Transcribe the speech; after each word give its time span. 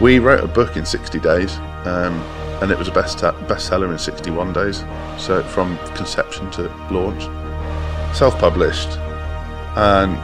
We 0.00 0.20
wrote 0.20 0.44
a 0.44 0.48
book 0.48 0.76
in 0.76 0.86
60 0.86 1.18
days, 1.18 1.56
um, 1.84 2.14
and 2.62 2.70
it 2.70 2.78
was 2.78 2.86
a 2.86 2.92
best 2.92 3.18
bestseller 3.18 3.90
in 3.90 3.98
61 3.98 4.52
days. 4.52 4.84
So 5.18 5.42
from 5.42 5.76
conception 5.96 6.50
to 6.52 6.68
launch, 6.90 7.24
self-published, 8.16 8.90
and 9.76 10.14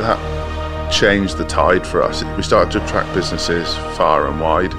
that 0.00 0.90
changed 0.92 1.36
the 1.36 1.44
tide 1.46 1.84
for 1.84 2.02
us. 2.02 2.22
We 2.36 2.42
started 2.42 2.70
to 2.72 2.84
attract 2.84 3.12
businesses 3.12 3.74
far 3.96 4.28
and 4.28 4.40
wide. 4.40 4.72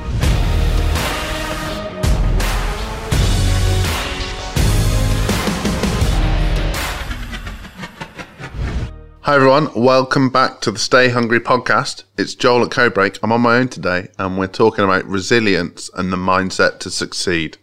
Hi 9.25 9.33
everyone, 9.33 9.69
welcome 9.73 10.29
back 10.29 10.61
to 10.61 10.71
the 10.71 10.77
Stay 10.77 11.09
Hungry 11.09 11.39
podcast. 11.39 12.03
It's 12.15 12.35
Joel 12.35 12.63
at 12.63 12.69
Codebreak. 12.69 13.17
I'm 13.23 13.31
on 13.31 13.41
my 13.41 13.57
own 13.57 13.69
today 13.69 14.09
and 14.19 14.37
we're 14.37 14.45
talking 14.45 14.85
about 14.85 15.03
resilience 15.05 15.89
and 15.95 16.13
the 16.13 16.15
mindset 16.15 16.77
to 16.81 16.91
succeed. 16.91 17.57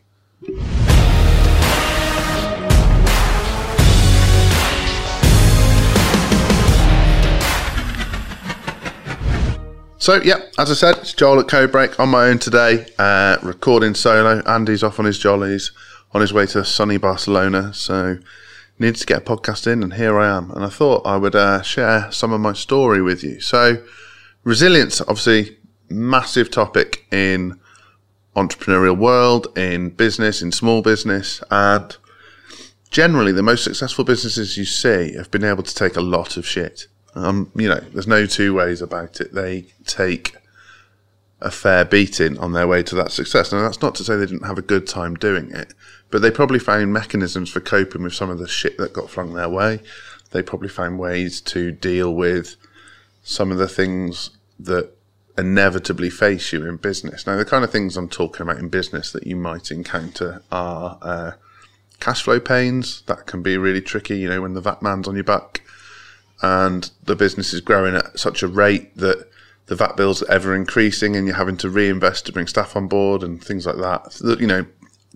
So, 9.99 10.21
yeah, 10.25 10.41
as 10.59 10.69
I 10.69 10.75
said, 10.75 10.97
it's 10.97 11.15
Joel 11.15 11.39
at 11.39 11.47
Codebreak 11.47 12.01
on 12.01 12.09
my 12.09 12.25
own 12.25 12.41
today, 12.41 12.87
uh, 12.99 13.37
recording 13.45 13.95
solo. 13.95 14.43
Andy's 14.49 14.83
off 14.83 14.99
on 14.99 15.05
his 15.05 15.21
jollies 15.21 15.71
on 16.11 16.23
his 16.23 16.33
way 16.33 16.45
to 16.47 16.65
sunny 16.65 16.97
Barcelona. 16.97 17.73
So, 17.73 18.19
needed 18.83 19.01
to 19.01 19.07
get 19.07 19.19
a 19.19 19.25
podcast 19.25 19.67
in, 19.67 19.83
and 19.83 19.95
here 19.95 20.19
I 20.19 20.37
am. 20.37 20.51
And 20.51 20.65
I 20.65 20.69
thought 20.69 21.07
I 21.07 21.17
would 21.17 21.35
uh, 21.35 21.63
share 21.63 22.11
some 22.13 22.33
of 22.33 22.41
my 22.41 22.53
story 22.53 23.01
with 23.01 23.25
you. 23.25 23.41
So, 23.41 23.83
resilience, 24.45 25.01
obviously, 25.01 25.57
massive 25.89 26.51
topic 26.51 27.07
in 27.11 27.59
entrepreneurial 28.37 28.97
world, 28.97 29.57
in 29.57 29.91
business, 29.91 30.43
in 30.43 30.53
small 30.53 30.83
business, 30.83 31.43
and 31.51 31.97
generally 32.91 33.33
the 33.33 33.43
most 33.43 33.65
successful 33.65 34.05
businesses 34.05 34.57
you 34.57 34.65
see 34.65 35.15
have 35.15 35.31
been 35.31 35.45
able 35.45 35.63
to 35.63 35.75
take 35.75 35.97
a 35.97 36.01
lot 36.01 36.37
of 36.37 36.47
shit. 36.47 36.87
Um, 37.15 37.51
you 37.55 37.69
know, 37.69 37.81
there's 37.93 38.07
no 38.07 38.27
two 38.27 38.55
ways 38.55 38.81
about 38.81 39.21
it. 39.21 39.35
They 39.35 39.67
take 39.87 40.37
a 41.41 41.51
fair 41.51 41.85
beating 41.85 42.39
on 42.39 42.53
their 42.53 42.67
way 42.67 42.83
to 42.85 42.95
that 42.95 43.11
success. 43.11 43.53
Now, 43.53 43.61
that's 43.63 43.83
not 43.83 43.95
to 43.97 44.05
say 44.05 44.17
they 44.17 44.27
didn't 44.27 44.47
have 44.47 44.59
a 44.59 44.63
good 44.63 44.87
time 44.87 45.15
doing 45.17 45.51
it, 45.51 45.75
but 46.13 46.21
they 46.21 46.31
probably 46.31 46.59
found 46.59 46.93
mechanisms 46.93 47.51
for 47.51 47.61
coping 47.61 48.03
with 48.03 48.13
some 48.15 48.31
of 48.31 48.39
the 48.39 48.47
shit 48.47 48.77
that 48.77 48.93
got 48.93 49.11
flung 49.11 49.33
their 49.33 49.49
way. 49.49 49.81
They 50.31 50.43
probably 50.43 50.69
found 50.69 50.99
ways 50.99 51.41
to 51.41 51.73
deal 51.73 52.15
with 52.15 52.57
some 53.23 53.51
of 53.51 53.57
the 53.57 53.67
things 53.67 54.31
that 54.61 54.93
inevitably 55.39 56.11
face 56.11 56.53
you 56.53 56.67
in 56.67 56.77
business. 56.77 57.27
Now, 57.27 57.37
the 57.37 57.47
kind 57.47 57.65
of 57.65 57.73
things 57.73 57.97
I'm 57.97 58.11
talking 58.11 58.43
about 58.43 58.59
in 58.59 58.69
business 58.69 59.11
that 59.13 59.27
you 59.27 59.37
might 59.37 59.71
encounter 59.71 60.43
are 60.53 60.99
uh, 61.01 61.33
cash 61.99 62.23
flow 62.23 62.39
pains. 62.39 63.03
That 63.07 63.27
can 63.27 63.43
be 63.43 63.57
really 63.57 63.81
tricky, 63.81 64.19
you 64.19 64.29
know, 64.29 64.43
when 64.43 64.53
the 64.53 64.61
VAT 64.61 64.83
man's 64.83 65.09
on 65.09 65.15
your 65.15 65.25
back 65.25 65.63
and 66.43 66.91
the 67.03 67.17
business 67.17 67.55
is 67.55 67.63
growing 67.63 67.95
at 67.95 68.19
such 68.19 68.43
a 68.43 68.49
rate 68.49 68.95
that 68.99 69.31
the 69.67 69.77
VAT 69.77 69.97
bill's 69.97 70.23
are 70.23 70.31
ever 70.31 70.55
increasing 70.55 71.17
and 71.17 71.27
you're 71.27 71.37
having 71.37 71.57
to 71.57 71.71
reinvest 71.71 72.27
to 72.27 72.33
bring 72.33 72.47
staff 72.47 72.77
on 72.77 72.87
board 72.87 73.23
and 73.23 73.43
things 73.43 73.65
like 73.65 73.77
that. 73.77 74.21
You 74.39 74.47
know, 74.47 74.67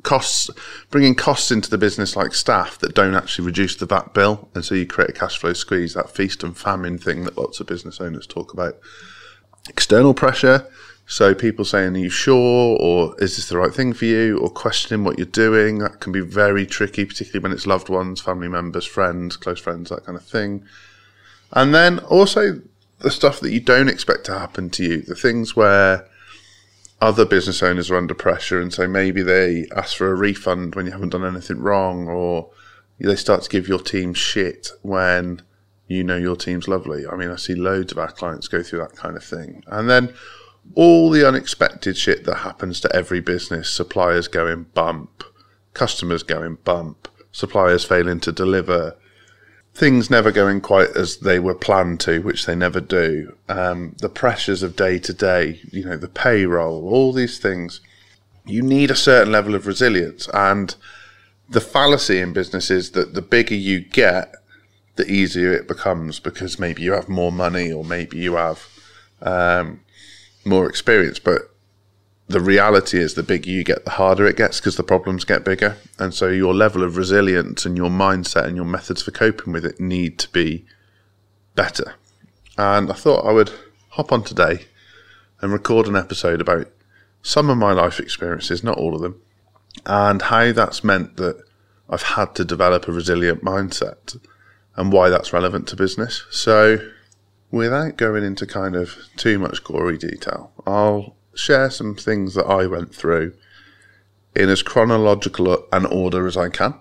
costs, 0.06 0.48
bringing 0.88 1.16
costs 1.16 1.50
into 1.50 1.68
the 1.68 1.76
business 1.76 2.16
like 2.16 2.32
staff 2.32 2.78
that 2.78 2.94
don't 2.94 3.14
actually 3.14 3.44
reduce 3.44 3.76
the 3.76 3.86
VAT 3.86 4.14
bill. 4.14 4.48
And 4.54 4.64
so 4.64 4.74
you 4.74 4.86
create 4.86 5.10
a 5.10 5.12
cash 5.12 5.36
flow 5.36 5.52
squeeze, 5.52 5.94
that 5.94 6.08
feast 6.10 6.42
and 6.42 6.56
famine 6.56 6.96
thing 6.96 7.24
that 7.24 7.36
lots 7.36 7.60
of 7.60 7.66
business 7.66 8.00
owners 8.00 8.26
talk 8.26 8.54
about. 8.54 8.78
External 9.68 10.14
pressure. 10.14 10.66
So 11.08 11.34
people 11.34 11.64
saying, 11.64 11.96
are 11.96 12.00
you 12.00 12.08
sure? 12.08 12.78
Or 12.80 13.20
is 13.20 13.36
this 13.36 13.48
the 13.48 13.58
right 13.58 13.74
thing 13.74 13.92
for 13.92 14.04
you? 14.04 14.38
Or 14.38 14.48
questioning 14.48 15.04
what 15.04 15.18
you're 15.18 15.26
doing. 15.26 15.78
That 15.78 16.00
can 16.00 16.12
be 16.12 16.20
very 16.20 16.66
tricky, 16.66 17.04
particularly 17.04 17.42
when 17.42 17.52
it's 17.52 17.66
loved 17.66 17.88
ones, 17.88 18.20
family 18.20 18.48
members, 18.48 18.86
friends, 18.86 19.36
close 19.36 19.60
friends, 19.60 19.90
that 19.90 20.04
kind 20.06 20.16
of 20.16 20.24
thing. 20.24 20.64
And 21.50 21.74
then 21.74 21.98
also 21.98 22.60
the 23.00 23.10
stuff 23.10 23.40
that 23.40 23.50
you 23.50 23.60
don't 23.60 23.88
expect 23.88 24.24
to 24.26 24.38
happen 24.38 24.70
to 24.70 24.84
you, 24.84 25.02
the 25.02 25.16
things 25.16 25.56
where 25.56 26.08
other 27.00 27.24
business 27.24 27.62
owners 27.62 27.90
are 27.90 27.96
under 27.96 28.14
pressure 28.14 28.60
and 28.60 28.72
so 28.72 28.88
maybe 28.88 29.22
they 29.22 29.66
ask 29.76 29.96
for 29.96 30.10
a 30.10 30.14
refund 30.14 30.74
when 30.74 30.86
you 30.86 30.92
haven't 30.92 31.10
done 31.10 31.24
anything 31.24 31.58
wrong 31.58 32.08
or 32.08 32.50
they 32.98 33.16
start 33.16 33.42
to 33.42 33.50
give 33.50 33.68
your 33.68 33.78
team 33.78 34.14
shit 34.14 34.70
when 34.82 35.42
you 35.86 36.02
know 36.02 36.16
your 36.16 36.36
team's 36.36 36.68
lovely. 36.68 37.06
I 37.06 37.16
mean, 37.16 37.30
I 37.30 37.36
see 37.36 37.54
loads 37.54 37.92
of 37.92 37.98
our 37.98 38.10
clients 38.10 38.48
go 38.48 38.62
through 38.62 38.80
that 38.80 38.96
kind 38.96 39.16
of 39.16 39.24
thing. 39.24 39.62
And 39.66 39.88
then 39.88 40.14
all 40.74 41.10
the 41.10 41.26
unexpected 41.26 41.96
shit 41.96 42.24
that 42.24 42.36
happens 42.36 42.80
to 42.80 42.96
every 42.96 43.20
business, 43.20 43.70
suppliers 43.70 44.28
going 44.28 44.64
bump, 44.74 45.22
customers 45.74 46.22
going 46.22 46.56
bump, 46.64 47.08
suppliers 47.30 47.84
failing 47.84 48.20
to 48.20 48.32
deliver, 48.32 48.96
things 49.76 50.08
never 50.08 50.32
going 50.32 50.58
quite 50.62 50.96
as 50.96 51.18
they 51.18 51.38
were 51.38 51.54
planned 51.54 52.00
to, 52.00 52.22
which 52.22 52.46
they 52.46 52.54
never 52.54 52.80
do. 52.80 53.36
Um, 53.46 53.94
the 54.00 54.08
pressures 54.08 54.62
of 54.62 54.74
day 54.74 54.98
to 55.00 55.12
day, 55.12 55.60
you 55.70 55.84
know, 55.84 55.98
the 55.98 56.08
payroll, 56.08 56.88
all 56.88 57.12
these 57.12 57.38
things. 57.38 57.82
You 58.46 58.62
need 58.62 58.90
a 58.90 58.96
certain 58.96 59.30
level 59.30 59.54
of 59.54 59.66
resilience. 59.66 60.28
And 60.32 60.74
the 61.46 61.60
fallacy 61.60 62.20
in 62.20 62.32
business 62.32 62.70
is 62.70 62.92
that 62.92 63.12
the 63.12 63.20
bigger 63.20 63.54
you 63.54 63.80
get, 63.80 64.34
the 64.94 65.06
easier 65.10 65.52
it 65.52 65.68
becomes 65.68 66.20
because 66.20 66.58
maybe 66.58 66.82
you 66.82 66.92
have 66.92 67.10
more 67.10 67.32
money 67.32 67.70
or 67.70 67.84
maybe 67.84 68.16
you 68.16 68.36
have 68.36 68.66
um, 69.20 69.80
more 70.46 70.66
experience. 70.70 71.18
But 71.18 71.50
the 72.28 72.40
reality 72.40 72.98
is 72.98 73.14
the 73.14 73.22
bigger 73.22 73.50
you 73.50 73.62
get, 73.62 73.84
the 73.84 73.92
harder 73.92 74.26
it 74.26 74.36
gets 74.36 74.58
because 74.58 74.76
the 74.76 74.82
problems 74.82 75.24
get 75.24 75.44
bigger. 75.44 75.76
And 75.98 76.12
so 76.12 76.28
your 76.28 76.54
level 76.54 76.82
of 76.82 76.96
resilience 76.96 77.64
and 77.64 77.76
your 77.76 77.90
mindset 77.90 78.46
and 78.46 78.56
your 78.56 78.64
methods 78.64 79.02
for 79.02 79.12
coping 79.12 79.52
with 79.52 79.64
it 79.64 79.78
need 79.78 80.18
to 80.18 80.28
be 80.30 80.64
better. 81.54 81.94
And 82.58 82.90
I 82.90 82.94
thought 82.94 83.26
I 83.26 83.32
would 83.32 83.52
hop 83.90 84.12
on 84.12 84.24
today 84.24 84.66
and 85.40 85.52
record 85.52 85.86
an 85.86 85.96
episode 85.96 86.40
about 86.40 86.68
some 87.22 87.48
of 87.48 87.58
my 87.58 87.72
life 87.72 88.00
experiences, 88.00 88.64
not 88.64 88.78
all 88.78 88.94
of 88.94 89.02
them, 89.02 89.20
and 89.84 90.22
how 90.22 90.52
that's 90.52 90.82
meant 90.82 91.16
that 91.16 91.42
I've 91.88 92.02
had 92.02 92.34
to 92.36 92.44
develop 92.44 92.88
a 92.88 92.92
resilient 92.92 93.44
mindset 93.44 94.18
and 94.74 94.92
why 94.92 95.08
that's 95.08 95.32
relevant 95.32 95.68
to 95.68 95.76
business. 95.76 96.24
So, 96.30 96.78
without 97.50 97.96
going 97.96 98.24
into 98.24 98.46
kind 98.46 98.74
of 98.74 98.96
too 99.16 99.38
much 99.38 99.62
gory 99.62 99.96
detail, 99.96 100.52
I'll 100.66 101.16
share 101.36 101.70
some 101.70 101.94
things 101.94 102.34
that 102.34 102.46
I 102.46 102.66
went 102.66 102.94
through 102.94 103.34
in 104.34 104.48
as 104.48 104.62
chronological 104.62 105.66
an 105.72 105.86
order 105.86 106.26
as 106.26 106.36
I 106.36 106.48
can. 106.48 106.74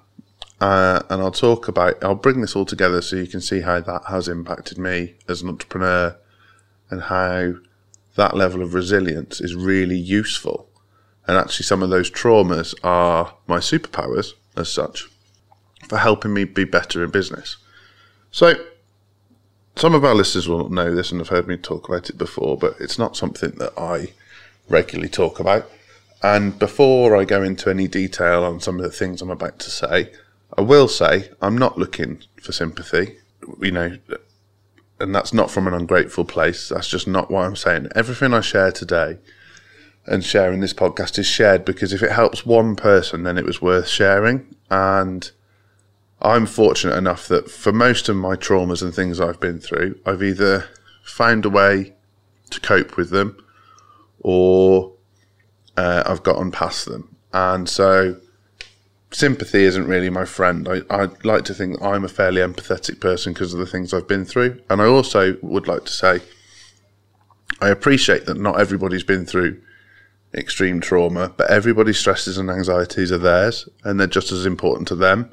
Uh, 0.60 1.02
and 1.10 1.22
I'll 1.22 1.32
talk 1.32 1.68
about, 1.68 2.04
I'll 2.04 2.16
bring 2.16 2.42
this 2.42 2.56
all 2.56 2.66
together 2.66 3.02
so 3.02 3.18
you 3.18 3.28
can 3.28 3.42
see 3.42 3.62
how 3.62 3.82
that 3.82 4.04
has 4.10 4.28
impacted 4.28 4.78
me 4.78 5.16
as 5.28 5.42
an 5.42 5.50
entrepreneur 5.50 6.18
and 6.90 7.04
how 7.04 7.56
that 8.16 8.36
level 8.36 8.62
of 8.62 8.74
resilience 8.74 9.42
is 9.42 9.56
really 9.56 9.98
useful. 9.98 10.70
And 11.28 11.38
actually, 11.38 11.66
some 11.66 11.84
of 11.84 11.90
those 11.90 12.10
traumas 12.10 12.74
are 12.84 13.36
my 13.48 13.58
superpowers 13.58 14.34
as 14.56 14.72
such 14.72 15.08
for 15.90 15.98
helping 15.98 16.34
me 16.34 16.46
be 16.46 16.64
better 16.64 17.04
in 17.04 17.12
business. 17.12 17.58
So, 18.32 18.54
some 19.76 19.94
of 19.94 20.06
our 20.06 20.16
listeners 20.16 20.48
will 20.48 20.70
know 20.70 20.94
this 20.94 21.12
and 21.12 21.20
have 21.20 21.30
heard 21.30 21.48
me 21.48 21.58
talk 21.58 21.90
about 21.90 22.10
it 22.10 22.18
before, 22.18 22.58
but 22.58 22.76
it's 22.80 22.98
not 22.98 23.18
something 23.18 23.52
that 23.58 23.74
I 23.78 24.14
regularly 24.70 25.10
talk 25.10 25.40
about. 25.40 25.70
And 26.24 26.58
before 26.58 27.16
I 27.16 27.24
go 27.26 27.44
into 27.44 27.70
any 27.70 27.88
detail 27.88 28.44
on 28.44 28.60
some 28.60 28.78
of 28.78 28.84
the 28.84 28.92
things 28.92 29.22
I'm 29.22 29.30
about 29.30 29.60
to 29.60 29.70
say, 29.70 30.12
I 30.58 30.62
will 30.62 30.88
say 30.88 31.30
I'm 31.42 31.58
not 31.58 31.78
looking 31.78 32.24
for 32.42 32.52
sympathy, 32.52 33.18
you 33.62 33.72
know, 33.72 33.98
and 35.00 35.14
that's 35.14 35.34
not 35.34 35.52
from 35.52 35.68
an 35.68 35.74
ungrateful 35.74 36.26
place. 36.26 36.70
That's 36.70 36.88
just 36.88 37.08
not 37.08 37.30
what 37.30 37.46
I'm 37.46 37.56
saying. 37.56 37.90
Everything 37.96 38.34
I 38.34 38.42
share 38.42 38.72
today 38.72 39.18
and 40.06 40.24
sharing 40.24 40.62
this 40.62 40.74
podcast 40.74 41.20
is 41.20 41.28
shared 41.28 41.66
because 41.66 41.92
if 41.92 42.02
it 42.02 42.12
helps 42.12 42.46
one 42.46 42.76
person, 42.76 43.24
then 43.24 43.38
it 43.38 43.46
was 43.46 43.62
worth 43.62 43.88
sharing. 43.88 44.56
And 44.70 45.30
I'm 46.22 46.46
fortunate 46.46 46.96
enough 46.96 47.28
that 47.28 47.52
for 47.52 47.74
most 47.74 48.08
of 48.08 48.16
my 48.16 48.36
traumas 48.36 48.82
and 48.82 48.94
things 48.94 49.20
I've 49.20 49.40
been 49.40 49.60
through, 49.60 50.00
I've 50.06 50.24
either 50.24 50.70
found 51.04 51.46
a 51.46 51.50
way 51.50 51.94
to 52.52 52.60
cope 52.62 52.98
with 52.98 53.10
them 53.10 53.38
or 54.28 54.92
uh, 55.78 56.02
I've 56.04 56.24
gotten 56.24 56.50
past 56.50 56.88
them. 56.88 57.16
And 57.32 57.70
so 57.70 58.20
sympathy 59.12 59.66
isn't 59.66 59.86
really 59.86 60.10
my 60.10 60.26
friend. 60.26 60.68
I, 60.68 60.82
I 60.90 61.10
like 61.24 61.46
to 61.46 61.54
think 61.54 61.80
I'm 61.80 62.04
a 62.04 62.08
fairly 62.08 62.42
empathetic 62.42 63.00
person 63.00 63.34
because 63.34 63.54
of 63.54 63.60
the 63.60 63.68
things 63.68 63.94
I've 63.94 64.08
been 64.08 64.26
through. 64.26 64.60
And 64.68 64.82
I 64.82 64.86
also 64.86 65.38
would 65.44 65.68
like 65.68 65.86
to 65.86 65.92
say 65.92 66.22
I 67.62 67.70
appreciate 67.70 68.26
that 68.26 68.38
not 68.38 68.60
everybody's 68.60 69.04
been 69.04 69.28
through 69.28 69.62
extreme 70.34 70.82
trauma, 70.82 71.32
but 71.38 71.52
everybody's 71.52 72.00
stresses 72.00 72.40
and 72.40 72.50
anxieties 72.50 73.12
are 73.12 73.20
theirs 73.20 73.70
and 73.84 74.00
they're 74.00 74.08
just 74.08 74.32
as 74.32 74.48
important 74.48 74.88
to 74.88 74.96
them. 74.96 75.32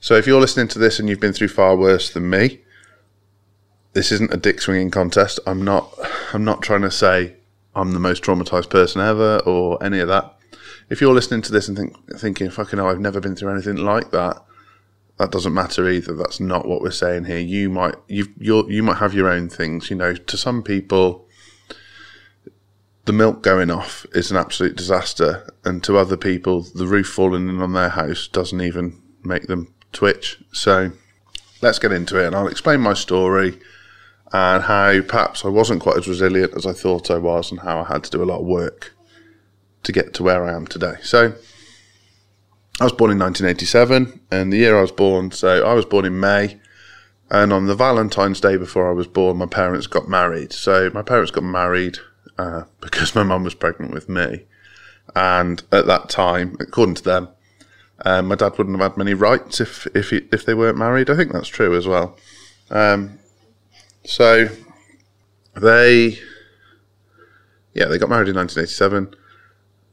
So 0.00 0.14
if 0.14 0.26
you're 0.26 0.40
listening 0.40 0.68
to 0.68 0.78
this 0.78 0.98
and 0.98 1.10
you've 1.10 1.20
been 1.20 1.34
through 1.34 1.48
far 1.48 1.76
worse 1.76 2.08
than 2.08 2.30
me, 2.30 2.62
this 3.92 4.10
isn't 4.10 4.32
a 4.32 4.38
dick 4.38 4.62
swinging 4.62 4.90
contest. 4.90 5.40
I'm 5.46 5.62
not 5.62 5.92
I'm 6.32 6.42
not 6.42 6.62
trying 6.62 6.82
to 6.82 6.90
say 6.90 7.36
I'm 7.74 7.92
the 7.92 8.00
most 8.00 8.22
traumatized 8.22 8.70
person 8.70 9.00
ever 9.00 9.38
or 9.40 9.82
any 9.82 9.98
of 10.00 10.08
that. 10.08 10.36
If 10.90 11.00
you're 11.00 11.14
listening 11.14 11.42
to 11.42 11.52
this 11.52 11.68
and 11.68 11.76
think, 11.76 12.18
thinking, 12.18 12.50
fucking 12.50 12.78
hell, 12.78 12.88
I've 12.88 13.00
never 13.00 13.20
been 13.20 13.34
through 13.34 13.52
anything 13.52 13.76
like 13.76 14.10
that, 14.10 14.44
that 15.18 15.30
doesn't 15.30 15.54
matter 15.54 15.88
either. 15.88 16.14
That's 16.14 16.40
not 16.40 16.66
what 16.66 16.80
we're 16.80 16.90
saying 16.90 17.24
here. 17.24 17.38
You 17.38 17.70
might 17.70 17.94
you 18.08 18.26
you 18.38 18.68
you 18.68 18.82
might 18.82 18.98
have 18.98 19.14
your 19.14 19.28
own 19.28 19.48
things. 19.48 19.88
You 19.88 19.96
know, 19.96 20.14
to 20.14 20.36
some 20.36 20.62
people, 20.62 21.28
the 23.04 23.12
milk 23.12 23.42
going 23.42 23.70
off 23.70 24.06
is 24.12 24.30
an 24.30 24.36
absolute 24.36 24.76
disaster, 24.76 25.48
and 25.64 25.84
to 25.84 25.98
other 25.98 26.16
people, 26.16 26.62
the 26.62 26.86
roof 26.86 27.06
falling 27.06 27.48
in 27.48 27.60
on 27.60 27.74
their 27.74 27.90
house 27.90 28.26
doesn't 28.26 28.60
even 28.60 29.00
make 29.22 29.46
them 29.46 29.72
twitch. 29.92 30.42
So, 30.52 30.90
let's 31.62 31.78
get 31.78 31.92
into 31.92 32.18
it, 32.18 32.26
and 32.26 32.34
I'll 32.34 32.48
explain 32.48 32.80
my 32.80 32.94
story 32.94 33.60
and 34.34 34.64
how 34.64 35.00
perhaps 35.02 35.44
I 35.44 35.48
wasn't 35.48 35.80
quite 35.80 35.96
as 35.96 36.08
resilient 36.08 36.54
as 36.56 36.66
I 36.66 36.72
thought 36.72 37.08
I 37.08 37.18
was, 37.18 37.52
and 37.52 37.60
how 37.60 37.78
I 37.78 37.84
had 37.84 38.02
to 38.02 38.10
do 38.10 38.20
a 38.20 38.26
lot 38.26 38.40
of 38.40 38.46
work 38.46 38.92
to 39.84 39.92
get 39.92 40.12
to 40.14 40.24
where 40.24 40.44
I 40.44 40.52
am 40.52 40.66
today. 40.66 40.96
So, 41.02 41.34
I 42.80 42.84
was 42.84 42.92
born 42.92 43.12
in 43.12 43.18
1987, 43.20 44.20
and 44.32 44.52
the 44.52 44.56
year 44.56 44.76
I 44.76 44.80
was 44.80 44.90
born, 44.90 45.30
so 45.30 45.64
I 45.64 45.72
was 45.72 45.84
born 45.84 46.04
in 46.04 46.18
May, 46.18 46.58
and 47.30 47.52
on 47.52 47.66
the 47.66 47.76
Valentine's 47.76 48.40
Day 48.40 48.56
before 48.56 48.88
I 48.88 48.92
was 48.92 49.06
born, 49.06 49.36
my 49.36 49.46
parents 49.46 49.86
got 49.86 50.08
married. 50.08 50.52
So 50.52 50.90
my 50.92 51.02
parents 51.02 51.30
got 51.30 51.44
married 51.44 51.98
uh, 52.36 52.64
because 52.80 53.14
my 53.14 53.22
mum 53.22 53.44
was 53.44 53.54
pregnant 53.54 53.94
with 53.94 54.08
me, 54.08 54.46
and 55.14 55.62
at 55.70 55.86
that 55.86 56.08
time, 56.08 56.56
according 56.58 56.96
to 56.96 57.04
them, 57.04 57.28
um, 58.04 58.26
my 58.26 58.34
dad 58.34 58.58
wouldn't 58.58 58.76
have 58.80 58.90
had 58.90 58.98
many 58.98 59.14
rights 59.14 59.60
if 59.60 59.86
if 59.94 60.10
he, 60.10 60.22
if 60.32 60.44
they 60.44 60.54
weren't 60.54 60.76
married. 60.76 61.08
I 61.08 61.14
think 61.14 61.30
that's 61.30 61.46
true 61.46 61.76
as 61.76 61.86
well. 61.86 62.18
Um, 62.68 63.20
so 64.04 64.48
they, 65.60 66.18
yeah, 67.72 67.86
they 67.86 67.98
got 67.98 68.08
married 68.08 68.28
in 68.28 68.36
1987 68.36 69.14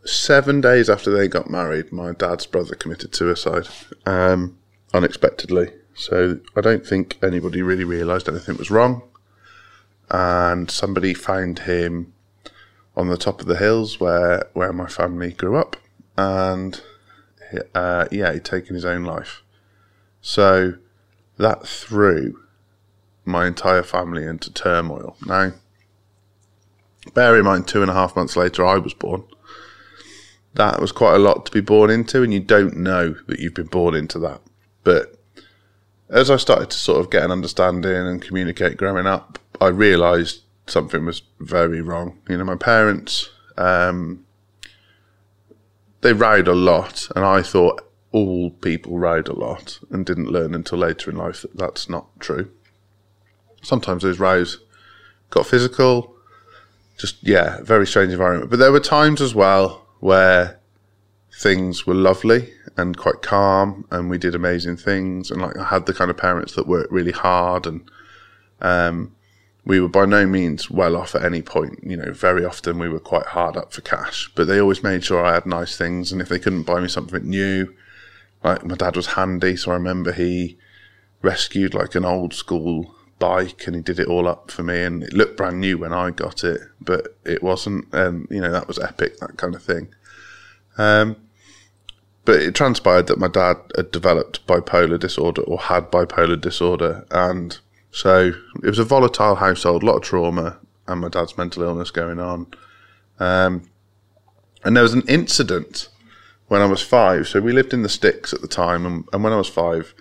seven 0.05 0.61
days 0.61 0.89
after 0.89 1.11
they 1.11 1.27
got 1.27 1.49
married, 1.49 1.91
my 1.91 2.13
dad's 2.13 2.45
brother 2.45 2.75
committed 2.75 3.15
suicide 3.15 3.67
um, 4.05 4.57
unexpectedly. 4.93 5.71
So 5.93 6.39
I 6.55 6.61
don't 6.61 6.85
think 6.85 7.17
anybody 7.21 7.61
really 7.61 7.83
realised 7.83 8.27
anything 8.27 8.57
was 8.57 8.71
wrong. 8.71 9.03
And 10.09 10.69
somebody 10.69 11.13
found 11.13 11.59
him 11.59 12.13
on 12.97 13.07
the 13.07 13.17
top 13.17 13.41
of 13.41 13.47
the 13.47 13.57
hills 13.57 13.99
where, 13.99 14.47
where 14.53 14.73
my 14.73 14.87
family 14.87 15.31
grew 15.31 15.55
up. 15.55 15.77
And 16.17 16.81
uh, 17.73 18.07
yeah, 18.11 18.33
he'd 18.33 18.45
taken 18.45 18.75
his 18.75 18.85
own 18.85 19.03
life. 19.03 19.41
So 20.21 20.75
that 21.37 21.67
threw 21.67 22.39
my 23.25 23.47
entire 23.47 23.83
family 23.83 24.25
into 24.25 24.51
turmoil. 24.51 25.15
Now, 25.25 25.53
bear 27.13 27.37
in 27.37 27.45
mind, 27.45 27.67
two 27.67 27.81
and 27.81 27.91
a 27.91 27.93
half 27.93 28.15
months 28.15 28.35
later, 28.35 28.65
I 28.65 28.77
was 28.77 28.93
born 28.93 29.23
that 30.53 30.81
was 30.81 30.91
quite 30.91 31.15
a 31.15 31.19
lot 31.19 31.45
to 31.45 31.51
be 31.51 31.61
born 31.61 31.89
into, 31.89 32.23
and 32.23 32.33
you 32.33 32.39
don't 32.39 32.77
know 32.77 33.15
that 33.27 33.39
you've 33.39 33.53
been 33.53 33.67
born 33.67 33.95
into 33.95 34.19
that. 34.19 34.41
But 34.83 35.17
as 36.09 36.29
I 36.29 36.37
started 36.37 36.69
to 36.71 36.77
sort 36.77 36.99
of 36.99 37.09
get 37.09 37.23
an 37.23 37.31
understanding 37.31 37.95
and 37.95 38.21
communicate 38.21 38.77
growing 38.77 39.07
up, 39.07 39.39
I 39.61 39.67
realised 39.67 40.41
something 40.67 41.05
was 41.05 41.21
very 41.39 41.81
wrong. 41.81 42.19
You 42.27 42.37
know, 42.37 42.43
my 42.43 42.55
parents, 42.55 43.29
um, 43.57 44.25
they 46.01 46.13
ride 46.13 46.47
a 46.47 46.55
lot, 46.55 47.07
and 47.15 47.23
I 47.23 47.41
thought 47.41 47.87
all 48.11 48.51
people 48.51 48.97
ride 48.97 49.29
a 49.29 49.33
lot 49.33 49.79
and 49.89 50.05
didn't 50.05 50.31
learn 50.31 50.53
until 50.53 50.79
later 50.79 51.09
in 51.09 51.15
life 51.15 51.43
that 51.43 51.55
that's 51.55 51.87
not 51.87 52.07
true. 52.19 52.51
Sometimes 53.61 54.03
those 54.03 54.19
rows 54.19 54.59
got 55.29 55.45
physical, 55.45 56.15
just, 56.97 57.15
yeah, 57.21 57.61
very 57.61 57.87
strange 57.87 58.11
environment. 58.11 58.49
But 58.49 58.59
there 58.59 58.71
were 58.71 58.79
times 58.79 59.21
as 59.21 59.33
well 59.33 59.85
where 59.99 60.59
things 61.33 61.87
were 61.87 61.93
lovely 61.93 62.53
and 62.77 62.97
quite 62.97 63.21
calm 63.21 63.85
and 63.89 64.09
we 64.09 64.17
did 64.17 64.35
amazing 64.35 64.77
things 64.77 65.31
and 65.31 65.41
like 65.41 65.57
I 65.57 65.65
had 65.65 65.85
the 65.85 65.93
kind 65.93 66.11
of 66.11 66.17
parents 66.17 66.53
that 66.55 66.67
worked 66.67 66.91
really 66.91 67.11
hard 67.11 67.65
and 67.65 67.89
um, 68.61 69.15
we 69.65 69.79
were 69.79 69.87
by 69.87 70.05
no 70.05 70.25
means 70.25 70.69
well 70.69 70.95
off 70.95 71.15
at 71.15 71.23
any 71.23 71.41
point. 71.41 71.79
You 71.83 71.97
know, 71.97 72.11
very 72.11 72.45
often 72.45 72.79
we 72.79 72.89
were 72.89 72.99
quite 72.99 73.27
hard 73.27 73.57
up 73.57 73.73
for 73.73 73.81
cash, 73.81 74.31
but 74.35 74.47
they 74.47 74.59
always 74.59 74.83
made 74.83 75.03
sure 75.03 75.23
I 75.23 75.33
had 75.33 75.45
nice 75.45 75.77
things. 75.77 76.11
And 76.11 76.21
if 76.21 76.29
they 76.29 76.39
couldn't 76.39 76.63
buy 76.63 76.79
me 76.79 76.87
something 76.87 77.27
new, 77.27 77.73
like 78.43 78.65
my 78.65 78.75
dad 78.75 78.95
was 78.95 79.07
handy, 79.07 79.55
so 79.55 79.71
I 79.71 79.75
remember 79.75 80.11
he 80.11 80.57
rescued 81.21 81.73
like 81.73 81.93
an 81.93 82.05
old 82.05 82.33
school 82.33 82.95
bike 83.21 83.67
and 83.67 83.75
he 83.75 83.81
did 83.81 83.99
it 83.99 84.07
all 84.07 84.27
up 84.27 84.51
for 84.51 84.63
me 84.63 84.81
and 84.81 85.03
it 85.03 85.13
looked 85.13 85.37
brand 85.37 85.61
new 85.61 85.77
when 85.77 85.93
I 85.93 86.09
got 86.11 86.43
it, 86.43 86.59
but 86.81 87.15
it 87.23 87.41
wasn't. 87.41 87.85
And, 87.93 88.27
you 88.29 88.41
know, 88.41 88.51
that 88.51 88.67
was 88.67 88.79
epic, 88.79 89.19
that 89.19 89.37
kind 89.37 89.55
of 89.55 89.63
thing. 89.63 89.87
Um, 90.77 91.15
but 92.25 92.41
it 92.41 92.55
transpired 92.55 93.07
that 93.07 93.19
my 93.19 93.27
dad 93.27 93.57
had 93.75 93.91
developed 93.91 94.45
bipolar 94.47 94.99
disorder 94.99 95.43
or 95.43 95.59
had 95.59 95.91
bipolar 95.91 96.39
disorder. 96.39 97.05
And 97.11 97.57
so 97.91 98.33
it 98.63 98.67
was 98.67 98.79
a 98.79 98.83
volatile 98.83 99.35
household, 99.35 99.83
a 99.83 99.85
lot 99.85 99.97
of 99.97 100.03
trauma, 100.03 100.57
and 100.87 101.01
my 101.01 101.09
dad's 101.09 101.37
mental 101.37 101.63
illness 101.63 101.91
going 101.91 102.19
on. 102.19 102.47
Um, 103.19 103.69
and 104.63 104.75
there 104.75 104.83
was 104.83 104.93
an 104.93 105.03
incident 105.07 105.89
when 106.47 106.61
I 106.61 106.65
was 106.65 106.81
five. 106.81 107.27
So 107.27 107.39
we 107.39 107.53
lived 107.53 107.73
in 107.73 107.83
the 107.83 107.89
sticks 107.89 108.33
at 108.33 108.41
the 108.41 108.47
time. 108.47 108.85
And, 108.85 109.07
and 109.13 109.23
when 109.23 109.33
I 109.33 109.37
was 109.37 109.49
five, 109.49 109.93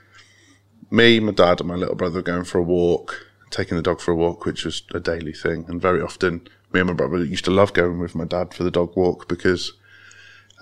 me, 0.91 1.21
my 1.21 1.33
dad, 1.33 1.61
and 1.61 1.69
my 1.69 1.77
little 1.77 1.95
brother 1.95 2.17
were 2.17 2.23
going 2.23 2.45
for 2.45 2.59
a 2.59 2.63
walk, 2.63 3.27
taking 3.51 3.77
the 3.77 3.83
dog 3.83 4.01
for 4.01 4.13
a 4.13 4.17
walk, 4.17 4.45
which 4.45 4.65
was 4.65 4.83
a 4.93 5.01
daily 5.01 5.33
thing. 5.33 5.65
And 5.69 5.81
very 5.81 6.01
often, 6.01 6.49
me 6.73 6.81
and 6.81 6.89
my 6.89 6.95
brother 6.95 7.25
used 7.25 7.45
to 7.47 7.51
love 7.51 7.73
going 7.73 7.99
with 7.99 8.15
my 8.15 8.25
dad 8.25 8.55
for 8.55 8.65
the 8.65 8.71
dog 8.71 8.97
walk 8.97 9.29
because 9.29 9.73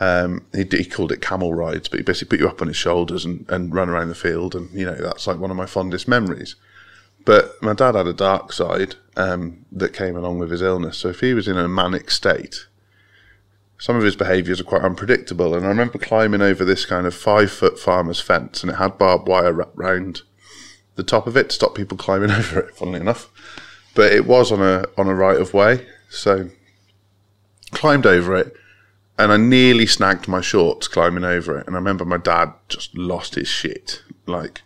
um, 0.01 0.47
he, 0.55 0.65
he, 0.71 0.85
called 0.85 1.13
it 1.13 1.21
camel 1.21 1.55
rides, 1.55 1.89
but 1.89 1.99
he 1.99 2.05
basically 2.05 2.37
put 2.37 2.43
you 2.43 2.49
up 2.49 2.63
on 2.63 2.69
his 2.69 2.77
shoulders 2.77 3.25
and, 3.25 3.47
and 3.49 3.75
run 3.75 3.89
around 3.89 4.09
the 4.09 4.15
field. 4.15 4.55
And, 4.55 4.71
you 4.73 4.85
know, 4.85 4.95
that's 4.95 5.27
like 5.27 5.39
one 5.39 5.51
of 5.51 5.57
my 5.57 5.67
fondest 5.67 6.07
memories. 6.07 6.57
But 7.25 7.61
my 7.63 7.75
dad 7.75 7.95
had 7.95 8.07
a 8.07 8.13
dark 8.13 8.53
side 8.53 8.95
um, 9.17 9.67
that 9.73 9.93
came 9.93 10.17
along 10.17 10.39
with 10.39 10.51
his 10.51 10.63
illness. 10.63 10.99
So 10.99 11.09
if 11.09 11.21
he 11.21 11.35
was 11.35 11.49
in 11.49 11.59
a 11.59 11.69
manic 11.69 12.11
state, 12.11 12.68
some 13.79 13.97
of 13.97 14.03
his 14.03 14.17
behaviours 14.17 14.61
are 14.61 14.65
quite 14.65 14.83
unpredictable. 14.83 15.55
And 15.55 15.65
I 15.65 15.69
remember 15.69 15.99
climbing 15.99 16.43
over 16.43 16.65
this 16.65 16.85
kind 16.85 17.07
of 17.07 17.15
five 17.15 17.51
foot 17.51 17.79
farmer's 17.79 18.21
fence, 18.21 18.63
and 18.63 18.73
it 18.73 18.77
had 18.77 18.99
barbed 18.99 19.29
wire 19.29 19.53
wrapped 19.53 19.79
round 19.79 20.23
the 20.97 21.05
top 21.05 21.27
of 21.29 21.37
it 21.37 21.51
to 21.51 21.55
stop 21.55 21.75
people 21.75 21.97
climbing 21.97 22.31
over 22.33 22.61
it. 22.61 22.77
Funnily 22.77 23.01
enough, 23.01 23.31
but 23.95 24.13
it 24.13 24.27
was 24.27 24.51
on 24.53 24.61
a 24.61 24.85
on 24.99 25.07
a 25.07 25.15
right 25.15 25.41
of 25.41 25.55
way, 25.55 25.87
so 26.11 26.51
climbed 27.70 28.06
over 28.06 28.37
it, 28.37 28.55
and 29.17 29.32
I 29.32 29.37
nearly 29.37 29.87
snagged 29.87 30.27
my 30.27 30.41
shorts 30.41 30.89
climbing 30.89 31.25
over 31.25 31.58
it. 31.58 31.67
And 31.67 31.77
I 31.77 31.79
remember 31.79 32.05
my 32.05 32.19
dad 32.19 32.53
just 32.69 32.97
lost 32.97 33.37
his 33.37 33.49
shit. 33.49 34.03
Like 34.27 34.63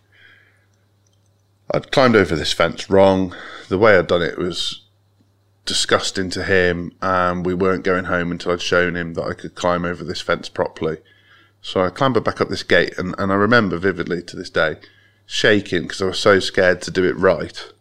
I'd 1.71 1.93
climbed 1.93 2.17
over 2.17 2.35
this 2.35 2.53
fence 2.53 2.89
wrong. 2.89 3.35
The 3.69 3.79
way 3.79 3.99
I'd 3.99 4.07
done 4.07 4.23
it 4.23 4.39
was 4.39 4.82
disgusting 5.65 6.31
to 6.31 6.45
him, 6.45 6.93
and 7.01 7.47
we 7.47 7.55
weren't 7.55 7.85
going 7.85 8.05
home 8.05 8.31
until 8.33 8.53
I'd 8.53 8.63
shown 8.63 8.97
him 8.97 9.15
that 9.15 9.25
I 9.25 9.35
could 9.35 9.55
climb 9.55 9.85
over 9.85 10.03
this 10.03 10.21
fence 10.21 10.49
properly. 10.49 10.99
So 11.61 11.85
I 11.85 11.91
clambered 11.91 12.25
back 12.25 12.41
up 12.41 12.49
this 12.49 12.65
gate, 12.65 12.99
and, 12.99 13.15
and 13.19 13.31
I 13.31 13.37
remember 13.37 13.79
vividly 13.79 14.23
to 14.23 14.37
this 14.37 14.51
day 14.51 14.77
shaking 15.27 15.83
because 15.83 16.03
I 16.03 16.07
was 16.07 16.19
so 16.19 16.41
scared 16.41 16.83
to 16.83 16.91
do 16.91 17.05
it 17.05 17.17
right. 17.17 17.73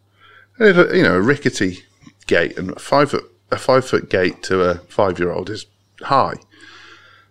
And 0.58 0.68
it, 0.68 0.96
you 0.96 1.02
know, 1.02 1.16
a 1.16 1.20
rickety 1.20 1.80
gate 2.26 2.56
and 2.56 2.70
a 2.70 2.78
five 2.78 3.10
foot 3.10 3.24
a 3.50 3.58
five 3.58 3.84
foot 3.84 4.08
gate 4.08 4.42
to 4.44 4.62
a 4.62 4.76
five 4.76 5.18
year 5.18 5.30
old 5.30 5.50
is 5.50 5.66
high. 6.00 6.36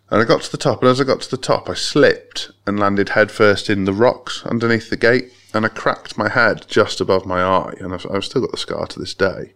And 0.09 0.21
I 0.21 0.25
got 0.25 0.41
to 0.41 0.51
the 0.51 0.57
top, 0.57 0.81
and 0.81 0.89
as 0.89 0.99
I 0.99 1.05
got 1.05 1.21
to 1.21 1.31
the 1.31 1.37
top, 1.37 1.69
I 1.69 1.73
slipped 1.73 2.51
and 2.67 2.77
landed 2.77 3.09
headfirst 3.09 3.69
in 3.69 3.85
the 3.85 3.93
rocks 3.93 4.45
underneath 4.45 4.89
the 4.89 4.97
gate, 4.97 5.31
and 5.53 5.65
I 5.65 5.69
cracked 5.69 6.17
my 6.17 6.27
head 6.27 6.65
just 6.67 6.99
above 6.99 7.25
my 7.25 7.41
eye, 7.41 7.75
and 7.79 7.93
I've, 7.93 8.05
I've 8.11 8.25
still 8.25 8.41
got 8.41 8.51
the 8.51 8.57
scar 8.57 8.85
to 8.87 8.99
this 8.99 9.13
day. 9.13 9.53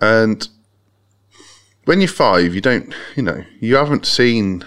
And 0.00 0.48
when 1.84 2.00
you're 2.00 2.08
five, 2.08 2.54
you 2.54 2.60
don't, 2.60 2.94
you 3.16 3.22
know, 3.22 3.44
you 3.60 3.76
haven't 3.76 4.06
seen 4.06 4.64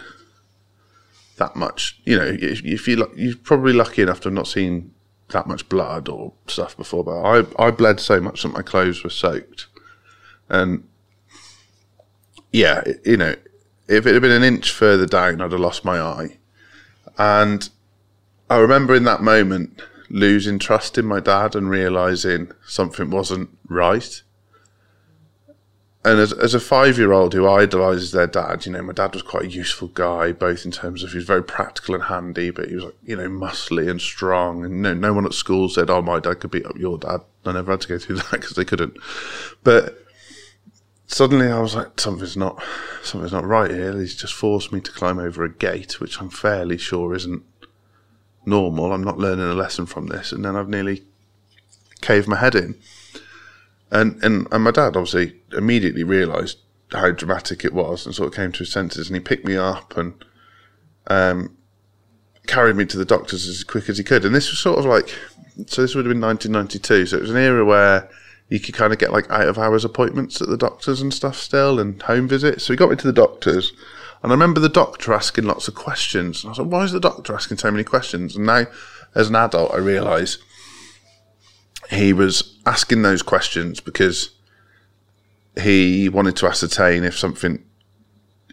that 1.38 1.56
much. 1.56 2.00
You 2.06 2.18
know, 2.18 2.26
if, 2.26 2.64
if 2.64 2.88
you 2.88 3.08
you're 3.16 3.36
probably 3.38 3.74
lucky 3.74 4.02
enough 4.02 4.22
to 4.22 4.30
have 4.30 4.34
not 4.34 4.48
seen 4.48 4.94
that 5.30 5.48
much 5.48 5.68
blood 5.70 6.08
or 6.10 6.34
stuff 6.48 6.78
before. 6.78 7.04
But 7.04 7.22
I 7.22 7.68
I 7.68 7.72
bled 7.72 8.00
so 8.00 8.20
much 8.20 8.44
that 8.44 8.54
my 8.54 8.62
clothes 8.62 9.04
were 9.04 9.10
soaked, 9.10 9.68
and 10.50 10.84
yeah, 12.52 12.84
you 13.04 13.18
know, 13.18 13.36
if 13.88 14.06
it 14.06 14.14
had 14.14 14.22
been 14.22 14.32
an 14.32 14.44
inch 14.44 14.72
further 14.72 15.06
down, 15.06 15.42
I'd 15.42 15.52
have 15.52 15.60
lost 15.60 15.84
my 15.84 16.00
eye. 16.00 16.38
And 17.18 17.70
I 18.50 18.58
remember 18.58 18.96
in 18.96 19.04
that 19.06 19.22
moment 19.22 19.82
losing 20.10 20.60
trust 20.60 20.98
in 20.98 21.06
my 21.06 21.20
dad 21.20 21.56
and 21.56 21.70
realizing 21.70 22.52
something 22.66 23.10
wasn't 23.10 23.50
right 23.68 24.22
and 26.06 26.20
as, 26.20 26.34
as 26.34 26.54
a 26.54 26.60
five 26.60 26.98
year 26.98 27.14
old 27.14 27.34
who 27.34 27.48
idolizes 27.48 28.12
their 28.12 28.28
dad, 28.28 28.66
you 28.66 28.74
know, 28.74 28.82
my 28.82 28.92
dad 28.92 29.14
was 29.14 29.22
quite 29.22 29.46
a 29.46 29.50
useful 29.50 29.88
guy, 29.90 30.34
both 30.34 30.66
in 30.66 30.72
terms 30.72 31.02
of 31.02 31.12
he 31.12 31.18
was 31.18 31.26
very 31.26 31.44
practical 31.44 31.96
and 31.96 32.06
handy, 32.06 32.50
but 32.50 32.68
he 32.68 32.76
was 32.76 32.86
like, 32.86 32.98
you 33.06 33.16
know, 33.16 33.30
muscly 33.30 33.90
and 33.90 34.02
strong. 34.02 34.66
And 34.66 34.82
no, 34.82 34.94
no 34.94 35.14
one 35.14 35.26
at 35.26 35.34
school 35.34 35.70
said, 35.70 35.90
oh, 35.90 36.02
my 36.02 36.20
dad 36.20 36.42
could 36.42 36.52
beat 36.52 36.66
up 36.66 36.78
your 36.78 36.98
dad. 36.98 37.22
I 37.46 37.54
never 37.54 37.72
had 37.72 37.82
to 37.82 37.88
go 37.88 37.98
through 37.98 38.16
that 38.18 38.32
because 38.32 38.52
they 38.52 38.66
couldn't. 38.66 38.98
But 39.64 39.98
suddenly 41.08 41.48
I 41.48 41.60
was 41.60 41.74
like, 41.74 41.98
something's 42.02 42.36
not, 42.36 42.62
something's 43.02 43.32
not 43.32 43.46
right 43.46 43.72
here. 43.72 43.98
He's 43.98 44.16
just 44.16 44.34
forced 44.34 44.74
me 44.74 44.82
to 44.82 44.92
climb 44.92 45.20
over 45.20 45.46
a 45.46 45.54
gate, 45.54 46.02
which 46.02 46.20
I'm 46.20 46.30
fairly 46.30 46.78
sure 46.78 47.16
isn't 47.16 47.44
normal. 48.46 48.92
I'm 48.92 49.06
not 49.06 49.18
learning 49.18 49.46
a 49.46 49.54
lesson 49.54 49.86
from 49.86 50.08
this, 50.08 50.34
and 50.34 50.44
then 50.44 50.58
I've 50.58 50.68
nearly 50.68 51.04
caved 52.02 52.28
my 52.28 52.38
head 52.38 52.56
in. 52.56 52.76
And 53.94 54.22
and 54.24 54.48
and 54.52 54.64
my 54.64 54.72
dad 54.72 54.98
obviously 54.98 55.40
immediately 55.56 56.04
realised 56.04 56.58
how 56.92 57.12
dramatic 57.12 57.64
it 57.64 57.74
was, 57.74 58.06
and 58.06 58.14
sort 58.14 58.28
of 58.28 58.36
came 58.36 58.52
to 58.52 58.60
his 58.60 58.72
senses, 58.72 59.08
and 59.08 59.16
he 59.16 59.22
picked 59.22 59.46
me 59.46 59.56
up 59.56 59.96
and 59.96 60.14
um, 61.08 61.56
carried 62.48 62.76
me 62.76 62.86
to 62.86 62.98
the 62.98 63.06
doctors 63.06 63.48
as 63.48 63.64
quick 63.64 63.88
as 63.90 64.00
he 64.00 64.04
could. 64.04 64.26
And 64.26 64.34
this 64.34 64.50
was 64.50 64.60
sort 64.60 64.80
of 64.80 64.86
like, 64.86 65.10
so 65.68 65.82
this 65.82 65.96
would 65.96 66.06
have 66.06 66.12
been 66.14 66.22
1992, 66.22 67.06
so 67.06 67.18
it 67.18 67.22
was 67.22 67.32
an 67.32 67.38
era 67.38 67.64
where 67.64 68.10
you 68.50 68.60
could 68.60 68.74
kind 68.74 68.94
of 68.94 69.00
get 69.00 69.12
like 69.12 69.30
out 69.30 69.48
of 69.48 69.58
hours 69.58 69.86
appointments 69.86 70.42
at 70.42 70.50
the 70.50 70.58
doctors 70.58 71.02
and 71.02 71.14
stuff 71.14 71.38
still 71.38 71.80
and 71.80 72.02
home 72.02 72.28
visits. 72.28 72.64
So 72.64 72.74
he 72.74 72.78
got 72.78 72.90
me 72.90 72.96
to 72.96 73.08
the 73.08 73.14
doctors. 73.14 73.74
And 74.22 74.32
I 74.32 74.36
remember 74.36 74.60
the 74.60 74.70
doctor 74.70 75.14
asking 75.14 75.46
lots 75.46 75.68
of 75.68 75.76
questions. 75.76 76.44
And 76.44 76.50
I 76.50 76.52
was 76.52 76.60
like, 76.60 76.68
why 76.70 76.84
is 76.84 76.92
the 76.94 77.00
doctor 77.00 77.34
asking 77.34 77.58
so 77.58 77.72
many 77.72 77.84
questions? 77.84 78.36
And 78.36 78.46
now, 78.46 78.66
as 79.16 79.30
an 79.30 79.36
adult, 79.36 79.74
I 79.74 79.78
realise 79.78 80.38
he 81.94 82.14
was 82.14 82.58
asking 82.66 83.02
those 83.02 83.22
questions 83.22 83.80
because 83.80 84.32
he 85.62 86.10
wanted 86.10 86.36
to 86.38 86.48
ascertain 86.48 87.04
if 87.04 87.18
something 87.18 87.64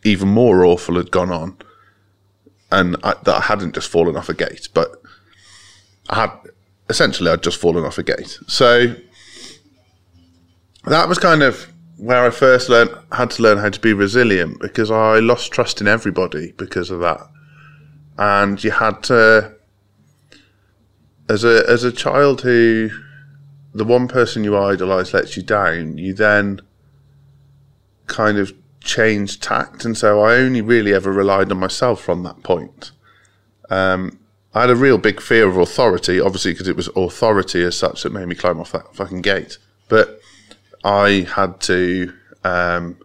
even 0.04 0.28
more 0.28 0.64
awful 0.64 0.96
had 0.96 1.10
gone 1.10 1.30
on 1.30 1.56
and 2.72 2.96
I, 3.02 3.14
that 3.24 3.34
I 3.34 3.40
hadn't 3.40 3.74
just 3.74 3.88
fallen 3.88 4.16
off 4.16 4.28
a 4.28 4.34
gate, 4.34 4.68
but 4.74 5.02
I 6.08 6.22
had 6.22 6.30
essentially 6.88 7.30
I'd 7.30 7.42
just 7.42 7.60
fallen 7.60 7.84
off 7.84 7.98
a 7.98 8.02
gate. 8.02 8.38
So 8.46 8.94
that 10.84 11.08
was 11.08 11.18
kind 11.18 11.42
of 11.42 11.72
where 11.96 12.24
I 12.24 12.30
first 12.30 12.68
learned 12.68 12.90
had 13.12 13.30
to 13.32 13.42
learn 13.42 13.58
how 13.58 13.68
to 13.68 13.80
be 13.80 13.92
resilient 13.92 14.60
because 14.60 14.90
I 14.90 15.18
lost 15.18 15.52
trust 15.52 15.80
in 15.80 15.88
everybody 15.88 16.52
because 16.52 16.90
of 16.90 17.00
that, 17.00 17.20
and 18.18 18.62
you 18.62 18.70
had 18.70 19.02
to 19.04 19.54
as 21.28 21.44
a 21.44 21.64
as 21.68 21.84
a 21.84 21.92
child 21.92 22.40
who 22.40 22.90
the 23.72 23.84
one 23.84 24.08
person 24.08 24.44
you 24.44 24.56
idolize 24.56 25.14
lets 25.14 25.36
you 25.36 25.42
down, 25.42 25.98
you 25.98 26.12
then 26.12 26.60
kind 28.06 28.38
of 28.38 28.52
change 28.80 29.40
tact, 29.40 29.84
and 29.84 29.96
so 29.96 30.20
I 30.20 30.36
only 30.36 30.60
really 30.60 30.92
ever 30.92 31.12
relied 31.12 31.50
on 31.52 31.58
myself 31.58 32.00
from 32.00 32.22
that 32.24 32.42
point. 32.42 32.90
Um, 33.68 34.18
I 34.52 34.62
had 34.62 34.70
a 34.70 34.76
real 34.76 34.98
big 34.98 35.20
fear 35.20 35.48
of 35.48 35.56
authority, 35.56 36.20
obviously 36.20 36.52
because 36.52 36.66
it 36.66 36.76
was 36.76 36.88
authority 36.96 37.62
as 37.62 37.78
such 37.78 38.02
that 38.02 38.12
made 38.12 38.26
me 38.26 38.34
climb 38.34 38.58
off 38.58 38.72
that 38.72 38.94
fucking 38.94 39.22
gate. 39.22 39.58
But 39.88 40.20
I 40.82 41.26
had 41.32 41.60
to 41.62 42.12
um, 42.42 42.98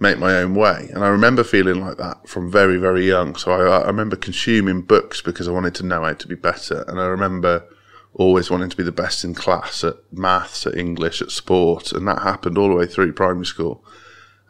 make 0.00 0.18
my 0.18 0.34
own 0.38 0.54
way, 0.56 0.88
and 0.92 1.04
I 1.04 1.08
remember 1.08 1.44
feeling 1.44 1.80
like 1.80 1.98
that 1.98 2.28
from 2.28 2.50
very, 2.50 2.78
very 2.78 3.06
young. 3.06 3.36
So 3.36 3.52
I, 3.52 3.82
I 3.82 3.86
remember 3.86 4.16
consuming 4.16 4.82
books 4.82 5.20
because 5.20 5.46
I 5.46 5.52
wanted 5.52 5.74
to 5.76 5.86
know 5.86 6.02
how 6.02 6.14
to 6.14 6.26
be 6.26 6.34
better, 6.34 6.84
and 6.88 6.98
I 6.98 7.04
remember 7.04 7.64
always 8.14 8.50
wanting 8.50 8.70
to 8.70 8.76
be 8.76 8.82
the 8.82 8.92
best 8.92 9.24
in 9.24 9.34
class 9.34 9.84
at 9.84 9.96
maths, 10.12 10.66
at 10.66 10.76
English, 10.76 11.22
at 11.22 11.30
sport, 11.30 11.92
and 11.92 12.06
that 12.08 12.22
happened 12.22 12.58
all 12.58 12.68
the 12.68 12.74
way 12.74 12.86
through 12.86 13.12
primary 13.12 13.46
school. 13.46 13.84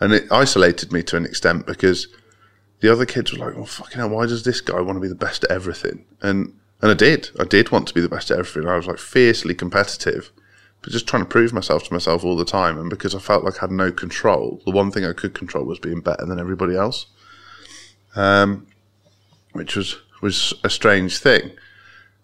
And 0.00 0.12
it 0.12 0.31
isolated 0.31 0.93
me 0.93 1.02
to 1.05 1.17
an 1.17 1.26
extent 1.26 1.67
because 1.67 2.09
the 2.81 2.90
other 2.90 3.05
kids 3.05 3.33
were 3.33 3.45
like, 3.45 3.57
well, 3.57 3.67
fucking 3.67 3.99
hell, 3.99 4.09
why 4.09 4.26
does 4.26 4.45
this 4.45 4.61
guy 4.61 4.81
want 4.81 4.97
to 4.97 5.00
be 5.00 5.09
the 5.09 5.14
best 5.14 5.45
at 5.45 5.50
everything? 5.50 6.05
And 6.23 6.55
and 6.83 6.90
I 6.90 6.95
did. 6.95 7.29
I 7.38 7.45
did 7.45 7.71
want 7.71 7.88
to 7.88 7.95
be 7.95 8.00
the 8.00 8.09
best 8.09 8.31
at 8.31 8.38
everything. 8.38 8.67
I 8.67 8.76
was 8.76 8.87
like 8.87 8.99
fiercely 8.99 9.55
competitive, 9.55 10.31
but 10.81 10.93
just 10.93 11.07
trying 11.07 11.23
to 11.23 11.29
prove 11.29 11.52
myself 11.52 11.85
to 11.85 11.93
myself 11.93 12.25
all 12.25 12.37
the 12.37 12.45
time. 12.47 12.79
And 12.79 12.88
because 12.88 13.14
I 13.14 13.19
felt 13.19 13.45
like 13.45 13.59
I 13.59 13.67
had 13.67 13.71
no 13.71 13.93
control, 13.93 14.62
the 14.64 14.71
one 14.71 14.90
thing 14.90 15.05
I 15.05 15.12
could 15.12 15.35
control 15.35 15.67
was 15.67 15.79
being 15.79 16.00
better 16.00 16.25
than 16.25 16.40
everybody 16.40 16.76
else. 16.76 17.07
Um, 18.17 18.67
which 19.52 19.76
was 19.76 19.99
was 20.23 20.55
a 20.64 20.71
strange 20.71 21.19
thing. 21.19 21.50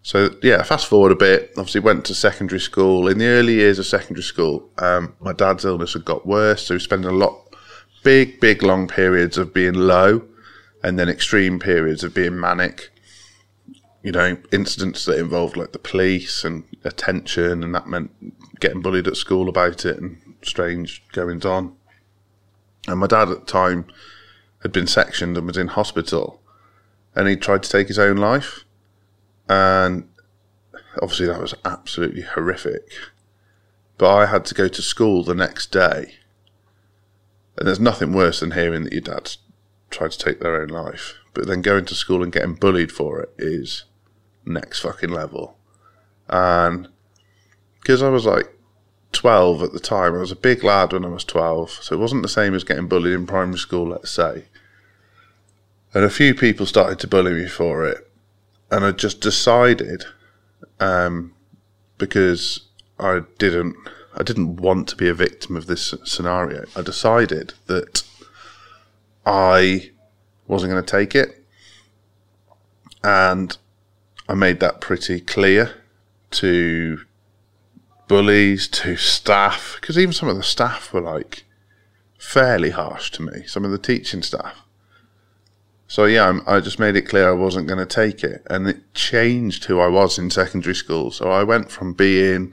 So 0.06 0.30
yeah, 0.40 0.62
fast 0.62 0.86
forward 0.86 1.10
a 1.10 1.16
bit. 1.16 1.50
Obviously, 1.56 1.80
went 1.80 2.04
to 2.04 2.14
secondary 2.14 2.60
school. 2.60 3.08
In 3.08 3.18
the 3.18 3.26
early 3.26 3.54
years 3.54 3.80
of 3.80 3.86
secondary 3.86 4.22
school, 4.22 4.70
um, 4.78 5.16
my 5.18 5.32
dad's 5.32 5.64
illness 5.64 5.94
had 5.94 6.04
got 6.04 6.24
worse, 6.24 6.64
so 6.64 6.74
he 6.74 6.76
was 6.76 6.84
spending 6.84 7.10
a 7.10 7.12
lot 7.12 7.36
big, 8.04 8.38
big, 8.38 8.62
long 8.62 8.86
periods 8.86 9.36
of 9.36 9.52
being 9.52 9.74
low 9.74 10.22
and 10.80 10.96
then 10.96 11.08
extreme 11.08 11.58
periods 11.58 12.04
of 12.04 12.14
being 12.14 12.38
manic. 12.38 12.92
You 14.04 14.12
know, 14.12 14.36
incidents 14.52 15.06
that 15.06 15.18
involved 15.18 15.56
like 15.56 15.72
the 15.72 15.80
police 15.80 16.44
and 16.44 16.62
attention, 16.84 17.64
and 17.64 17.74
that 17.74 17.88
meant 17.88 18.12
getting 18.60 18.82
bullied 18.82 19.08
at 19.08 19.16
school 19.16 19.48
about 19.48 19.84
it 19.84 19.98
and 19.98 20.36
strange 20.40 21.02
goings 21.10 21.44
on. 21.44 21.74
And 22.86 23.00
my 23.00 23.08
dad 23.08 23.28
at 23.28 23.40
the 23.40 23.52
time 23.52 23.86
had 24.62 24.70
been 24.70 24.86
sectioned 24.86 25.36
and 25.36 25.48
was 25.48 25.56
in 25.56 25.66
hospital, 25.66 26.40
and 27.16 27.26
he 27.26 27.34
tried 27.34 27.64
to 27.64 27.70
take 27.70 27.88
his 27.88 27.98
own 27.98 28.18
life. 28.18 28.62
And 29.48 30.08
obviously, 31.00 31.26
that 31.26 31.40
was 31.40 31.54
absolutely 31.64 32.22
horrific. 32.22 32.90
But 33.98 34.14
I 34.14 34.26
had 34.26 34.44
to 34.46 34.54
go 34.54 34.68
to 34.68 34.82
school 34.82 35.22
the 35.22 35.34
next 35.34 35.72
day 35.72 36.14
and 37.56 37.66
there's 37.66 37.80
nothing 37.80 38.12
worse 38.12 38.40
than 38.40 38.50
hearing 38.52 38.84
that 38.84 38.92
your 38.92 39.00
dad's 39.00 39.38
tried 39.90 40.12
to 40.12 40.18
take 40.18 40.40
their 40.40 40.60
own 40.60 40.68
life. 40.68 41.14
But 41.32 41.46
then 41.46 41.62
going 41.62 41.86
to 41.86 41.94
school 41.94 42.22
and 42.22 42.32
getting 42.32 42.54
bullied 42.54 42.92
for 42.92 43.20
it 43.20 43.30
is 43.38 43.84
next 44.44 44.80
fucking 44.80 45.10
level. 45.10 45.56
And 46.28 46.88
because 47.80 48.02
I 48.02 48.08
was 48.08 48.26
like 48.26 48.52
12 49.12 49.62
at 49.62 49.72
the 49.72 49.80
time, 49.80 50.14
I 50.14 50.18
was 50.18 50.32
a 50.32 50.36
big 50.36 50.62
lad 50.64 50.92
when 50.92 51.04
I 51.04 51.08
was 51.08 51.24
12. 51.24 51.70
So 51.70 51.94
it 51.94 52.00
wasn't 52.00 52.22
the 52.22 52.28
same 52.28 52.54
as 52.54 52.64
getting 52.64 52.88
bullied 52.88 53.14
in 53.14 53.26
primary 53.26 53.58
school, 53.58 53.88
let's 53.88 54.10
say. 54.10 54.46
And 55.94 56.04
a 56.04 56.10
few 56.10 56.34
people 56.34 56.66
started 56.66 56.98
to 57.00 57.08
bully 57.08 57.32
me 57.32 57.48
for 57.48 57.86
it. 57.86 58.05
And 58.70 58.84
I 58.84 58.90
just 58.90 59.20
decided, 59.20 60.04
um, 60.80 61.34
because 61.98 62.66
I 62.98 63.22
didn't 63.38 63.76
I 64.18 64.22
didn't 64.22 64.56
want 64.56 64.88
to 64.88 64.96
be 64.96 65.08
a 65.08 65.14
victim 65.14 65.56
of 65.56 65.66
this 65.66 65.94
scenario. 66.04 66.64
I 66.74 66.80
decided 66.80 67.52
that 67.66 68.02
I 69.26 69.90
wasn't 70.46 70.72
going 70.72 70.84
to 70.84 70.90
take 70.90 71.14
it. 71.14 71.44
And 73.04 73.56
I 74.28 74.34
made 74.34 74.60
that 74.60 74.80
pretty 74.80 75.20
clear 75.20 75.74
to 76.32 77.00
bullies, 78.08 78.68
to 78.68 78.96
staff, 78.96 79.76
because 79.80 79.98
even 79.98 80.12
some 80.12 80.28
of 80.28 80.36
the 80.36 80.42
staff 80.42 80.92
were 80.92 81.00
like 81.02 81.44
fairly 82.18 82.70
harsh 82.70 83.10
to 83.12 83.22
me, 83.22 83.44
some 83.46 83.64
of 83.64 83.70
the 83.70 83.78
teaching 83.78 84.22
staff. 84.22 84.62
So 85.88 86.04
yeah, 86.04 86.40
I 86.46 86.60
just 86.60 86.78
made 86.78 86.96
it 86.96 87.08
clear 87.08 87.28
I 87.28 87.32
wasn't 87.32 87.68
going 87.68 87.78
to 87.78 87.86
take 87.86 88.24
it, 88.24 88.42
and 88.50 88.66
it 88.66 88.94
changed 88.94 89.64
who 89.64 89.78
I 89.80 89.88
was 89.88 90.18
in 90.18 90.30
secondary 90.30 90.74
school. 90.74 91.10
So 91.10 91.30
I 91.30 91.44
went 91.44 91.70
from 91.70 91.92
being 91.92 92.52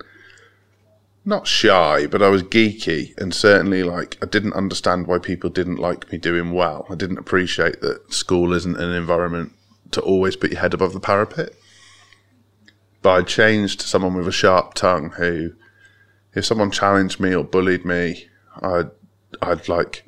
not 1.26 1.48
shy, 1.48 2.06
but 2.06 2.22
I 2.22 2.30
was 2.30 2.44
geeky 2.44 3.18
and 3.18 3.34
certainly 3.34 3.82
like 3.84 4.18
I 4.22 4.26
didn't 4.26 4.54
understand 4.54 5.08
why 5.08 5.20
people 5.20 5.50
didn't 5.50 5.78
like 5.78 6.12
me 6.12 6.18
doing 6.18 6.52
well. 6.52 6.86
I 6.90 6.96
didn't 6.96 7.18
appreciate 7.18 7.82
that 7.82 8.14
school 8.14 8.54
isn't 8.54 8.78
an 8.78 8.92
environment 8.92 9.54
to 9.92 10.02
always 10.02 10.36
put 10.36 10.52
your 10.52 10.60
head 10.60 10.74
above 10.74 10.94
the 10.94 11.00
parapet. 11.00 11.54
But 13.02 13.12
I 13.12 13.22
changed 13.24 13.80
to 13.82 13.88
someone 13.88 14.16
with 14.16 14.28
a 14.28 14.34
sharp 14.34 14.74
tongue 14.74 15.12
who, 15.12 15.54
if 16.34 16.46
someone 16.46 16.72
challenged 16.72 17.20
me 17.20 17.34
or 17.34 17.44
bullied 17.44 17.86
me, 17.86 18.28
I'd, 18.62 18.92
I'd 19.42 19.68
like 19.68 20.06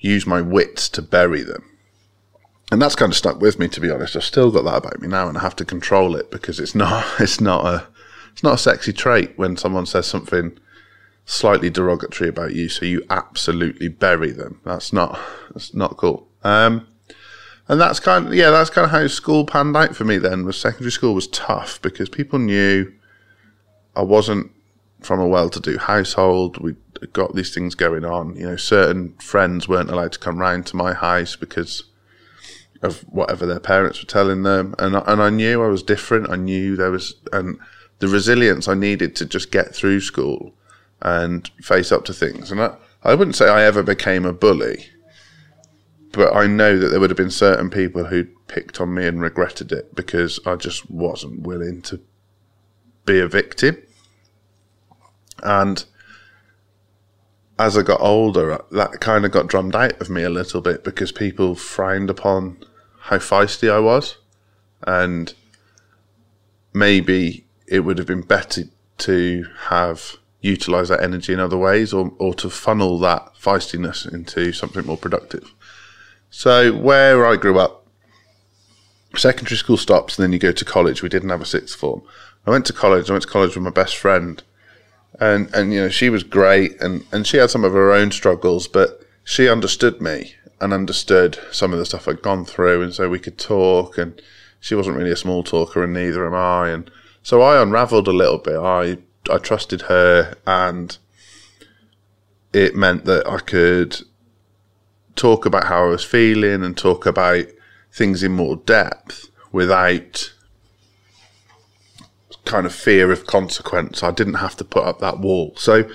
use 0.00 0.26
my 0.26 0.40
wits 0.40 0.88
to 0.90 1.02
bury 1.02 1.42
them. 1.42 1.64
And 2.72 2.80
that's 2.80 2.96
kind 2.96 3.12
of 3.12 3.16
stuck 3.16 3.40
with 3.40 3.58
me, 3.58 3.68
to 3.68 3.80
be 3.80 3.90
honest. 3.90 4.16
I've 4.16 4.24
still 4.24 4.50
got 4.50 4.64
that 4.64 4.76
about 4.76 5.00
me 5.00 5.08
now, 5.08 5.28
and 5.28 5.36
I 5.38 5.42
have 5.42 5.56
to 5.56 5.64
control 5.64 6.16
it 6.16 6.30
because 6.30 6.58
it's 6.58 6.74
not, 6.74 7.04
it's 7.20 7.40
not 7.40 7.66
a, 7.66 7.86
it's 8.32 8.42
not 8.42 8.54
a 8.54 8.58
sexy 8.58 8.92
trait 8.92 9.32
when 9.36 9.56
someone 9.56 9.86
says 9.86 10.06
something 10.06 10.58
slightly 11.26 11.70
derogatory 11.70 12.28
about 12.28 12.54
you, 12.54 12.68
so 12.68 12.84
you 12.84 13.02
absolutely 13.10 13.88
bury 13.88 14.30
them. 14.30 14.60
That's 14.64 14.92
not 14.92 15.18
that's 15.52 15.74
not 15.74 15.96
cool. 15.96 16.28
Um, 16.42 16.86
and 17.68 17.80
that's 17.80 18.00
kind 18.00 18.26
of 18.26 18.34
yeah, 18.34 18.50
that's 18.50 18.70
kind 18.70 18.84
of 18.84 18.90
how 18.90 19.06
school 19.06 19.46
panned 19.46 19.76
out 19.76 19.96
for 19.96 20.04
me. 20.04 20.18
Then 20.18 20.44
was 20.44 20.58
secondary 20.58 20.92
school 20.92 21.14
was 21.14 21.28
tough 21.28 21.80
because 21.80 22.08
people 22.08 22.38
knew 22.38 22.92
I 23.96 24.02
wasn't 24.02 24.50
from 25.00 25.20
a 25.20 25.28
well-to-do 25.28 25.78
household. 25.78 26.58
We 26.58 26.76
got 27.12 27.34
these 27.34 27.54
things 27.54 27.74
going 27.74 28.04
on. 28.04 28.36
You 28.36 28.50
know, 28.50 28.56
certain 28.56 29.14
friends 29.14 29.68
weren't 29.68 29.90
allowed 29.90 30.12
to 30.12 30.18
come 30.18 30.38
round 30.38 30.66
to 30.66 30.76
my 30.76 30.94
house 30.94 31.36
because 31.36 31.84
of 32.84 33.00
whatever 33.02 33.46
their 33.46 33.60
parents 33.60 34.00
were 34.00 34.08
telling 34.08 34.42
them, 34.42 34.74
and 34.78 34.94
and 34.94 35.22
I 35.22 35.30
knew 35.30 35.62
I 35.62 35.68
was 35.68 35.82
different. 35.82 36.30
I 36.30 36.36
knew 36.36 36.76
there 36.76 36.90
was 36.90 37.14
and 37.32 37.58
the 37.98 38.08
resilience 38.08 38.68
I 38.68 38.74
needed 38.74 39.16
to 39.16 39.24
just 39.24 39.50
get 39.50 39.74
through 39.74 40.00
school 40.00 40.54
and 41.00 41.48
face 41.62 41.90
up 41.90 42.04
to 42.04 42.12
things. 42.12 42.50
And 42.50 42.60
I, 42.60 42.76
I 43.02 43.14
wouldn't 43.14 43.36
say 43.36 43.48
I 43.48 43.64
ever 43.64 43.82
became 43.82 44.24
a 44.24 44.32
bully, 44.32 44.86
but 46.12 46.34
I 46.34 46.46
know 46.46 46.78
that 46.78 46.88
there 46.88 47.00
would 47.00 47.10
have 47.10 47.16
been 47.16 47.30
certain 47.30 47.70
people 47.70 48.04
who 48.04 48.24
picked 48.46 48.80
on 48.80 48.94
me 48.94 49.06
and 49.06 49.20
regretted 49.20 49.72
it 49.72 49.94
because 49.94 50.38
I 50.46 50.56
just 50.56 50.90
wasn't 50.90 51.40
willing 51.40 51.82
to 51.82 52.00
be 53.06 53.18
a 53.20 53.28
victim. 53.28 53.78
And 55.42 55.84
as 57.58 57.78
I 57.78 57.82
got 57.82 58.00
older, 58.00 58.62
that 58.72 59.00
kind 59.00 59.24
of 59.24 59.30
got 59.30 59.46
drummed 59.46 59.76
out 59.76 60.00
of 60.00 60.10
me 60.10 60.22
a 60.22 60.30
little 60.30 60.60
bit 60.60 60.84
because 60.84 61.12
people 61.12 61.54
frowned 61.54 62.10
upon 62.10 62.64
how 63.04 63.18
feisty 63.18 63.70
I 63.70 63.78
was. 63.78 64.16
And 64.86 65.32
maybe 66.72 67.46
it 67.66 67.80
would 67.80 67.98
have 67.98 68.06
been 68.06 68.22
better 68.22 68.64
to 68.98 69.46
have 69.68 70.16
utilized 70.40 70.90
that 70.90 71.02
energy 71.02 71.32
in 71.32 71.40
other 71.40 71.56
ways 71.56 71.92
or, 71.92 72.12
or 72.18 72.34
to 72.34 72.50
funnel 72.50 72.98
that 72.98 73.32
feistiness 73.40 74.12
into 74.12 74.52
something 74.52 74.84
more 74.84 74.98
productive. 74.98 75.52
So, 76.30 76.72
where 76.76 77.26
I 77.26 77.36
grew 77.36 77.58
up, 77.58 77.86
secondary 79.16 79.56
school 79.56 79.76
stops 79.76 80.18
and 80.18 80.24
then 80.24 80.32
you 80.32 80.38
go 80.38 80.52
to 80.52 80.64
college. 80.64 81.02
We 81.02 81.08
didn't 81.08 81.30
have 81.30 81.40
a 81.40 81.46
sixth 81.46 81.78
form. 81.78 82.02
I 82.46 82.50
went 82.50 82.66
to 82.66 82.72
college. 82.72 83.08
I 83.08 83.12
went 83.14 83.22
to 83.22 83.28
college 83.28 83.54
with 83.54 83.64
my 83.64 83.70
best 83.70 83.96
friend 83.96 84.42
and 85.20 85.52
and 85.54 85.72
you 85.72 85.80
know 85.80 85.88
she 85.88 86.10
was 86.10 86.22
great 86.22 86.80
and 86.80 87.04
and 87.12 87.26
she 87.26 87.36
had 87.36 87.50
some 87.50 87.64
of 87.64 87.72
her 87.72 87.92
own 87.92 88.10
struggles 88.10 88.66
but 88.66 89.00
she 89.22 89.48
understood 89.48 90.00
me 90.00 90.34
and 90.64 90.72
understood 90.72 91.38
some 91.52 91.72
of 91.72 91.78
the 91.78 91.86
stuff 91.86 92.08
I'd 92.08 92.22
gone 92.22 92.44
through 92.44 92.82
and 92.82 92.92
so 92.92 93.08
we 93.08 93.18
could 93.18 93.38
talk 93.38 93.98
and 93.98 94.20
she 94.58 94.74
wasn't 94.74 94.96
really 94.96 95.10
a 95.10 95.16
small 95.16 95.44
talker 95.44 95.84
and 95.84 95.92
neither 95.92 96.26
am 96.26 96.34
I 96.34 96.70
and 96.70 96.90
so 97.22 97.42
I 97.42 97.60
unraveled 97.60 98.08
a 98.08 98.12
little 98.12 98.38
bit 98.38 98.56
I 98.56 98.98
I 99.30 99.38
trusted 99.38 99.82
her 99.82 100.34
and 100.46 100.96
it 102.52 102.74
meant 102.74 103.04
that 103.04 103.28
I 103.28 103.38
could 103.38 104.02
talk 105.16 105.44
about 105.44 105.64
how 105.64 105.84
I 105.84 105.88
was 105.88 106.04
feeling 106.04 106.64
and 106.64 106.76
talk 106.76 107.06
about 107.06 107.46
things 107.92 108.22
in 108.22 108.32
more 108.32 108.56
depth 108.56 109.28
without 109.52 110.32
kind 112.44 112.66
of 112.66 112.74
fear 112.74 113.10
of 113.10 113.26
consequence. 113.26 114.02
I 114.02 114.10
didn't 114.10 114.34
have 114.34 114.56
to 114.56 114.64
put 114.64 114.84
up 114.84 114.98
that 115.00 115.18
wall. 115.18 115.54
So, 115.56 115.88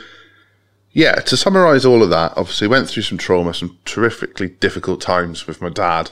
yeah, 1.00 1.16
to 1.16 1.38
summarize 1.38 1.86
all 1.86 2.04
of 2.04 2.10
that, 2.10 2.34
obviously 2.36 2.68
went 2.68 2.90
through 2.90 3.04
some 3.04 3.18
trauma, 3.18 3.54
some 3.54 3.78
terrifically 3.86 4.50
difficult 4.50 5.02
times 5.02 5.48
with 5.48 5.62
my 5.62 5.70
dad, 5.70 6.12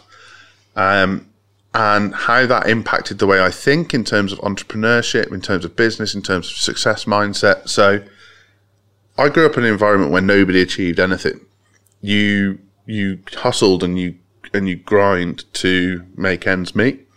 um, 0.75 1.29
and 1.73 2.15
how 2.15 2.45
that 2.45 2.69
impacted 2.69 3.19
the 3.19 3.27
way 3.27 3.43
I 3.43 3.51
think 3.51 3.93
in 3.93 4.03
terms 4.03 4.31
of 4.31 4.39
entrepreneurship, 4.39 5.31
in 5.31 5.41
terms 5.41 5.65
of 5.65 5.75
business, 5.75 6.15
in 6.15 6.21
terms 6.21 6.49
of 6.49 6.57
success 6.57 7.05
mindset. 7.05 7.67
So, 7.69 8.03
I 9.17 9.29
grew 9.29 9.45
up 9.45 9.57
in 9.57 9.63
an 9.63 9.71
environment 9.71 10.11
where 10.11 10.21
nobody 10.21 10.61
achieved 10.61 10.99
anything. 10.99 11.41
You 12.01 12.59
you 12.85 13.19
hustled 13.33 13.83
and 13.83 13.99
you 13.99 14.15
and 14.53 14.69
you 14.69 14.75
grind 14.75 15.43
to 15.55 16.05
make 16.15 16.47
ends 16.47 16.75
meet 16.75 17.07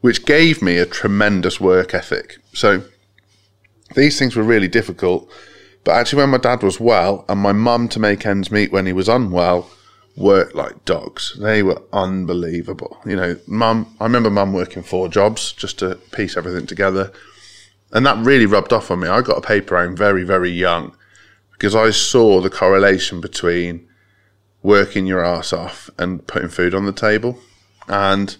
which 0.00 0.24
gave 0.24 0.62
me 0.62 0.78
a 0.78 0.86
tremendous 0.86 1.60
work 1.60 1.94
ethic. 1.94 2.38
So 2.52 2.82
these 3.94 4.18
things 4.18 4.36
were 4.36 4.42
really 4.42 4.68
difficult. 4.68 5.30
But 5.88 5.96
actually, 5.96 6.18
when 6.18 6.28
my 6.28 6.36
dad 6.36 6.62
was 6.62 6.78
well 6.78 7.24
and 7.30 7.40
my 7.40 7.52
mum 7.52 7.88
to 7.88 7.98
make 7.98 8.26
ends 8.26 8.50
meet 8.50 8.70
when 8.70 8.84
he 8.84 8.92
was 8.92 9.08
unwell 9.08 9.70
worked 10.18 10.54
like 10.54 10.84
dogs. 10.84 11.34
They 11.40 11.62
were 11.62 11.80
unbelievable. 11.94 12.98
You 13.06 13.16
know, 13.16 13.38
mum, 13.46 13.96
I 13.98 14.04
remember 14.04 14.28
mum 14.28 14.52
working 14.52 14.82
four 14.82 15.08
jobs 15.08 15.52
just 15.52 15.78
to 15.78 15.94
piece 16.12 16.36
everything 16.36 16.66
together. 16.66 17.10
And 17.90 18.04
that 18.04 18.22
really 18.22 18.44
rubbed 18.44 18.74
off 18.74 18.90
on 18.90 19.00
me. 19.00 19.08
I 19.08 19.22
got 19.22 19.38
a 19.38 19.40
paper 19.40 19.76
round 19.76 19.96
very, 19.96 20.24
very 20.24 20.50
young 20.50 20.94
because 21.52 21.74
I 21.74 21.88
saw 21.88 22.42
the 22.42 22.50
correlation 22.50 23.22
between 23.22 23.88
working 24.62 25.06
your 25.06 25.24
ass 25.24 25.54
off 25.54 25.88
and 25.96 26.26
putting 26.26 26.50
food 26.50 26.74
on 26.74 26.84
the 26.84 26.92
table. 26.92 27.38
And 27.88 28.36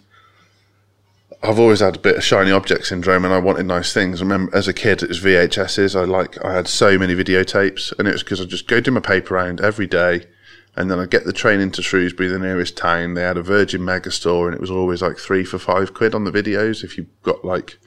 I've 1.42 1.61
always 1.61 1.80
had 1.80 1.97
a 1.97 2.00
bit 2.00 2.16
of 2.16 2.25
shiny 2.25 2.50
object 2.50 2.87
syndrome, 2.87 3.25
and 3.25 3.33
I 3.33 3.38
wanted 3.38 3.66
nice 3.66 3.92
things. 3.92 4.21
I 4.21 4.25
remember 4.25 4.57
as 4.57 4.66
a 4.66 4.73
kid, 4.73 5.02
it 5.02 5.09
was 5.09 5.21
VHSs. 5.21 5.99
I 5.99 6.04
like 6.04 6.42
I 6.45 6.52
had 6.52 6.66
so 6.66 6.99
many 6.99 7.14
videotapes, 7.14 7.97
and 7.97 8.09
it 8.09 8.12
was 8.12 8.25
because 8.25 8.40
I 8.40 8.45
just 8.45 8.66
go 8.66 8.80
do 8.80 8.90
my 8.90 9.00
paper 9.00 9.35
round 9.35 9.61
every 9.61 9.87
day, 9.87 10.26
and 10.75 10.90
then 10.90 10.99
I 10.99 11.07
get 11.07 11.25
the 11.25 11.33
train 11.33 11.61
into 11.61 11.80
Shrewsbury, 11.80 12.28
the 12.28 12.40
nearest 12.40 12.76
town. 12.76 13.15
They 13.15 13.23
had 13.23 13.36
a 13.36 13.43
Virgin 13.43 13.82
Megastore, 13.82 14.47
and 14.47 14.54
it 14.54 14.60
was 14.60 14.71
always 14.71 15.00
like 15.00 15.17
three 15.17 15.45
for 15.45 15.58
five 15.58 15.95
quid 15.95 16.13
on 16.13 16.25
the 16.25 16.32
videos 16.32 16.82
if 16.82 16.99
you 16.99 17.06
got 17.23 17.45
like 17.45 17.78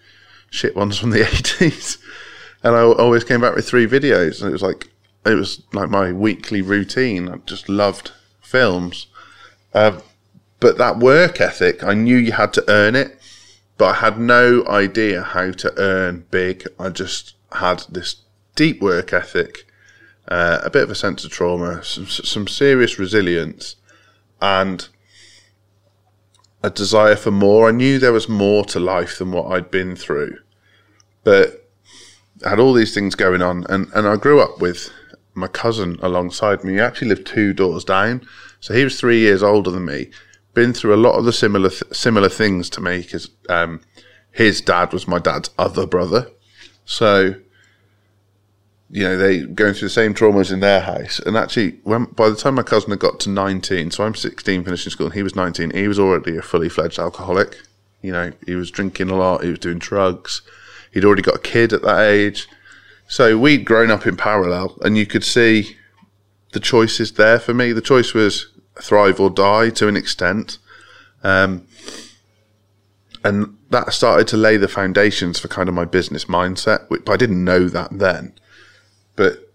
shit 0.50 0.76
ones 0.76 0.98
from 0.98 1.10
the 1.10 1.28
eighties. 1.28 1.98
and 2.64 2.74
I 2.74 2.82
always 2.84 3.26
came 3.26 3.42
back 3.42 3.56
with 3.56 3.68
three 3.68 3.86
videos, 3.86 4.40
and 4.40 4.50
it 4.50 4.54
was 4.54 4.64
like 4.64 4.88
it 5.26 5.36
was 5.36 5.62
like 5.74 5.90
my 5.90 6.14
weekly 6.14 6.62
routine. 6.62 7.28
I 7.28 7.36
just 7.46 7.68
loved 7.68 8.14
films, 8.40 9.08
uh, 9.74 10.00
but 10.62 10.78
that 10.78 11.00
work 11.00 11.42
ethic, 11.42 11.84
I 11.84 11.96
knew 11.96 12.16
you 12.16 12.32
had 12.32 12.54
to 12.54 12.64
earn 12.70 12.96
it 12.96 13.21
but 13.82 13.96
I 13.96 14.00
had 14.00 14.20
no 14.20 14.64
idea 14.68 15.24
how 15.24 15.50
to 15.50 15.74
earn 15.80 16.28
big. 16.30 16.68
I 16.80 16.90
just 16.90 17.34
had 17.52 17.84
this 17.90 18.18
deep 18.54 18.80
work 18.80 19.12
ethic, 19.12 19.66
uh, 20.28 20.60
a 20.62 20.70
bit 20.70 20.84
of 20.84 20.92
a 20.92 20.96
sense 20.96 21.26
of 21.26 21.32
trauma, 21.32 21.84
some, 21.84 22.06
some 22.06 22.48
serious 22.48 23.00
resilience, 23.00 23.78
and 24.40 24.88
a 26.62 26.70
desire 26.70 27.16
for 27.16 27.32
more. 27.32 27.70
I 27.70 27.72
knew 27.72 27.98
there 27.98 28.14
was 28.14 28.30
more 28.30 28.64
to 28.66 28.80
life 28.80 29.18
than 29.18 29.32
what 29.32 29.52
I'd 29.52 29.72
been 29.72 29.96
through, 29.96 30.38
but 31.24 31.68
I 32.46 32.50
had 32.50 32.60
all 32.60 32.74
these 32.74 32.94
things 32.94 33.16
going 33.16 33.42
on, 33.42 33.66
and, 33.68 33.88
and 33.96 34.08
I 34.08 34.16
grew 34.16 34.42
up 34.42 34.62
with 34.62 34.92
my 35.34 35.48
cousin 35.48 35.98
alongside 36.04 36.64
me. 36.64 36.74
He 36.74 36.80
actually 36.80 37.08
lived 37.08 37.26
two 37.26 37.52
doors 37.52 37.84
down, 37.84 38.28
so 38.60 38.76
he 38.76 38.84
was 38.84 39.00
three 39.00 39.22
years 39.22 39.42
older 39.42 39.72
than 39.72 39.86
me 39.86 40.12
been 40.54 40.74
through 40.74 40.94
a 40.94 40.98
lot 40.98 41.18
of 41.18 41.26
the 41.26 41.34
similar 41.34 41.70
th- 41.70 41.94
similar 41.94 42.30
things 42.30 42.70
to 42.72 42.82
me 42.82 43.02
because 43.02 43.30
um, 43.50 43.82
his 44.32 44.62
dad 44.62 44.94
was 44.94 45.08
my 45.08 45.20
dad's 45.20 45.50
other 45.58 45.86
brother, 45.86 46.30
so 46.86 47.36
you 48.90 49.04
know 49.04 49.18
they 49.18 49.42
going 49.42 49.74
through 49.74 49.88
the 49.88 49.94
same 49.94 50.14
traumas 50.14 50.52
in 50.52 50.60
their 50.60 50.82
house. 50.82 51.20
And 51.20 51.38
actually, 51.38 51.80
when 51.84 52.06
by 52.06 52.30
the 52.30 52.36
time 52.36 52.56
my 52.56 52.64
cousin 52.64 52.90
had 52.92 53.00
got 53.00 53.20
to 53.22 53.30
nineteen, 53.30 53.92
so 53.92 54.04
I'm 54.04 54.16
sixteen, 54.16 54.64
finishing 54.64 54.92
school, 54.92 55.08
and 55.08 55.16
he 55.16 55.24
was 55.24 55.36
nineteen, 55.36 55.72
he 55.72 55.88
was 55.88 56.00
already 56.00 56.38
a 56.38 56.42
fully 56.42 56.70
fledged 56.70 57.00
alcoholic. 57.00 57.58
You 58.02 58.12
know, 58.12 58.32
he 58.46 58.56
was 58.56 58.72
drinking 58.72 59.10
a 59.10 59.16
lot, 59.16 59.44
he 59.44 59.52
was 59.52 59.60
doing 59.60 59.78
drugs, 59.78 60.42
he'd 60.92 61.06
already 61.06 61.22
got 61.22 61.36
a 61.36 61.40
kid 61.40 61.72
at 61.72 61.84
that 61.84 62.02
age. 62.02 62.48
So 63.08 63.38
we'd 63.38 63.66
grown 63.66 63.92
up 63.92 64.08
in 64.08 64.16
parallel, 64.16 64.78
and 64.82 64.98
you 64.98 65.06
could 65.06 65.24
see 65.24 65.78
the 66.54 66.60
choices 66.60 67.14
there 67.14 67.40
for 67.40 67.54
me. 67.54 67.74
The 67.74 67.82
choice 67.82 68.14
was 68.14 68.48
thrive 68.80 69.20
or 69.20 69.30
die 69.30 69.70
to 69.72 69.88
an 69.88 69.98
extent. 69.98 70.58
Um, 71.24 71.68
and 73.24 73.58
that 73.70 73.94
started 73.94 74.28
to 74.30 74.38
lay 74.38 74.58
the 74.58 74.68
foundations 74.68 75.40
for 75.40 75.48
kind 75.48 75.70
of 75.70 75.76
my 75.76 75.86
business 75.86 76.26
mindset, 76.26 76.90
which 76.90 77.08
I 77.08 77.18
didn't 77.18 77.44
know 77.44 77.68
that 77.68 77.98
then. 77.98 78.34
But 79.16 79.54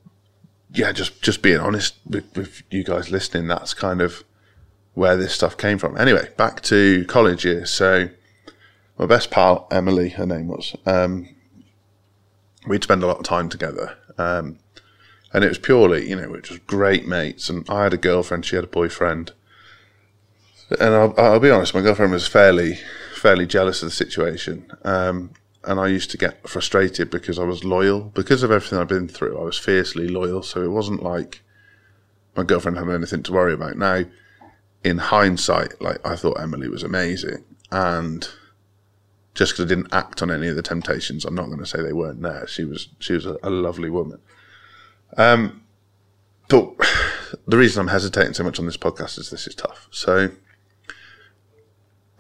yeah, 0.73 0.93
just 0.93 1.23
just 1.23 1.43
being 1.43 1.59
honest 1.59 1.95
with, 2.07 2.25
with 2.37 2.63
you 2.71 2.85
guys 2.85 3.11
listening, 3.11 3.49
that's 3.49 3.75
kind 3.75 4.01
of 4.01 4.25
where 4.95 5.17
this 5.17 5.35
stuff 5.35 5.57
came 5.57 5.79
from. 5.79 5.97
Anyway, 5.99 6.29
back 6.37 6.63
to 6.63 7.05
college 7.07 7.45
years. 7.45 7.71
So 7.71 8.09
my 8.99 9.07
best 9.07 9.31
pal, 9.31 9.67
Emily, 9.71 10.11
her 10.11 10.27
name 10.27 10.49
was, 10.49 10.75
um, 10.87 11.29
we'd 12.67 12.83
spend 12.83 13.03
a 13.03 13.07
lot 13.07 13.19
of 13.19 13.25
time 13.25 13.49
together. 13.49 13.97
Um, 14.17 14.59
and 15.37 15.45
it 15.45 15.49
was 15.49 15.59
purely, 15.59 16.09
you 16.09 16.17
know, 16.17 16.27
were 16.29 16.41
just 16.41 16.67
great 16.67 17.07
mates. 17.07 17.51
And 17.51 17.69
I 17.69 17.83
had 17.83 17.93
a 17.93 17.99
girlfriend, 17.99 18.47
she 18.47 18.57
had 18.57 18.65
a 18.65 18.69
boyfriend, 18.69 19.33
and 20.81 20.95
I'll, 20.95 21.15
I'll 21.19 21.41
be 21.41 21.51
honest, 21.51 21.75
my 21.75 21.83
girlfriend 21.83 22.13
was 22.13 22.27
fairly, 22.27 22.79
fairly 23.15 23.47
jealous 23.47 23.83
of 23.83 23.89
the 23.89 23.95
situation. 23.95 24.73
Um, 24.83 25.33
and 25.63 25.79
I 25.79 25.89
used 25.89 26.11
to 26.13 26.17
get 26.17 26.49
frustrated 26.49 27.11
because 27.11 27.39
I 27.39 27.45
was 27.45 27.65
loyal 27.65 28.01
because 28.01 28.43
of 28.43 28.51
everything 28.51 28.79
I've 28.79 28.89
been 28.89 29.09
through. 29.09 29.39
I 29.39 29.43
was 29.43 29.59
fiercely 29.59 30.09
loyal, 30.09 30.43
so 30.43 30.63
it 30.63 30.71
wasn't 30.71 31.03
like 31.03 31.43
my 32.35 32.43
girlfriend 32.43 32.79
had 32.79 32.89
anything 32.89 33.23
to 33.25 33.33
worry 33.33 33.53
about. 33.53 33.77
Now, 33.77 34.05
in 34.85 34.97
hindsight, 34.97 35.83
like 35.83 35.99
I 36.03 36.17
thought 36.17 36.41
Emily 36.41 36.71
was 36.71 36.83
amazing, 36.83 37.45
and 37.71 38.27
just 39.35 39.53
because 39.53 39.67
I 39.67 39.69
didn't 39.69 39.93
act 39.93 40.23
on 40.23 40.31
any 40.31 40.49
of 40.49 40.57
the 40.57 40.63
temptations, 40.63 41.27
I'm 41.27 41.35
not 41.35 41.49
going 41.49 41.59
to 41.59 41.67
say 41.67 41.83
they 41.83 41.93
weren't 41.93 42.23
there. 42.23 42.47
She 42.47 42.65
was 42.65 42.89
she 43.01 43.13
was 43.13 43.27
a, 43.27 43.37
a 43.43 43.51
lovely 43.51 43.91
woman. 43.91 44.21
Um, 45.17 45.63
but 46.49 46.75
the 47.47 47.57
reason 47.57 47.81
I'm 47.81 47.89
hesitating 47.89 48.35
so 48.35 48.45
much 48.45 48.59
on 48.59 48.67
this 48.67 48.77
podcast 48.77 49.19
is 49.19 49.31
this 49.31 49.47
is 49.47 49.55
tough. 49.55 49.89
So 49.91 50.31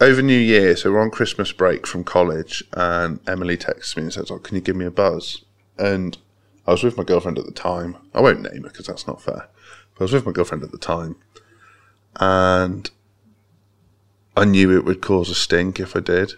over 0.00 0.22
New 0.22 0.38
Year, 0.38 0.76
so 0.76 0.92
we're 0.92 1.00
on 1.00 1.10
Christmas 1.10 1.52
break 1.52 1.86
from 1.86 2.04
college, 2.04 2.62
and 2.72 3.20
Emily 3.26 3.56
texts 3.56 3.96
me 3.96 4.04
and 4.04 4.12
says, 4.12 4.30
"Oh, 4.30 4.38
can 4.38 4.56
you 4.56 4.60
give 4.60 4.76
me 4.76 4.84
a 4.84 4.90
buzz?" 4.90 5.44
And 5.78 6.18
I 6.66 6.72
was 6.72 6.82
with 6.82 6.96
my 6.96 7.04
girlfriend 7.04 7.38
at 7.38 7.46
the 7.46 7.52
time. 7.52 7.96
I 8.14 8.20
won't 8.20 8.42
name 8.42 8.62
her 8.62 8.68
because 8.68 8.86
that's 8.86 9.06
not 9.06 9.22
fair. 9.22 9.48
But 9.94 10.00
I 10.00 10.04
was 10.04 10.12
with 10.12 10.26
my 10.26 10.32
girlfriend 10.32 10.64
at 10.64 10.72
the 10.72 10.78
time, 10.78 11.16
and 12.16 12.90
I 14.36 14.44
knew 14.44 14.76
it 14.76 14.84
would 14.84 15.00
cause 15.00 15.30
a 15.30 15.34
stink 15.34 15.80
if 15.80 15.96
I 15.96 16.00
did. 16.00 16.34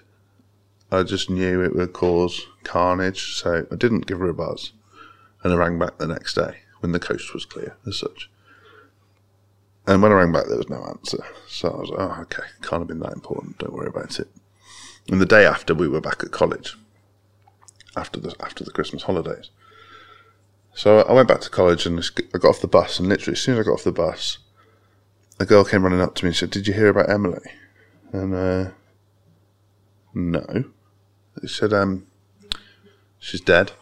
I 0.91 1.03
just 1.03 1.29
knew 1.29 1.63
it 1.63 1.75
would 1.75 1.93
cause 1.93 2.47
carnage, 2.65 3.35
so 3.35 3.67
I 3.71 3.75
didn't 3.75 4.07
give 4.07 4.21
her 4.21 4.29
a 4.29 4.35
buzz 4.35 4.73
and 5.43 5.53
I 5.53 5.57
rang 5.57 5.79
back 5.79 5.99
the 5.99 6.07
next 6.07 6.35
day 6.35 6.59
when 6.81 6.93
the 6.93 7.01
coast 7.01 7.35
was 7.35 7.45
clear, 7.45 7.77
as 7.87 7.97
such. 7.97 8.31
And 9.87 10.03
when 10.03 10.13
I 10.13 10.17
rang 10.17 10.33
back, 10.33 10.47
there 10.47 10.59
was 10.59 10.69
no 10.69 10.85
answer. 10.85 11.25
So 11.49 11.71
I 11.71 11.77
was 11.77 11.91
like, 11.91 12.01
oh, 12.01 12.23
okay, 12.23 12.43
can't 12.63 12.83
have 12.83 12.89
been 12.89 13.01
that 13.01 13.15
important. 13.15 13.59
Don't 13.59 13.73
worry 13.73 13.89
about 13.89 14.21
it. 14.21 14.29
And 15.11 15.21
the 15.21 15.27
day 15.27 15.47
after, 15.47 15.75
we 15.75 15.89
were 15.89 16.01
back 16.01 16.23
at 16.23 16.31
college 16.31 16.77
after 17.97 18.21
the 18.21 18.35
after 18.41 18.65
the 18.65 18.71
Christmas 18.71 19.05
holidays. 19.05 19.51
So 20.75 21.01
I 21.01 21.13
went 21.13 21.29
back 21.29 21.41
to 21.41 21.51
college 21.51 21.87
and 21.87 21.99
I 21.99 22.39
got 22.39 22.51
off 22.51 22.61
the 22.61 22.69
bus, 22.69 22.99
and 22.99 23.09
literally 23.09 23.33
as 23.33 23.41
soon 23.41 23.55
as 23.55 23.61
I 23.61 23.65
got 23.65 23.73
off 23.73 23.85
the 23.85 23.93
bus, 23.93 24.39
a 25.41 25.47
girl 25.47 25.65
came 25.65 25.83
running 25.83 26.01
up 26.01 26.15
to 26.17 26.25
me 26.25 26.29
and 26.29 26.37
said, 26.37 26.51
"Did 26.51 26.69
you 26.69 26.75
hear 26.75 26.89
about 26.89 27.11
Emily?" 27.11 27.51
And 28.13 28.35
uh, 28.35 28.71
no, 30.15 30.65
she 31.41 31.49
said, 31.49 31.73
"Um, 31.73 32.07
she's 33.19 33.41
dead." 33.41 33.73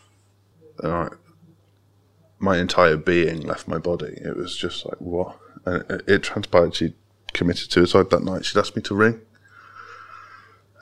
And 0.79 0.93
I, 0.93 1.09
my 2.39 2.59
entire 2.59 2.97
being 2.97 3.41
left 3.41 3.69
my 3.69 3.79
body. 3.79 4.19
It 4.21 4.37
was 4.37 4.57
just 4.57 4.85
like 4.85 5.01
what? 5.01 5.39
And 5.65 5.91
it, 5.91 6.05
it 6.09 6.23
transpired 6.23 6.75
she 6.75 6.95
committed 7.33 7.71
suicide 7.73 8.11
that 8.11 8.23
night. 8.23 8.45
She'd 8.45 8.59
asked 8.59 8.77
me 8.77 8.83
to 8.83 8.95
ring, 8.95 9.21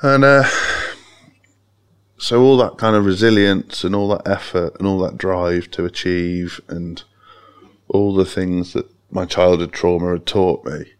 and 0.02 0.24
uh, 0.24 0.48
so 2.18 2.42
all 2.42 2.56
that 2.58 2.78
kind 2.78 2.96
of 2.96 3.06
resilience 3.06 3.84
and 3.84 3.94
all 3.94 4.08
that 4.08 4.28
effort 4.28 4.76
and 4.78 4.86
all 4.86 4.98
that 5.00 5.18
drive 5.18 5.70
to 5.72 5.84
achieve 5.84 6.60
and 6.68 7.02
all 7.88 8.14
the 8.14 8.24
things 8.24 8.72
that 8.72 8.86
my 9.10 9.24
childhood 9.24 9.72
trauma 9.72 10.12
had 10.12 10.26
taught 10.26 10.64
me, 10.64 10.92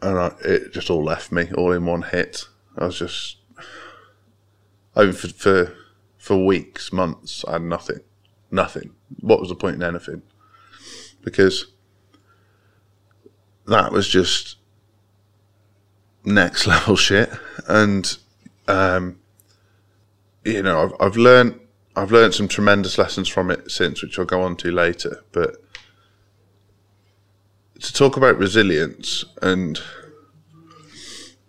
and 0.00 0.18
I, 0.18 0.32
it 0.44 0.72
just 0.72 0.90
all 0.90 1.04
left 1.04 1.30
me 1.32 1.50
all 1.56 1.72
in 1.72 1.84
one 1.84 2.02
hit. 2.02 2.44
I 2.76 2.86
was 2.86 2.98
just, 2.98 3.36
I 4.96 5.10
for, 5.12 5.28
for 5.28 5.74
for 6.16 6.42
weeks, 6.42 6.90
months, 6.90 7.44
I 7.46 7.52
had 7.52 7.62
nothing, 7.62 8.00
nothing. 8.54 8.94
What 9.20 9.40
was 9.40 9.48
the 9.48 9.54
point 9.54 9.76
in 9.76 9.82
anything? 9.82 10.22
Because 11.22 11.66
that 13.66 13.92
was 13.92 14.08
just 14.08 14.56
next 16.24 16.66
level 16.66 16.96
shit, 16.96 17.30
and 17.68 18.16
um, 18.68 19.18
you 20.44 20.62
know, 20.62 20.84
I've 20.84 21.06
I've 21.08 21.16
learned 21.16 21.60
I've 21.96 22.12
learned 22.12 22.34
some 22.34 22.48
tremendous 22.48 22.98
lessons 22.98 23.28
from 23.28 23.50
it 23.50 23.70
since, 23.70 24.02
which 24.02 24.18
I'll 24.18 24.24
go 24.24 24.42
on 24.42 24.56
to 24.56 24.70
later. 24.70 25.24
But 25.32 25.56
to 27.80 27.92
talk 27.92 28.16
about 28.16 28.38
resilience 28.38 29.24
and 29.42 29.78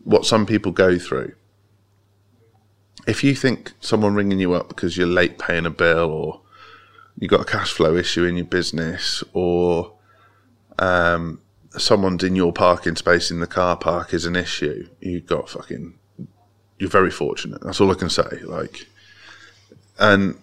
what 0.03 0.25
some 0.25 0.45
people 0.45 0.71
go 0.71 0.99
through, 0.99 1.33
if 3.07 3.23
you 3.23 3.35
think 3.35 3.73
someone 3.79 4.15
ringing 4.15 4.39
you 4.39 4.53
up 4.53 4.67
because 4.67 4.97
you're 4.97 5.07
late 5.07 5.39
paying 5.39 5.65
a 5.65 5.69
bill 5.69 6.11
or 6.11 6.41
you've 7.17 7.32
got 7.32 7.41
a 7.41 7.45
cash 7.45 7.71
flow 7.71 7.95
issue 7.95 8.25
in 8.25 8.36
your 8.36 8.45
business 8.45 9.23
or 9.34 9.93
um, 10.80 11.41
someone's 11.78 12.23
in 12.23 12.36
your 12.36 12.54
parking 12.54 12.95
space 12.95 13.32
in 13.32 13.39
the 13.39 13.47
car 13.47 13.78
park 13.78 14.13
is 14.13 14.25
an 14.25 14.36
issue, 14.36 14.88
you've 14.99 15.25
got 15.25 15.49
fucking, 15.49 15.97
you're 16.80 16.89
very 16.89 17.12
fortunate. 17.12 17.62
That's 17.62 17.80
all 17.80 17.91
I 17.91 17.95
can 17.95 18.10
say. 18.10 18.41
Like, 18.43 18.88
and 19.97 20.38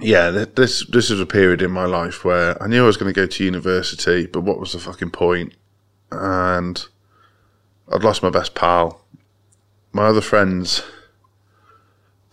yeah, 0.00 0.30
this 0.30 0.84
this 0.86 1.10
was 1.10 1.20
a 1.20 1.26
period 1.26 1.62
in 1.62 1.70
my 1.70 1.84
life 1.84 2.24
where 2.24 2.60
I 2.62 2.66
knew 2.66 2.82
I 2.82 2.86
was 2.86 2.96
going 2.96 3.12
to 3.12 3.20
go 3.20 3.26
to 3.26 3.44
university, 3.44 4.26
but 4.26 4.40
what 4.40 4.58
was 4.58 4.72
the 4.72 4.80
fucking 4.80 5.10
point? 5.10 5.54
And 6.10 6.84
I'd 7.92 8.02
lost 8.02 8.22
my 8.22 8.30
best 8.30 8.54
pal. 8.54 9.00
My 9.92 10.06
other 10.06 10.20
friends 10.20 10.82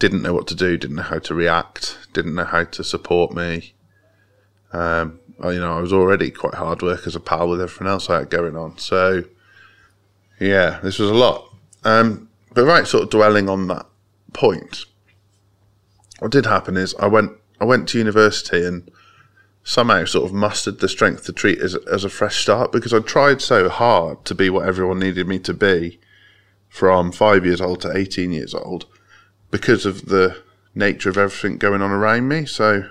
didn't 0.02 0.24
know 0.24 0.34
what 0.34 0.48
to 0.48 0.56
do, 0.56 0.78
didn't 0.78 0.96
know 0.96 1.04
how 1.04 1.20
to 1.20 1.36
react, 1.36 1.96
didn't 2.12 2.34
know 2.34 2.44
how 2.44 2.64
to 2.64 2.84
support 2.84 3.36
me. 3.36 3.76
Um, 4.74 5.20
you 5.44 5.60
know, 5.60 5.78
I 5.78 5.80
was 5.80 5.94
already 5.94 6.32
quite 6.32 6.56
hard 6.56 6.82
work 6.82 7.06
as 7.06 7.16
a 7.16 7.20
pal 7.20 7.48
with 7.48 7.62
everything 7.62 7.86
else 7.86 8.10
I 8.10 8.18
had 8.18 8.32
going 8.32 8.58
on. 8.58 8.80
So, 8.80 9.26
yeah, 10.40 10.80
this 10.82 10.98
was 10.98 11.12
a 11.12 11.14
lot. 11.14 11.54
Um, 11.84 12.30
but 12.52 12.66
right, 12.66 12.88
sort 12.88 13.04
of 13.04 13.10
dwelling 13.12 13.48
on 13.48 13.68
that 13.68 13.86
point, 14.34 14.86
what 16.18 16.32
did 16.32 16.48
happen 16.48 16.78
is 16.78 16.96
I 16.96 17.06
went 17.06 17.34
I 17.60 17.66
went 17.66 17.88
to 17.90 18.00
university 18.00 18.66
and 18.66 18.90
somehow 19.64 20.06
sort 20.06 20.26
of 20.26 20.34
mustered 20.34 20.80
the 20.80 20.90
strength 20.90 21.26
to 21.26 21.34
treat 21.34 21.60
as 21.60 21.76
as 21.76 22.04
a 22.04 22.10
fresh 22.10 22.42
start 22.42 22.72
because 22.72 22.92
I 22.92 23.02
tried 23.02 23.40
so 23.40 23.70
hard 23.70 24.26
to 24.26 24.34
be 24.34 24.50
what 24.50 24.68
everyone 24.68 24.98
needed 24.98 25.28
me 25.28 25.38
to 25.40 25.54
be 25.54 26.00
from 26.70 27.12
five 27.12 27.46
years 27.46 27.62
old 27.62 27.82
to 27.82 27.96
eighteen 27.96 28.32
years 28.32 28.56
old 28.56 28.88
because 29.52 29.86
of 29.86 30.08
the 30.08 30.42
nature 30.74 31.10
of 31.10 31.18
everything 31.18 31.58
going 31.58 31.82
on 31.82 31.92
around 31.92 32.28
me. 32.28 32.46
So 32.46 32.90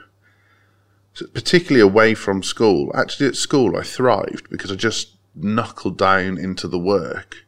particularly 1.34 1.80
away 1.80 2.14
from 2.14 2.42
school. 2.42 2.90
Actually, 2.94 3.28
at 3.28 3.36
school, 3.36 3.76
I 3.76 3.82
thrived 3.82 4.48
because 4.50 4.70
I 4.70 4.76
just 4.76 5.16
knuckled 5.34 5.98
down 5.98 6.38
into 6.38 6.68
the 6.68 6.78
work. 6.78 7.44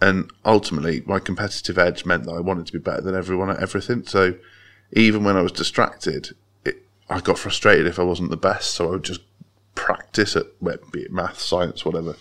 And 0.00 0.30
ultimately, 0.44 1.02
my 1.04 1.18
competitive 1.18 1.78
edge 1.78 2.06
meant 2.06 2.24
that 2.24 2.32
I 2.32 2.40
wanted 2.40 2.66
to 2.66 2.72
be 2.72 2.78
better 2.78 3.02
than 3.02 3.14
everyone 3.14 3.50
at 3.50 3.60
everything. 3.60 4.06
So 4.06 4.34
even 4.92 5.24
when 5.24 5.36
I 5.36 5.42
was 5.42 5.52
distracted, 5.52 6.34
it, 6.64 6.82
I 7.08 7.20
got 7.20 7.38
frustrated 7.38 7.86
if 7.86 7.98
I 7.98 8.02
wasn't 8.02 8.30
the 8.30 8.36
best. 8.36 8.72
So 8.72 8.88
I 8.88 8.90
would 8.92 9.04
just 9.04 9.20
practice 9.74 10.36
at, 10.36 10.46
be 10.90 11.00
it 11.00 11.12
math, 11.12 11.38
science, 11.38 11.84
whatever. 11.84 12.16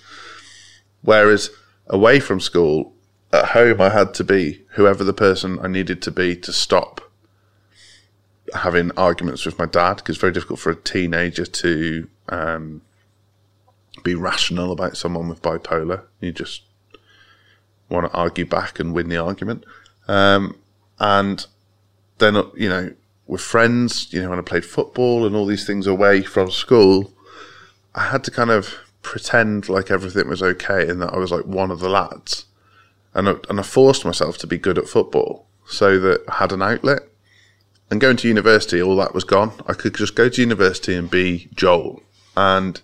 Whereas 1.01 1.51
away 1.87 2.19
from 2.19 2.41
school, 2.41 2.93
at 3.31 3.45
home, 3.49 3.81
I 3.81 3.89
had 3.89 4.13
to 4.15 4.23
be 4.23 4.61
whoever 4.71 5.03
the 5.03 5.13
person 5.13 5.59
I 5.61 5.67
needed 5.67 6.01
to 6.03 6.11
be 6.11 6.35
to 6.37 6.51
stop 6.51 7.01
having 8.53 8.91
arguments 8.97 9.45
with 9.45 9.59
my 9.59 9.65
dad 9.65 9.97
because 9.97 10.15
it's 10.15 10.21
very 10.21 10.33
difficult 10.33 10.59
for 10.59 10.71
a 10.71 10.75
teenager 10.75 11.45
to 11.45 12.07
um, 12.29 12.81
be 14.03 14.15
rational 14.15 14.71
about 14.71 14.97
someone 14.97 15.27
with 15.29 15.41
bipolar. 15.41 16.03
You 16.19 16.31
just 16.31 16.63
want 17.89 18.11
to 18.11 18.17
argue 18.17 18.45
back 18.45 18.79
and 18.79 18.93
win 18.93 19.09
the 19.09 19.17
argument. 19.17 19.65
Um, 20.07 20.57
and 20.99 21.45
then, 22.17 22.35
you 22.55 22.69
know, 22.69 22.93
with 23.27 23.41
friends, 23.41 24.11
you 24.11 24.21
know, 24.21 24.29
when 24.29 24.39
I 24.39 24.43
played 24.43 24.65
football 24.65 25.25
and 25.25 25.35
all 25.35 25.45
these 25.45 25.67
things 25.67 25.85
away 25.85 26.23
from 26.23 26.49
school, 26.49 27.13
I 27.93 28.07
had 28.07 28.23
to 28.23 28.31
kind 28.31 28.49
of 28.49 28.75
pretend 29.01 29.69
like 29.69 29.91
everything 29.91 30.27
was 30.27 30.43
okay 30.43 30.87
and 30.87 31.01
that 31.01 31.13
I 31.13 31.17
was 31.17 31.31
like 31.31 31.45
one 31.45 31.71
of 31.71 31.79
the 31.79 31.89
lads. 31.89 32.45
And 33.13 33.29
I, 33.29 33.35
and 33.49 33.59
I 33.59 33.63
forced 33.63 34.05
myself 34.05 34.37
to 34.39 34.47
be 34.47 34.57
good 34.57 34.77
at 34.77 34.87
football 34.87 35.47
so 35.65 35.99
that 35.99 36.23
I 36.27 36.35
had 36.35 36.51
an 36.51 36.61
outlet 36.61 37.01
and 37.89 37.99
going 37.99 38.17
to 38.17 38.27
university, 38.27 38.81
all 38.81 38.95
that 38.97 39.15
was 39.15 39.23
gone. 39.23 39.53
I 39.67 39.73
could 39.73 39.95
just 39.95 40.15
go 40.15 40.29
to 40.29 40.41
university 40.41 40.95
and 40.95 41.09
be 41.09 41.49
Joel. 41.55 42.03
And 42.37 42.81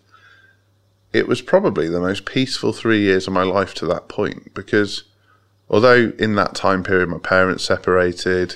it 1.14 1.28
was 1.28 1.42
probably 1.42 1.88
the 1.88 2.00
most 2.00 2.26
peaceful 2.26 2.74
three 2.74 3.02
years 3.02 3.28
of 3.28 3.34
my 3.34 3.44
life 3.44 3.74
to 3.76 3.86
that 3.86 4.10
point 4.10 4.54
because 4.54 5.04
although 5.70 6.12
in 6.20 6.36
that 6.36 6.56
time 6.56 6.84
period 6.84 7.10
my 7.10 7.20
parents 7.20 7.64
separated, 7.64 8.56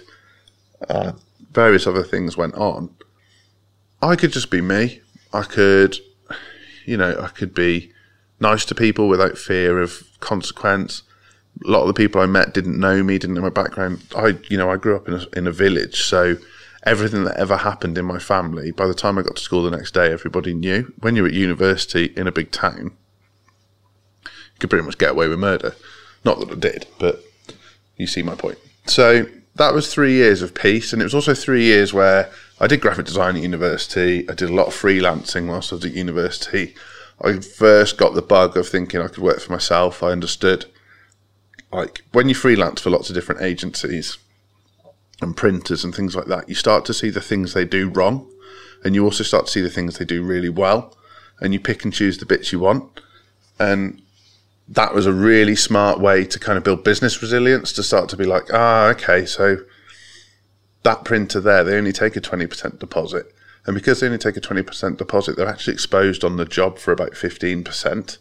uh, 0.89 1.13
various 1.51 1.87
other 1.87 2.03
things 2.03 2.35
went 2.35 2.55
on, 2.55 2.93
I 4.01 4.15
could 4.15 4.31
just 4.31 4.49
be 4.49 4.61
me. 4.61 5.01
I 5.33 5.43
could, 5.43 5.97
you 6.85 6.97
know, 6.97 7.19
I 7.21 7.27
could 7.27 7.53
be 7.53 7.91
nice 8.39 8.65
to 8.65 8.75
people 8.75 9.07
without 9.07 9.37
fear 9.37 9.79
of 9.79 10.03
consequence 10.19 11.03
a 11.65 11.69
lot 11.69 11.81
of 11.81 11.87
the 11.87 11.93
people 11.93 12.21
I 12.21 12.25
met 12.25 12.53
didn't 12.53 12.79
know 12.79 13.03
me, 13.03 13.17
didn't 13.17 13.35
know 13.35 13.41
my 13.41 13.49
background. 13.49 14.01
I, 14.15 14.37
you 14.49 14.57
know, 14.57 14.69
I 14.69 14.77
grew 14.77 14.95
up 14.95 15.07
in 15.07 15.15
a, 15.15 15.25
in 15.35 15.47
a 15.47 15.51
village, 15.51 16.03
so 16.03 16.37
everything 16.83 17.25
that 17.25 17.37
ever 17.37 17.57
happened 17.57 17.97
in 17.97 18.05
my 18.05 18.19
family, 18.19 18.71
by 18.71 18.87
the 18.87 18.93
time 18.93 19.17
I 19.17 19.21
got 19.21 19.35
to 19.35 19.41
school 19.41 19.63
the 19.63 19.75
next 19.75 19.93
day, 19.93 20.11
everybody 20.11 20.53
knew. 20.53 20.93
When 20.99 21.15
you're 21.15 21.27
at 21.27 21.33
university 21.33 22.13
in 22.15 22.27
a 22.27 22.31
big 22.31 22.51
town, 22.51 22.91
you 24.23 24.31
could 24.59 24.69
pretty 24.69 24.85
much 24.85 24.97
get 24.97 25.11
away 25.11 25.27
with 25.27 25.39
murder. 25.39 25.75
Not 26.23 26.39
that 26.39 26.51
I 26.51 26.55
did, 26.55 26.87
but 26.99 27.23
you 27.97 28.07
see 28.07 28.23
my 28.23 28.35
point. 28.35 28.57
So 28.85 29.27
that 29.55 29.73
was 29.73 29.93
three 29.93 30.13
years 30.13 30.41
of 30.41 30.53
peace, 30.53 30.93
and 30.93 31.01
it 31.01 31.05
was 31.05 31.15
also 31.15 31.33
three 31.33 31.63
years 31.63 31.93
where 31.93 32.31
I 32.59 32.67
did 32.67 32.81
graphic 32.81 33.05
design 33.05 33.35
at 33.35 33.43
university. 33.43 34.27
I 34.29 34.33
did 34.33 34.49
a 34.49 34.53
lot 34.53 34.67
of 34.67 34.73
freelancing 34.73 35.47
whilst 35.47 35.71
I 35.71 35.75
was 35.75 35.85
at 35.85 35.93
university. 35.93 36.75
I 37.21 37.39
first 37.39 37.97
got 37.97 38.13
the 38.13 38.21
bug 38.21 38.55
of 38.55 38.67
thinking 38.67 39.01
I 39.01 39.07
could 39.07 39.23
work 39.23 39.41
for 39.41 39.51
myself. 39.51 40.01
I 40.01 40.07
understood 40.07 40.65
like 41.71 42.03
when 42.11 42.29
you 42.29 42.35
freelance 42.35 42.81
for 42.81 42.89
lots 42.89 43.09
of 43.09 43.15
different 43.15 43.41
agencies 43.41 44.17
and 45.21 45.35
printers 45.35 45.83
and 45.83 45.93
things 45.93 46.15
like 46.15 46.27
that, 46.27 46.49
you 46.49 46.55
start 46.55 46.85
to 46.85 46.93
see 46.93 47.09
the 47.09 47.21
things 47.21 47.53
they 47.53 47.65
do 47.65 47.89
wrong, 47.89 48.27
and 48.83 48.95
you 48.95 49.03
also 49.03 49.23
start 49.23 49.45
to 49.45 49.51
see 49.51 49.61
the 49.61 49.69
things 49.69 49.97
they 49.97 50.05
do 50.05 50.23
really 50.23 50.49
well, 50.49 50.95
and 51.39 51.53
you 51.53 51.59
pick 51.59 51.83
and 51.83 51.93
choose 51.93 52.17
the 52.17 52.25
bits 52.25 52.51
you 52.51 52.59
want. 52.59 53.01
And 53.59 54.01
that 54.67 54.93
was 54.93 55.05
a 55.05 55.13
really 55.13 55.55
smart 55.55 55.99
way 55.99 56.25
to 56.25 56.39
kind 56.39 56.57
of 56.57 56.63
build 56.63 56.83
business 56.83 57.21
resilience 57.21 57.73
to 57.73 57.83
start 57.83 58.07
to 58.09 58.17
be 58.17 58.25
like, 58.25 58.53
ah, 58.53 58.85
okay, 58.87 59.25
so 59.25 59.57
that 60.83 61.03
printer 61.03 61.41
there, 61.41 61.63
they 61.63 61.75
only 61.75 61.91
take 61.91 62.15
a 62.15 62.21
20% 62.21 62.79
deposit. 62.79 63.33
And 63.65 63.75
because 63.75 63.99
they 63.99 64.07
only 64.07 64.17
take 64.17 64.37
a 64.37 64.41
20% 64.41 64.97
deposit, 64.97 65.35
they're 65.35 65.47
actually 65.47 65.73
exposed 65.73 66.23
on 66.23 66.37
the 66.37 66.45
job 66.45 66.77
for 66.77 66.91
about 66.91 67.11
15%. 67.11 68.17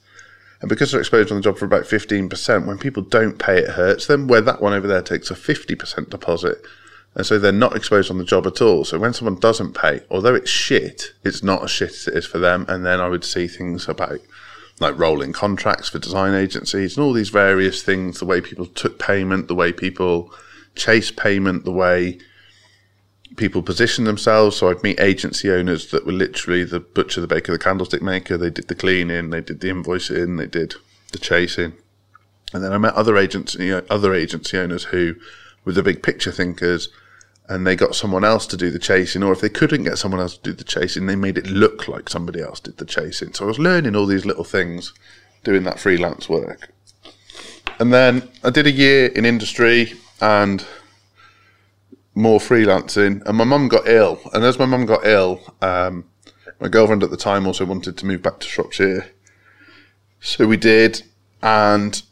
And 0.60 0.68
because 0.68 0.90
they're 0.90 1.00
exposed 1.00 1.30
on 1.30 1.36
the 1.36 1.42
job 1.42 1.56
for 1.56 1.64
about 1.64 1.84
15%, 1.84 2.66
when 2.66 2.78
people 2.78 3.02
don't 3.02 3.38
pay, 3.38 3.58
it 3.58 3.70
hurts 3.70 4.06
them. 4.06 4.26
Where 4.26 4.40
that 4.40 4.60
one 4.60 4.72
over 4.72 4.88
there 4.88 5.02
takes 5.02 5.30
a 5.30 5.34
50% 5.34 6.10
deposit. 6.10 6.58
And 7.14 7.24
so 7.24 7.38
they're 7.38 7.52
not 7.52 7.76
exposed 7.76 8.10
on 8.10 8.18
the 8.18 8.24
job 8.24 8.46
at 8.46 8.60
all. 8.60 8.84
So 8.84 8.98
when 8.98 9.12
someone 9.12 9.40
doesn't 9.40 9.74
pay, 9.74 10.02
although 10.10 10.34
it's 10.34 10.50
shit, 10.50 11.14
it's 11.24 11.42
not 11.42 11.64
as 11.64 11.70
shit 11.70 11.90
as 11.90 12.08
it 12.08 12.14
is 12.14 12.26
for 12.26 12.38
them. 12.38 12.64
And 12.68 12.84
then 12.84 13.00
I 13.00 13.08
would 13.08 13.24
see 13.24 13.48
things 13.48 13.88
about 13.88 14.18
like 14.80 14.98
rolling 14.98 15.32
contracts 15.32 15.88
for 15.88 15.98
design 15.98 16.34
agencies 16.34 16.96
and 16.96 17.04
all 17.04 17.12
these 17.12 17.30
various 17.30 17.82
things, 17.82 18.18
the 18.18 18.24
way 18.24 18.40
people 18.40 18.66
took 18.66 18.98
payment, 18.98 19.48
the 19.48 19.54
way 19.54 19.72
people 19.72 20.32
chase 20.74 21.10
payment, 21.10 21.64
the 21.64 21.72
way 21.72 22.18
people 23.38 23.62
position 23.62 24.04
themselves. 24.04 24.56
So 24.56 24.68
I'd 24.68 24.82
meet 24.82 25.00
agency 25.00 25.50
owners 25.50 25.90
that 25.90 26.04
were 26.04 26.12
literally 26.12 26.64
the 26.64 26.80
butcher, 26.80 27.20
the 27.20 27.26
baker, 27.26 27.52
the 27.52 27.58
candlestick 27.58 28.02
maker. 28.02 28.36
They 28.36 28.50
did 28.50 28.68
the 28.68 28.74
cleaning, 28.74 29.30
they 29.30 29.40
did 29.40 29.60
the 29.60 29.68
invoicing, 29.68 30.36
they 30.38 30.46
did 30.46 30.74
the 31.12 31.18
chasing. 31.18 31.72
And 32.52 32.62
then 32.62 32.72
I 32.72 32.78
met 32.78 32.94
other 32.94 33.16
agency 33.16 33.72
other 33.72 34.14
agency 34.14 34.58
owners 34.58 34.84
who 34.84 35.14
were 35.64 35.72
the 35.72 35.82
big 35.82 36.02
picture 36.02 36.32
thinkers, 36.32 36.88
and 37.48 37.66
they 37.66 37.76
got 37.76 37.94
someone 37.94 38.24
else 38.24 38.46
to 38.48 38.56
do 38.56 38.70
the 38.70 38.78
chasing. 38.78 39.22
Or 39.22 39.32
if 39.32 39.40
they 39.40 39.48
couldn't 39.48 39.84
get 39.84 39.98
someone 39.98 40.20
else 40.20 40.36
to 40.36 40.42
do 40.42 40.52
the 40.52 40.64
chasing, 40.64 41.06
they 41.06 41.16
made 41.16 41.38
it 41.38 41.46
look 41.46 41.88
like 41.88 42.08
somebody 42.08 42.40
else 42.40 42.60
did 42.60 42.76
the 42.76 42.84
chasing. 42.84 43.32
So 43.32 43.44
I 43.44 43.48
was 43.48 43.58
learning 43.58 43.96
all 43.96 44.06
these 44.06 44.26
little 44.26 44.44
things 44.44 44.92
doing 45.44 45.62
that 45.64 45.78
freelance 45.78 46.28
work. 46.28 46.70
And 47.78 47.92
then 47.92 48.28
I 48.42 48.50
did 48.50 48.66
a 48.66 48.72
year 48.72 49.06
in 49.06 49.24
industry 49.24 49.92
and 50.20 50.64
more 52.18 52.40
freelancing. 52.40 53.22
And 53.24 53.38
my 53.38 53.44
mum 53.44 53.68
got 53.68 53.88
ill. 53.88 54.20
And 54.34 54.44
as 54.44 54.58
my 54.58 54.66
mum 54.66 54.86
got 54.86 55.06
ill, 55.06 55.40
um, 55.62 56.04
my 56.60 56.68
girlfriend 56.68 57.02
at 57.02 57.10
the 57.10 57.16
time 57.16 57.46
also 57.46 57.64
wanted 57.64 57.96
to 57.96 58.06
move 58.06 58.22
back 58.22 58.40
to 58.40 58.48
Shropshire. 58.48 59.06
So 60.20 60.46
we 60.46 60.56
did. 60.56 61.02
And 61.42 62.02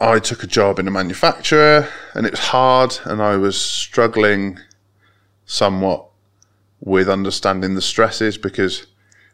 I 0.00 0.18
took 0.18 0.42
a 0.42 0.48
job 0.48 0.80
in 0.80 0.88
a 0.88 0.90
manufacturer 0.90 1.88
and 2.14 2.26
it 2.26 2.32
was 2.32 2.40
hard 2.40 2.98
and 3.04 3.22
I 3.22 3.36
was 3.36 3.58
struggling 3.58 4.58
somewhat 5.46 6.08
with 6.80 7.08
understanding 7.08 7.74
the 7.74 7.80
stresses 7.80 8.36
because 8.36 8.86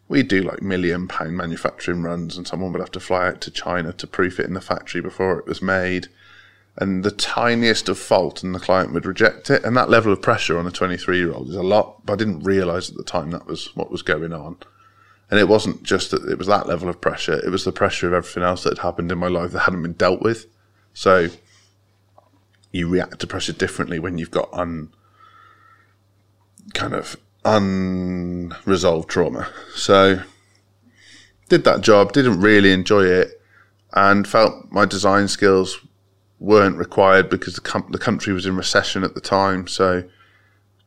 we 0.06 0.22
do 0.22 0.42
like 0.42 0.60
million 0.60 1.08
pound 1.08 1.36
manufacturing 1.36 2.02
runs 2.02 2.36
and 2.36 2.46
someone 2.46 2.72
would 2.72 2.80
have 2.80 2.90
to 2.92 3.00
fly 3.00 3.28
out 3.28 3.40
to 3.40 3.50
China 3.50 3.92
to 3.94 4.06
proof 4.06 4.38
it 4.38 4.46
in 4.46 4.52
the 4.52 4.60
factory 4.60 5.00
before 5.00 5.38
it 5.38 5.46
was 5.46 5.62
made. 5.62 6.08
And 6.80 7.04
the 7.04 7.10
tiniest 7.10 7.90
of 7.90 7.98
fault 7.98 8.42
and 8.42 8.54
the 8.54 8.58
client 8.58 8.94
would 8.94 9.04
reject 9.04 9.50
it. 9.50 9.62
And 9.64 9.76
that 9.76 9.90
level 9.90 10.12
of 10.12 10.22
pressure 10.22 10.58
on 10.58 10.66
a 10.66 10.70
23 10.70 11.18
year 11.18 11.32
old 11.32 11.50
is 11.50 11.54
a 11.54 11.62
lot, 11.62 12.04
but 12.06 12.14
I 12.14 12.16
didn't 12.16 12.42
realize 12.42 12.88
at 12.88 12.96
the 12.96 13.04
time 13.04 13.30
that 13.30 13.46
was 13.46 13.76
what 13.76 13.90
was 13.90 14.00
going 14.00 14.32
on. 14.32 14.56
And 15.30 15.38
it 15.38 15.46
wasn't 15.46 15.82
just 15.82 16.10
that 16.10 16.28
it 16.28 16.38
was 16.38 16.46
that 16.46 16.66
level 16.66 16.88
of 16.88 17.00
pressure, 17.00 17.38
it 17.44 17.50
was 17.50 17.64
the 17.64 17.70
pressure 17.70 18.08
of 18.08 18.14
everything 18.14 18.42
else 18.42 18.64
that 18.64 18.70
had 18.70 18.82
happened 18.82 19.12
in 19.12 19.18
my 19.18 19.28
life 19.28 19.52
that 19.52 19.60
hadn't 19.60 19.82
been 19.82 19.92
dealt 19.92 20.22
with. 20.22 20.46
So 20.94 21.28
you 22.72 22.88
react 22.88 23.20
to 23.20 23.26
pressure 23.26 23.52
differently 23.52 23.98
when 23.98 24.16
you've 24.18 24.30
got 24.30 24.48
un 24.52 24.92
kind 26.72 26.94
of 26.94 27.16
unresolved 27.44 29.08
trauma. 29.08 29.48
So 29.74 30.22
did 31.48 31.64
that 31.64 31.82
job, 31.82 32.12
didn't 32.12 32.40
really 32.40 32.72
enjoy 32.72 33.04
it, 33.04 33.40
and 33.92 34.26
felt 34.26 34.70
my 34.70 34.86
design 34.86 35.28
skills 35.28 35.80
weren't 36.40 36.78
required 36.78 37.28
because 37.28 37.54
the, 37.54 37.60
com- 37.60 37.86
the 37.90 37.98
country 37.98 38.32
was 38.32 38.46
in 38.46 38.56
recession 38.56 39.04
at 39.04 39.14
the 39.14 39.20
time. 39.20 39.68
So 39.68 40.04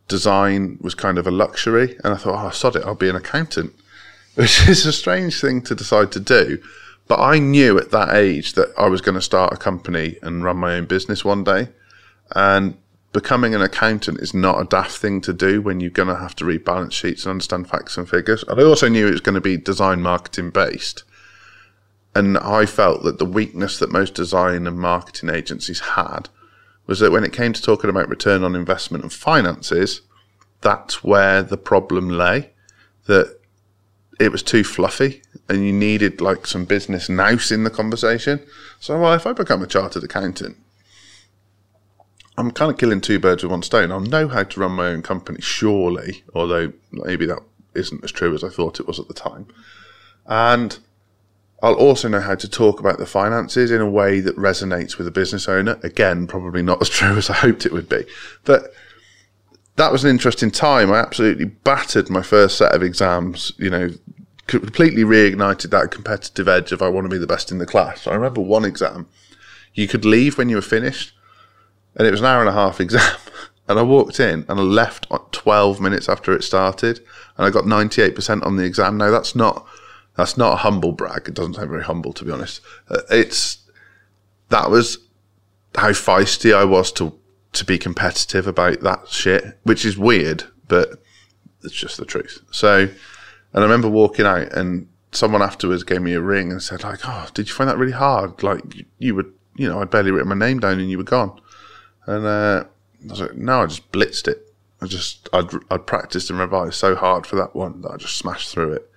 design 0.07 0.77
was 0.81 0.95
kind 0.95 1.17
of 1.17 1.27
a 1.27 1.31
luxury, 1.31 1.97
and 2.03 2.13
I 2.13 2.17
thought, 2.17 2.43
oh, 2.45 2.49
sod 2.49 2.75
it, 2.75 2.83
I'll 2.85 2.95
be 2.95 3.09
an 3.09 3.15
accountant, 3.15 3.73
which 4.35 4.67
is 4.67 4.85
a 4.85 4.91
strange 4.91 5.39
thing 5.39 5.61
to 5.61 5.75
decide 5.75 6.11
to 6.13 6.19
do. 6.19 6.61
But 7.07 7.19
I 7.19 7.39
knew 7.39 7.77
at 7.77 7.91
that 7.91 8.15
age 8.15 8.53
that 8.53 8.73
I 8.77 8.87
was 8.87 9.01
going 9.01 9.15
to 9.15 9.21
start 9.21 9.53
a 9.53 9.57
company 9.57 10.17
and 10.21 10.43
run 10.43 10.57
my 10.57 10.75
own 10.75 10.85
business 10.85 11.23
one 11.23 11.43
day. 11.43 11.69
And 12.33 12.77
becoming 13.11 13.53
an 13.53 13.61
accountant 13.61 14.19
is 14.19 14.33
not 14.33 14.59
a 14.59 14.65
daft 14.65 14.97
thing 14.97 15.21
to 15.21 15.33
do 15.33 15.61
when 15.61 15.79
you're 15.79 15.91
going 15.91 16.07
to 16.07 16.15
have 16.15 16.35
to 16.37 16.45
read 16.45 16.63
balance 16.63 16.93
sheets 16.93 17.23
and 17.23 17.31
understand 17.31 17.69
facts 17.69 17.97
and 17.97 18.09
figures. 18.09 18.43
And 18.47 18.59
I 18.59 18.63
also 18.63 18.87
knew 18.87 19.07
it 19.07 19.11
was 19.11 19.21
going 19.21 19.35
to 19.35 19.41
be 19.41 19.57
design 19.57 20.01
marketing 20.01 20.49
based. 20.49 21.03
And 22.15 22.37
I 22.37 22.65
felt 22.65 23.03
that 23.03 23.17
the 23.17 23.25
weakness 23.25 23.79
that 23.79 23.91
most 23.91 24.13
design 24.13 24.67
and 24.67 24.77
marketing 24.77 25.29
agencies 25.29 25.79
had 25.79 26.29
was 26.85 26.99
that 26.99 27.11
when 27.11 27.23
it 27.23 27.33
came 27.33 27.53
to 27.53 27.61
talking 27.61 27.89
about 27.89 28.09
return 28.09 28.43
on 28.43 28.55
investment 28.55 29.03
and 29.03 29.11
finances, 29.11 30.01
that's 30.61 31.03
where 31.03 31.41
the 31.41 31.57
problem 31.57 32.09
lay. 32.09 32.51
That 33.07 33.39
it 34.19 34.31
was 34.31 34.43
too 34.43 34.63
fluffy 34.63 35.21
and 35.49 35.65
you 35.65 35.73
needed 35.73 36.21
like 36.21 36.45
some 36.45 36.65
business 36.65 37.09
nous 37.09 37.51
in 37.51 37.63
the 37.63 37.69
conversation. 37.69 38.45
So, 38.79 38.99
well, 38.99 39.13
if 39.13 39.25
I 39.25 39.33
become 39.33 39.63
a 39.63 39.67
chartered 39.67 40.03
accountant, 40.03 40.57
I'm 42.37 42.51
kind 42.51 42.71
of 42.71 42.77
killing 42.77 43.01
two 43.01 43.19
birds 43.19 43.43
with 43.43 43.51
one 43.51 43.63
stone. 43.63 43.91
I'll 43.91 43.99
know 43.99 44.27
how 44.27 44.43
to 44.43 44.59
run 44.59 44.71
my 44.71 44.87
own 44.87 45.01
company, 45.01 45.41
surely, 45.41 46.23
although 46.33 46.73
maybe 46.91 47.25
that 47.25 47.39
isn't 47.75 48.03
as 48.03 48.11
true 48.11 48.33
as 48.33 48.43
I 48.43 48.49
thought 48.49 48.79
it 48.79 48.87
was 48.87 48.99
at 48.99 49.07
the 49.07 49.13
time. 49.13 49.47
And 50.25 50.77
I'll 51.63 51.75
also 51.75 52.09
know 52.09 52.19
how 52.19 52.35
to 52.35 52.49
talk 52.49 52.81
about 52.81 52.97
the 52.97 53.05
finances 53.05 53.71
in 53.71 53.79
a 53.79 53.89
way 53.89 54.19
that 54.19 54.35
resonates 54.35 54.97
with 54.97 55.07
a 55.07 55.11
business 55.11 55.47
owner. 55.47 55.79
Again, 55.81 56.27
probably 56.27 56.61
not 56.61 56.81
as 56.81 56.89
true 56.89 57.15
as 57.15 57.29
I 57.29 57.35
hoped 57.35 57.65
it 57.65 57.71
would 57.71 57.87
be. 57.87 58.03
But 58.43 58.73
that 59.77 59.89
was 59.89 60.03
an 60.03 60.09
interesting 60.09 60.51
time. 60.51 60.91
I 60.91 60.99
absolutely 60.99 61.45
battered 61.45 62.09
my 62.09 62.21
first 62.21 62.57
set 62.57 62.75
of 62.75 62.83
exams, 62.83 63.53
you 63.57 63.69
know, 63.69 63.91
completely 64.45 65.03
reignited 65.03 65.69
that 65.69 65.89
competitive 65.89 66.49
edge 66.49 66.73
of 66.73 66.81
I 66.81 66.89
want 66.89 67.05
to 67.05 67.09
be 67.09 67.17
the 67.17 67.25
best 67.25 67.49
in 67.49 67.59
the 67.59 67.65
class. 67.65 68.07
I 68.07 68.13
remember 68.13 68.41
one 68.41 68.65
exam, 68.65 69.07
you 69.73 69.87
could 69.87 70.03
leave 70.03 70.37
when 70.37 70.49
you 70.49 70.57
were 70.57 70.61
finished, 70.61 71.13
and 71.95 72.05
it 72.05 72.11
was 72.11 72.19
an 72.19 72.25
hour 72.25 72.41
and 72.41 72.49
a 72.49 72.53
half 72.53 72.79
exam. 72.81 73.15
And 73.69 73.79
I 73.79 73.83
walked 73.83 74.19
in 74.19 74.45
and 74.49 74.59
I 74.59 74.63
left 74.63 75.07
12 75.31 75.79
minutes 75.79 76.09
after 76.09 76.33
it 76.33 76.43
started, 76.43 76.99
and 77.37 77.47
I 77.47 77.49
got 77.49 77.63
98% 77.63 78.45
on 78.45 78.57
the 78.57 78.65
exam. 78.65 78.97
Now, 78.97 79.11
that's 79.11 79.33
not. 79.33 79.65
That's 80.15 80.37
not 80.37 80.53
a 80.53 80.57
humble 80.57 80.91
brag. 80.91 81.27
It 81.27 81.33
doesn't 81.33 81.55
sound 81.55 81.69
very 81.69 81.83
humble, 81.83 82.13
to 82.13 82.25
be 82.25 82.31
honest. 82.31 82.61
Uh, 82.89 83.01
it's 83.09 83.57
that 84.49 84.69
was 84.69 84.99
how 85.75 85.89
feisty 85.89 86.55
I 86.55 86.65
was 86.65 86.91
to 86.93 87.17
to 87.53 87.65
be 87.65 87.77
competitive 87.77 88.47
about 88.47 88.81
that 88.81 89.07
shit, 89.07 89.59
which 89.63 89.85
is 89.85 89.97
weird, 89.97 90.43
but 90.67 91.01
it's 91.63 91.73
just 91.73 91.97
the 91.97 92.05
truth. 92.05 92.41
So, 92.51 92.81
and 92.81 92.89
I 93.53 93.61
remember 93.61 93.89
walking 93.89 94.25
out 94.25 94.51
and 94.53 94.87
someone 95.11 95.41
afterwards 95.41 95.83
gave 95.83 96.01
me 96.01 96.13
a 96.13 96.21
ring 96.21 96.51
and 96.51 96.61
said 96.61 96.83
like, 96.83 96.99
"Oh, 97.05 97.27
did 97.33 97.47
you 97.47 97.53
find 97.53 97.69
that 97.69 97.77
really 97.77 97.91
hard? 97.93 98.43
Like 98.43 98.61
you 98.99 99.15
were, 99.15 99.25
you 99.55 99.67
know, 99.67 99.81
I'd 99.81 99.89
barely 99.89 100.11
written 100.11 100.29
my 100.29 100.35
name 100.35 100.59
down 100.59 100.79
and 100.79 100.89
you 100.89 100.97
were 100.97 101.03
gone." 101.03 101.39
And 102.05 102.25
uh, 102.25 102.65
I 103.07 103.09
was 103.09 103.21
like, 103.21 103.35
"No, 103.35 103.63
I 103.63 103.65
just 103.65 103.91
blitzed 103.91 104.27
it. 104.27 104.53
I 104.81 104.85
just 104.85 105.29
I'd 105.33 105.49
I'd 105.71 105.87
practiced 105.87 106.29
and 106.29 106.39
revised 106.39 106.75
so 106.75 106.95
hard 106.95 107.25
for 107.25 107.35
that 107.37 107.55
one 107.55 107.81
that 107.81 107.91
I 107.91 107.97
just 107.97 108.17
smashed 108.17 108.51
through 108.51 108.73
it." 108.73 108.89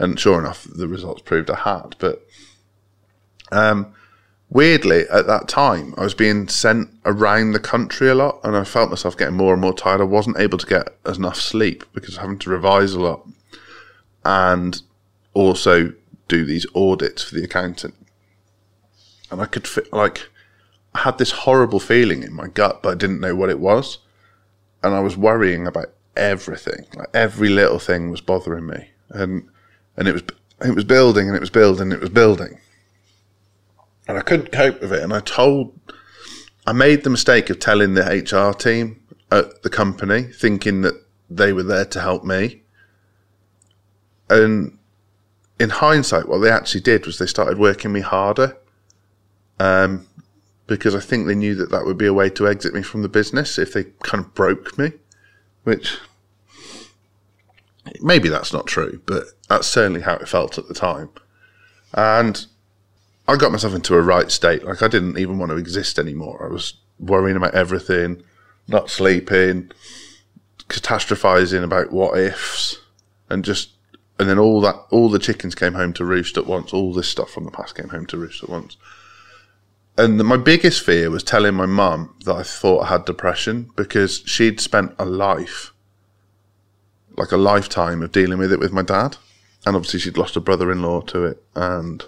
And 0.00 0.18
sure 0.18 0.40
enough, 0.40 0.64
the 0.64 0.88
results 0.88 1.20
proved 1.20 1.50
I 1.50 1.56
had. 1.56 1.94
But 1.98 2.26
um, 3.52 3.92
weirdly, 4.48 5.02
at 5.12 5.26
that 5.26 5.46
time, 5.46 5.94
I 5.98 6.04
was 6.04 6.14
being 6.14 6.48
sent 6.48 6.88
around 7.04 7.52
the 7.52 7.60
country 7.60 8.08
a 8.08 8.14
lot, 8.14 8.40
and 8.42 8.56
I 8.56 8.64
felt 8.64 8.88
myself 8.88 9.18
getting 9.18 9.36
more 9.36 9.52
and 9.52 9.60
more 9.60 9.74
tired. 9.74 10.00
I 10.00 10.04
wasn't 10.04 10.38
able 10.38 10.56
to 10.56 10.66
get 10.66 10.96
enough 11.04 11.38
sleep 11.38 11.84
because 11.92 12.16
having 12.16 12.38
to 12.38 12.50
revise 12.50 12.94
a 12.94 13.00
lot, 13.00 13.28
and 14.24 14.80
also 15.34 15.92
do 16.28 16.46
these 16.46 16.66
audits 16.74 17.22
for 17.22 17.34
the 17.34 17.44
accountant. 17.44 17.94
And 19.30 19.42
I 19.42 19.44
could 19.44 19.68
feel 19.68 19.84
like 19.92 20.30
I 20.94 21.00
had 21.00 21.18
this 21.18 21.30
horrible 21.30 21.78
feeling 21.78 22.22
in 22.22 22.32
my 22.32 22.48
gut, 22.48 22.82
but 22.82 22.92
I 22.92 22.94
didn't 22.94 23.20
know 23.20 23.36
what 23.36 23.50
it 23.50 23.60
was, 23.60 23.98
and 24.82 24.94
I 24.94 25.00
was 25.00 25.18
worrying 25.18 25.66
about 25.66 25.92
everything. 26.16 26.86
Like 26.94 27.10
every 27.12 27.50
little 27.50 27.78
thing 27.78 28.10
was 28.10 28.22
bothering 28.22 28.66
me, 28.66 28.92
and 29.10 29.49
and 30.00 30.08
it 30.08 30.12
was 30.12 30.22
it 30.64 30.74
was 30.74 30.84
building 30.84 31.28
and 31.28 31.36
it 31.36 31.40
was 31.40 31.50
building 31.50 31.92
and 31.92 31.92
it 31.92 32.00
was 32.00 32.10
building 32.10 32.58
and 34.10 34.18
I 34.18 34.22
couldn't 34.22 34.50
cope 34.50 34.80
with 34.80 34.92
it. 34.92 35.02
And 35.02 35.14
I 35.14 35.20
told, 35.20 35.72
I 36.66 36.72
made 36.72 37.04
the 37.04 37.10
mistake 37.10 37.48
of 37.48 37.60
telling 37.60 37.94
the 37.94 38.02
HR 38.02 38.52
team 38.52 39.00
at 39.30 39.62
the 39.62 39.70
company, 39.70 40.24
thinking 40.24 40.82
that 40.82 40.94
they 41.30 41.52
were 41.52 41.62
there 41.62 41.84
to 41.84 42.00
help 42.00 42.24
me. 42.24 42.62
And 44.28 44.78
in 45.60 45.70
hindsight, 45.70 46.28
what 46.28 46.38
they 46.38 46.50
actually 46.50 46.80
did 46.80 47.06
was 47.06 47.18
they 47.18 47.26
started 47.26 47.58
working 47.58 47.92
me 47.92 48.00
harder. 48.00 48.56
Um, 49.60 50.08
because 50.66 50.94
I 50.94 51.00
think 51.00 51.26
they 51.26 51.34
knew 51.34 51.54
that 51.54 51.70
that 51.70 51.84
would 51.84 51.98
be 51.98 52.06
a 52.06 52.14
way 52.14 52.30
to 52.30 52.48
exit 52.48 52.74
me 52.74 52.82
from 52.82 53.02
the 53.02 53.08
business 53.08 53.58
if 53.58 53.72
they 53.72 53.84
kind 54.02 54.24
of 54.24 54.34
broke 54.34 54.76
me, 54.76 54.92
which 55.64 55.98
maybe 58.00 58.28
that's 58.28 58.52
not 58.52 58.66
true, 58.66 59.00
but 59.06 59.24
that's 59.48 59.66
certainly 59.66 60.00
how 60.00 60.14
it 60.14 60.28
felt 60.28 60.58
at 60.58 60.68
the 60.68 60.74
time. 60.74 61.10
And 61.94 62.46
I 63.26 63.36
got 63.36 63.52
myself 63.52 63.74
into 63.74 63.94
a 63.94 64.02
right 64.02 64.30
state. 64.30 64.64
Like 64.64 64.82
I 64.82 64.88
didn't 64.88 65.18
even 65.18 65.38
want 65.38 65.50
to 65.50 65.56
exist 65.56 65.98
anymore. 65.98 66.46
I 66.48 66.52
was 66.52 66.74
worrying 66.98 67.36
about 67.36 67.54
everything, 67.54 68.22
not 68.68 68.90
sleeping, 68.90 69.70
catastrophizing 70.68 71.62
about 71.62 71.92
what 71.92 72.18
ifs, 72.18 72.80
and 73.28 73.44
just 73.44 73.70
and 74.18 74.28
then 74.28 74.38
all 74.38 74.60
that 74.60 74.76
all 74.90 75.08
the 75.08 75.18
chickens 75.18 75.54
came 75.54 75.74
home 75.74 75.92
to 75.94 76.04
roost 76.04 76.36
at 76.36 76.46
once. 76.46 76.72
All 76.72 76.92
this 76.92 77.08
stuff 77.08 77.30
from 77.30 77.44
the 77.44 77.50
past 77.50 77.74
came 77.74 77.88
home 77.88 78.06
to 78.06 78.18
roost 78.18 78.42
at 78.42 78.50
once. 78.50 78.76
And 79.96 80.18
the, 80.18 80.24
my 80.24 80.36
biggest 80.36 80.84
fear 80.84 81.10
was 81.10 81.22
telling 81.22 81.54
my 81.54 81.66
mum 81.66 82.14
that 82.24 82.34
I 82.34 82.42
thought 82.42 82.84
I 82.84 82.88
had 82.88 83.04
depression 83.04 83.70
because 83.76 84.22
she'd 84.24 84.60
spent 84.60 84.94
a 84.98 85.04
life, 85.04 85.72
like 87.16 87.32
a 87.32 87.36
lifetime 87.36 88.02
of 88.02 88.12
dealing 88.12 88.38
with 88.38 88.52
it 88.52 88.60
with 88.60 88.72
my 88.72 88.82
dad. 88.82 89.16
And 89.66 89.76
obviously 89.76 90.00
she'd 90.00 90.16
lost 90.16 90.36
a 90.36 90.40
brother-in-law 90.40 91.02
to 91.02 91.24
it 91.24 91.42
and 91.54 92.04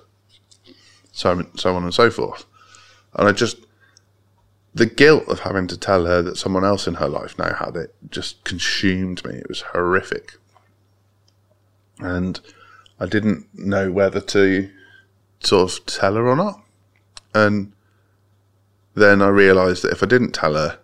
so 1.12 1.46
so 1.56 1.76
on 1.76 1.84
and 1.84 1.92
so 1.92 2.10
forth. 2.10 2.46
And 3.14 3.28
I 3.28 3.32
just 3.32 3.58
the 4.74 4.86
guilt 4.86 5.28
of 5.28 5.40
having 5.40 5.66
to 5.66 5.76
tell 5.76 6.06
her 6.06 6.22
that 6.22 6.38
someone 6.38 6.64
else 6.64 6.86
in 6.86 6.94
her 6.94 7.08
life 7.08 7.38
now 7.38 7.54
had 7.54 7.76
it 7.76 7.94
just 8.10 8.42
consumed 8.44 9.24
me. 9.24 9.34
It 9.34 9.48
was 9.48 9.60
horrific. 9.60 10.34
And 11.98 12.40
I 12.98 13.06
didn't 13.06 13.46
know 13.52 13.92
whether 13.92 14.20
to 14.20 14.70
sort 15.40 15.78
of 15.78 15.86
tell 15.86 16.14
her 16.14 16.26
or 16.26 16.36
not. 16.36 16.62
And 17.34 17.72
then 18.94 19.20
I 19.20 19.28
realised 19.28 19.84
that 19.84 19.92
if 19.92 20.02
I 20.02 20.06
didn't 20.06 20.32
tell 20.32 20.54
her, 20.54 20.78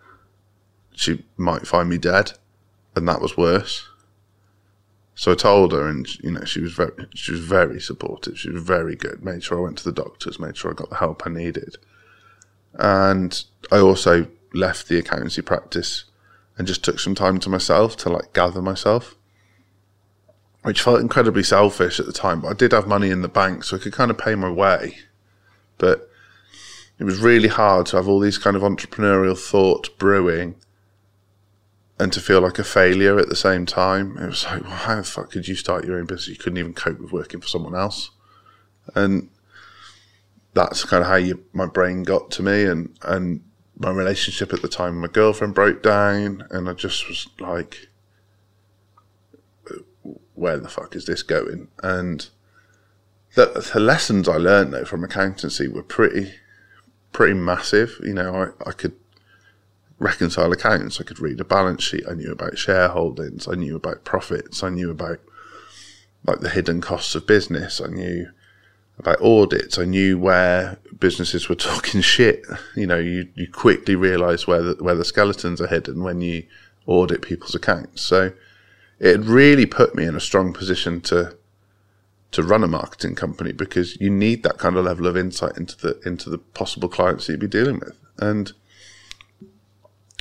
she 0.92 1.24
might 1.36 1.66
find 1.66 1.88
me 1.88 1.96
dead, 1.96 2.32
and 2.96 3.08
that 3.08 3.20
was 3.20 3.36
worse. 3.36 3.87
So 5.18 5.32
I 5.32 5.34
told 5.34 5.72
her, 5.72 5.88
and 5.88 6.06
you 6.22 6.30
know, 6.30 6.44
she 6.44 6.60
was 6.60 6.74
very, 6.74 6.92
she 7.12 7.32
was 7.32 7.40
very 7.40 7.80
supportive. 7.80 8.38
She 8.38 8.50
was 8.50 8.62
very 8.62 8.94
good. 8.94 9.24
Made 9.24 9.42
sure 9.42 9.58
I 9.58 9.62
went 9.62 9.78
to 9.78 9.84
the 9.84 9.90
doctors. 9.90 10.38
Made 10.38 10.56
sure 10.56 10.70
I 10.70 10.74
got 10.74 10.90
the 10.90 10.96
help 10.96 11.24
I 11.26 11.30
needed. 11.30 11.76
And 12.74 13.44
I 13.72 13.78
also 13.78 14.28
left 14.54 14.86
the 14.86 14.96
accountancy 14.96 15.42
practice 15.42 16.04
and 16.56 16.68
just 16.68 16.84
took 16.84 17.00
some 17.00 17.16
time 17.16 17.40
to 17.40 17.48
myself 17.48 17.96
to 17.96 18.10
like 18.10 18.32
gather 18.32 18.62
myself, 18.62 19.16
which 20.62 20.82
felt 20.82 21.00
incredibly 21.00 21.42
selfish 21.42 21.98
at 21.98 22.06
the 22.06 22.12
time. 22.12 22.42
But 22.42 22.50
I 22.50 22.54
did 22.54 22.70
have 22.70 22.86
money 22.86 23.10
in 23.10 23.22
the 23.22 23.28
bank, 23.28 23.64
so 23.64 23.76
I 23.76 23.80
could 23.80 23.92
kind 23.92 24.12
of 24.12 24.18
pay 24.18 24.36
my 24.36 24.50
way. 24.50 24.98
But 25.78 26.08
it 27.00 27.02
was 27.02 27.18
really 27.18 27.48
hard 27.48 27.86
to 27.86 27.96
have 27.96 28.06
all 28.06 28.20
these 28.20 28.38
kind 28.38 28.56
of 28.56 28.62
entrepreneurial 28.62 29.36
thoughts 29.36 29.88
brewing 29.88 30.54
and 31.98 32.12
to 32.12 32.20
feel 32.20 32.40
like 32.40 32.58
a 32.58 32.64
failure 32.64 33.18
at 33.18 33.28
the 33.28 33.36
same 33.36 33.66
time. 33.66 34.16
It 34.18 34.26
was 34.26 34.44
like, 34.44 34.62
well, 34.62 34.70
how 34.70 34.96
the 34.96 35.04
fuck 35.04 35.32
could 35.32 35.48
you 35.48 35.56
start 35.56 35.84
your 35.84 35.98
own 35.98 36.06
business? 36.06 36.28
You 36.28 36.36
couldn't 36.36 36.58
even 36.58 36.74
cope 36.74 37.00
with 37.00 37.12
working 37.12 37.40
for 37.40 37.48
someone 37.48 37.74
else. 37.74 38.10
And 38.94 39.30
that's 40.54 40.84
kind 40.84 41.02
of 41.02 41.08
how 41.08 41.16
you, 41.16 41.44
my 41.52 41.66
brain 41.66 42.04
got 42.04 42.30
to 42.32 42.42
me 42.42 42.64
and, 42.64 42.96
and 43.02 43.42
my 43.76 43.90
relationship 43.90 44.52
at 44.52 44.62
the 44.62 44.68
time 44.68 45.00
my 45.00 45.08
girlfriend 45.08 45.54
broke 45.54 45.82
down 45.82 46.46
and 46.50 46.68
I 46.68 46.72
just 46.72 47.08
was 47.08 47.28
like, 47.38 47.88
where 50.34 50.58
the 50.58 50.68
fuck 50.68 50.94
is 50.94 51.06
this 51.06 51.22
going? 51.22 51.68
And 51.82 52.28
the, 53.34 53.68
the 53.72 53.80
lessons 53.80 54.28
I 54.28 54.36
learned 54.36 54.72
though 54.72 54.84
from 54.84 55.04
accountancy 55.04 55.68
were 55.68 55.82
pretty, 55.82 56.32
pretty 57.12 57.34
massive. 57.34 58.00
You 58.02 58.14
know, 58.14 58.52
I, 58.64 58.70
I 58.70 58.72
could 58.72 58.94
reconcile 59.98 60.52
accounts. 60.52 61.00
I 61.00 61.04
could 61.04 61.20
read 61.20 61.40
a 61.40 61.44
balance 61.44 61.82
sheet. 61.82 62.04
I 62.08 62.14
knew 62.14 62.30
about 62.30 62.54
shareholdings. 62.54 63.50
I 63.50 63.56
knew 63.56 63.76
about 63.76 64.04
profits. 64.04 64.62
I 64.62 64.68
knew 64.68 64.90
about 64.90 65.18
like 66.24 66.40
the 66.40 66.50
hidden 66.50 66.80
costs 66.80 67.14
of 67.14 67.26
business. 67.26 67.80
I 67.80 67.88
knew 67.88 68.28
about 68.98 69.22
audits. 69.22 69.78
I 69.78 69.84
knew 69.84 70.18
where 70.18 70.78
businesses 70.98 71.48
were 71.48 71.54
talking 71.72 72.00
shit. 72.00 72.44
You 72.76 72.86
know, 72.86 72.98
you, 72.98 73.28
you 73.34 73.50
quickly 73.50 73.96
realize 73.96 74.46
where 74.46 74.62
the, 74.62 74.82
where 74.82 74.94
the 74.94 75.04
skeletons 75.04 75.60
are 75.60 75.68
hidden 75.68 76.02
when 76.02 76.20
you 76.20 76.44
audit 76.86 77.22
people's 77.22 77.54
accounts. 77.54 78.02
So 78.02 78.32
it 78.98 79.20
really 79.20 79.66
put 79.66 79.94
me 79.94 80.04
in 80.04 80.16
a 80.16 80.20
strong 80.20 80.52
position 80.52 81.00
to 81.02 81.36
to 82.30 82.42
run 82.42 82.62
a 82.62 82.68
marketing 82.68 83.14
company 83.14 83.52
because 83.52 83.98
you 84.02 84.10
need 84.10 84.42
that 84.42 84.58
kind 84.58 84.76
of 84.76 84.84
level 84.84 85.06
of 85.06 85.16
insight 85.16 85.56
into 85.56 85.76
the 85.78 85.98
into 86.06 86.28
the 86.28 86.36
possible 86.36 86.88
clients 86.88 87.26
that 87.26 87.32
you'd 87.34 87.40
be 87.40 87.46
dealing 87.46 87.78
with. 87.78 87.98
And 88.18 88.52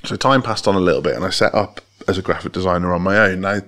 so 0.04 0.16
time 0.16 0.42
passed 0.42 0.68
on 0.68 0.76
a 0.76 0.80
little 0.80 1.02
bit, 1.02 1.16
and 1.16 1.26
I 1.26 1.30
set 1.30 1.54
up 1.54 1.82
as 2.08 2.18
a 2.18 2.22
graphic 2.22 2.54
designer 2.54 2.94
on 2.94 3.02
my 3.02 3.18
own. 3.18 3.42
Now, 3.42 3.62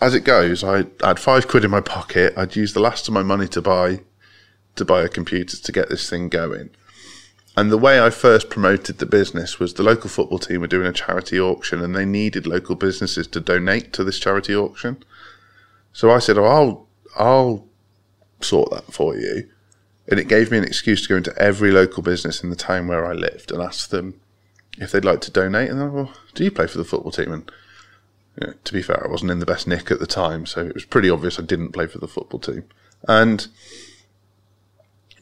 as 0.00 0.14
it 0.14 0.24
goes, 0.24 0.62
I 0.64 0.84
had 1.02 1.18
five 1.18 1.48
quid 1.48 1.64
in 1.64 1.70
my 1.70 1.80
pocket. 1.80 2.34
I'd 2.36 2.56
used 2.56 2.74
the 2.74 2.80
last 2.80 3.08
of 3.08 3.14
my 3.14 3.22
money 3.22 3.48
to 3.48 3.62
buy 3.62 4.00
to 4.74 4.84
buy 4.84 5.02
a 5.02 5.08
computer 5.08 5.56
to 5.56 5.72
get 5.72 5.88
this 5.88 6.10
thing 6.10 6.28
going. 6.28 6.68
And 7.56 7.72
the 7.72 7.78
way 7.78 7.98
I 7.98 8.10
first 8.10 8.50
promoted 8.50 8.98
the 8.98 9.06
business 9.06 9.58
was 9.58 9.72
the 9.72 9.82
local 9.82 10.10
football 10.10 10.38
team 10.38 10.60
were 10.60 10.66
doing 10.66 10.86
a 10.86 10.92
charity 10.92 11.40
auction, 11.40 11.80
and 11.80 11.96
they 11.96 12.04
needed 12.04 12.46
local 12.46 12.74
businesses 12.74 13.26
to 13.28 13.40
donate 13.40 13.94
to 13.94 14.04
this 14.04 14.18
charity 14.18 14.54
auction. 14.54 15.02
So 15.94 16.10
I 16.10 16.18
said, 16.18 16.36
"Oh, 16.36 16.44
I'll 16.44 16.88
I'll 17.16 17.68
sort 18.40 18.70
that 18.72 18.92
for 18.92 19.16
you." 19.16 19.48
And 20.08 20.20
it 20.20 20.28
gave 20.28 20.50
me 20.50 20.58
an 20.58 20.64
excuse 20.64 21.02
to 21.02 21.08
go 21.08 21.16
into 21.16 21.36
every 21.38 21.72
local 21.72 22.02
business 22.02 22.44
in 22.44 22.50
the 22.50 22.56
town 22.56 22.86
where 22.86 23.06
I 23.06 23.12
lived 23.12 23.50
and 23.50 23.62
ask 23.62 23.88
them 23.88 24.20
if 24.78 24.92
they'd 24.92 25.04
like 25.04 25.20
to 25.22 25.30
donate. 25.30 25.70
And 25.70 25.80
then, 25.80 25.92
well, 25.92 26.12
do 26.34 26.44
you 26.44 26.50
play 26.50 26.66
for 26.66 26.78
the 26.78 26.84
football 26.84 27.12
team? 27.12 27.32
And 27.32 27.50
you 28.40 28.46
know, 28.46 28.54
to 28.64 28.72
be 28.72 28.82
fair, 28.82 29.04
I 29.04 29.10
wasn't 29.10 29.30
in 29.30 29.38
the 29.38 29.46
best 29.46 29.66
nick 29.66 29.90
at 29.90 29.98
the 29.98 30.06
time, 30.06 30.46
so 30.46 30.66
it 30.66 30.74
was 30.74 30.84
pretty 30.84 31.10
obvious 31.10 31.38
I 31.38 31.42
didn't 31.42 31.72
play 31.72 31.86
for 31.86 31.98
the 31.98 32.08
football 32.08 32.40
team. 32.40 32.64
And 33.08 33.46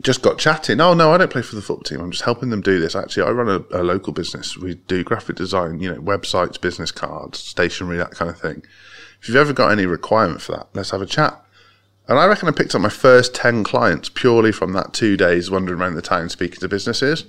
just 0.02 0.22
got 0.22 0.38
chatting. 0.38 0.80
Oh 0.80 0.94
no, 0.94 1.12
I 1.12 1.18
don't 1.18 1.30
play 1.30 1.42
for 1.42 1.54
the 1.54 1.62
football 1.62 1.84
team. 1.84 2.00
I'm 2.00 2.10
just 2.10 2.24
helping 2.24 2.50
them 2.50 2.60
do 2.60 2.80
this. 2.80 2.96
Actually, 2.96 3.28
I 3.28 3.30
run 3.30 3.48
a, 3.48 3.80
a 3.80 3.82
local 3.82 4.12
business. 4.12 4.56
We 4.56 4.74
do 4.74 5.04
graphic 5.04 5.36
design, 5.36 5.80
you 5.80 5.92
know, 5.92 6.00
websites, 6.00 6.60
business 6.60 6.90
cards, 6.90 7.38
stationery, 7.38 7.96
that 7.98 8.12
kind 8.12 8.30
of 8.30 8.38
thing. 8.38 8.64
If 9.20 9.28
you've 9.28 9.36
ever 9.36 9.52
got 9.52 9.70
any 9.70 9.86
requirement 9.86 10.42
for 10.42 10.52
that, 10.52 10.68
let's 10.74 10.90
have 10.90 11.00
a 11.00 11.06
chat. 11.06 11.40
And 12.06 12.18
I 12.18 12.26
reckon 12.26 12.48
I 12.48 12.52
picked 12.52 12.74
up 12.74 12.82
my 12.82 12.90
first 12.90 13.34
10 13.34 13.64
clients 13.64 14.10
purely 14.10 14.52
from 14.52 14.74
that 14.74 14.92
two 14.92 15.16
days 15.16 15.50
wandering 15.50 15.80
around 15.80 15.94
the 15.94 16.02
town 16.02 16.28
speaking 16.28 16.60
to 16.60 16.68
businesses. 16.68 17.24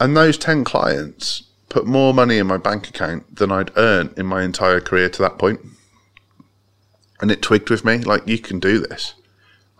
And 0.00 0.16
those 0.16 0.38
10 0.38 0.64
clients 0.64 1.44
put 1.68 1.86
more 1.86 2.14
money 2.14 2.38
in 2.38 2.46
my 2.46 2.56
bank 2.56 2.88
account 2.88 3.36
than 3.36 3.52
I'd 3.52 3.76
earned 3.76 4.14
in 4.16 4.26
my 4.26 4.42
entire 4.42 4.80
career 4.80 5.08
to 5.10 5.22
that 5.22 5.38
point. 5.38 5.60
And 7.20 7.30
it 7.30 7.42
twigged 7.42 7.68
with 7.68 7.84
me, 7.84 7.98
like, 7.98 8.26
you 8.26 8.38
can 8.38 8.60
do 8.60 8.78
this. 8.78 9.14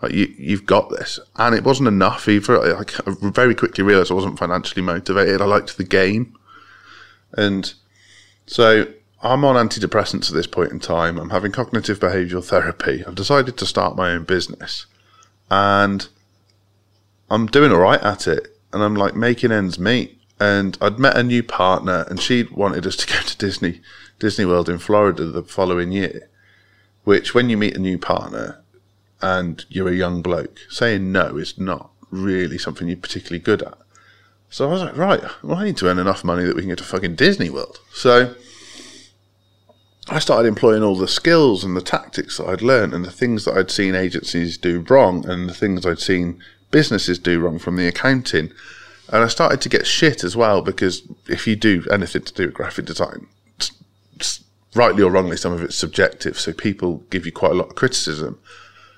Like, 0.01 0.11
you, 0.11 0.33
you've 0.37 0.65
got 0.65 0.89
this. 0.89 1.19
And 1.37 1.55
it 1.55 1.63
wasn't 1.63 1.87
enough 1.87 2.27
either. 2.27 2.77
I, 2.77 2.81
I 2.81 3.15
very 3.21 3.55
quickly 3.55 3.83
realized 3.83 4.11
I 4.11 4.15
wasn't 4.15 4.39
financially 4.39 4.81
motivated. 4.81 5.41
I 5.41 5.45
liked 5.45 5.77
the 5.77 5.83
game. 5.83 6.37
And 7.33 7.73
so 8.45 8.87
I'm 9.21 9.45
on 9.45 9.55
antidepressants 9.55 10.29
at 10.29 10.35
this 10.35 10.47
point 10.47 10.71
in 10.71 10.79
time. 10.79 11.17
I'm 11.17 11.29
having 11.29 11.51
cognitive 11.51 11.99
behavioral 11.99 12.43
therapy. 12.43 13.03
I've 13.05 13.15
decided 13.15 13.57
to 13.57 13.65
start 13.65 13.95
my 13.95 14.11
own 14.11 14.25
business. 14.25 14.85
And 15.49 16.07
I'm 17.29 17.47
doing 17.47 17.71
all 17.71 17.79
right 17.79 18.01
at 18.01 18.27
it 18.27 18.58
and 18.73 18.83
I'm 18.83 18.95
like 18.95 19.15
making 19.15 19.51
ends 19.51 19.79
meet. 19.79 20.17
And 20.39 20.77
I'd 20.79 20.99
met 20.99 21.17
a 21.17 21.23
new 21.23 21.43
partner, 21.43 22.05
and 22.09 22.19
she 22.19 22.43
wanted 22.43 22.87
us 22.87 22.95
to 22.97 23.07
go 23.07 23.19
to 23.21 23.37
Disney 23.37 23.81
Disney 24.19 24.45
World 24.45 24.69
in 24.69 24.77
Florida 24.77 25.25
the 25.25 25.43
following 25.43 25.91
year. 25.91 26.29
Which, 27.03 27.33
when 27.33 27.49
you 27.49 27.57
meet 27.57 27.75
a 27.75 27.79
new 27.79 27.97
partner 27.97 28.61
and 29.21 29.65
you're 29.69 29.89
a 29.89 29.95
young 29.95 30.21
bloke, 30.21 30.59
saying 30.69 31.11
no 31.11 31.37
is 31.37 31.57
not 31.57 31.91
really 32.11 32.57
something 32.57 32.87
you're 32.87 32.97
particularly 32.97 33.39
good 33.39 33.61
at. 33.61 33.77
So 34.49 34.67
I 34.67 34.71
was 34.71 34.81
like, 34.81 34.97
right, 34.97 35.23
well, 35.43 35.57
I 35.57 35.65
need 35.65 35.77
to 35.77 35.87
earn 35.87 35.99
enough 35.99 36.23
money 36.23 36.43
that 36.43 36.55
we 36.55 36.61
can 36.61 36.69
get 36.69 36.79
to 36.79 36.83
fucking 36.83 37.15
Disney 37.15 37.49
World. 37.49 37.79
So 37.93 38.33
I 40.07 40.19
started 40.19 40.47
employing 40.47 40.81
all 40.81 40.95
the 40.95 41.07
skills 41.07 41.63
and 41.63 41.77
the 41.77 41.81
tactics 41.81 42.37
that 42.37 42.47
I'd 42.47 42.63
learned 42.63 42.93
and 42.93 43.05
the 43.05 43.11
things 43.11 43.45
that 43.45 43.55
I'd 43.55 43.69
seen 43.69 43.93
agencies 43.93 44.57
do 44.57 44.83
wrong 44.89 45.27
and 45.29 45.47
the 45.47 45.53
things 45.53 45.85
I'd 45.85 45.99
seen 45.99 46.41
businesses 46.71 47.19
do 47.19 47.39
wrong 47.39 47.59
from 47.59 47.75
the 47.75 47.87
accounting. 47.87 48.51
And 49.11 49.23
I 49.23 49.27
started 49.27 49.61
to 49.61 49.69
get 49.69 49.87
shit 49.87 50.23
as 50.23 50.35
well 50.35 50.61
because 50.61 51.01
if 51.27 51.47
you 51.47 51.55
do 51.55 51.85
anything 51.91 52.23
to 52.23 52.33
do 52.33 52.45
with 52.45 52.53
graphic 52.53 52.85
design, 52.85 53.27
rightly 54.75 55.03
or 55.03 55.09
wrongly, 55.09 55.37
some 55.37 55.53
of 55.53 55.63
it's 55.63 55.75
subjective. 55.75 56.39
So 56.39 56.53
people 56.53 57.03
give 57.09 57.25
you 57.25 57.31
quite 57.31 57.51
a 57.51 57.55
lot 57.55 57.69
of 57.69 57.75
criticism. 57.75 58.39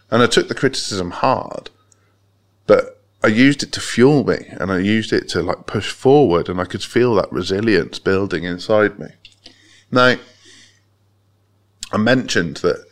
And 0.10 0.22
I 0.22 0.28
took 0.28 0.50
the 0.50 0.56
criticism 0.56 1.12
hard, 1.12 1.70
but 2.68 3.02
I 3.24 3.28
used 3.28 3.64
it 3.64 3.72
to 3.74 3.80
fuel 3.80 4.26
me 4.26 4.48
and 4.50 4.72
I 4.72 4.80
used 4.80 5.14
it 5.14 5.30
to 5.30 5.42
like 5.42 5.68
push 5.68 5.92
forward 5.92 6.50
and 6.50 6.60
I 6.60 6.66
could 6.66 6.84
feel 6.84 7.16
that 7.16 7.32
resilience 7.32 8.00
building 8.00 8.44
inside 8.44 9.00
me. 9.00 9.08
Now, 9.90 10.16
I 11.94 11.98
mentioned 11.98 12.58
that 12.58 12.86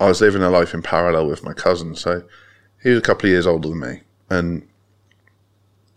I 0.00 0.06
was 0.06 0.20
living 0.20 0.42
a 0.42 0.50
life 0.50 0.74
in 0.74 0.82
parallel 0.82 1.28
with 1.28 1.44
my 1.44 1.52
cousin. 1.52 1.94
So 1.94 2.24
he 2.82 2.90
was 2.90 2.98
a 2.98 3.02
couple 3.02 3.26
of 3.26 3.32
years 3.32 3.46
older 3.46 3.68
than 3.68 3.78
me 3.78 4.00
and 4.30 4.66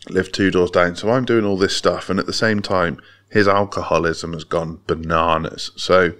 lived 0.09 0.33
two 0.33 0.51
doors 0.51 0.71
down. 0.71 0.95
So 0.95 1.09
I'm 1.09 1.25
doing 1.25 1.45
all 1.45 1.57
this 1.57 1.75
stuff, 1.75 2.09
and 2.09 2.19
at 2.19 2.25
the 2.25 2.33
same 2.33 2.61
time, 2.61 2.99
his 3.29 3.47
alcoholism 3.47 4.33
has 4.33 4.43
gone 4.43 4.79
bananas. 4.87 5.71
So 5.75 6.13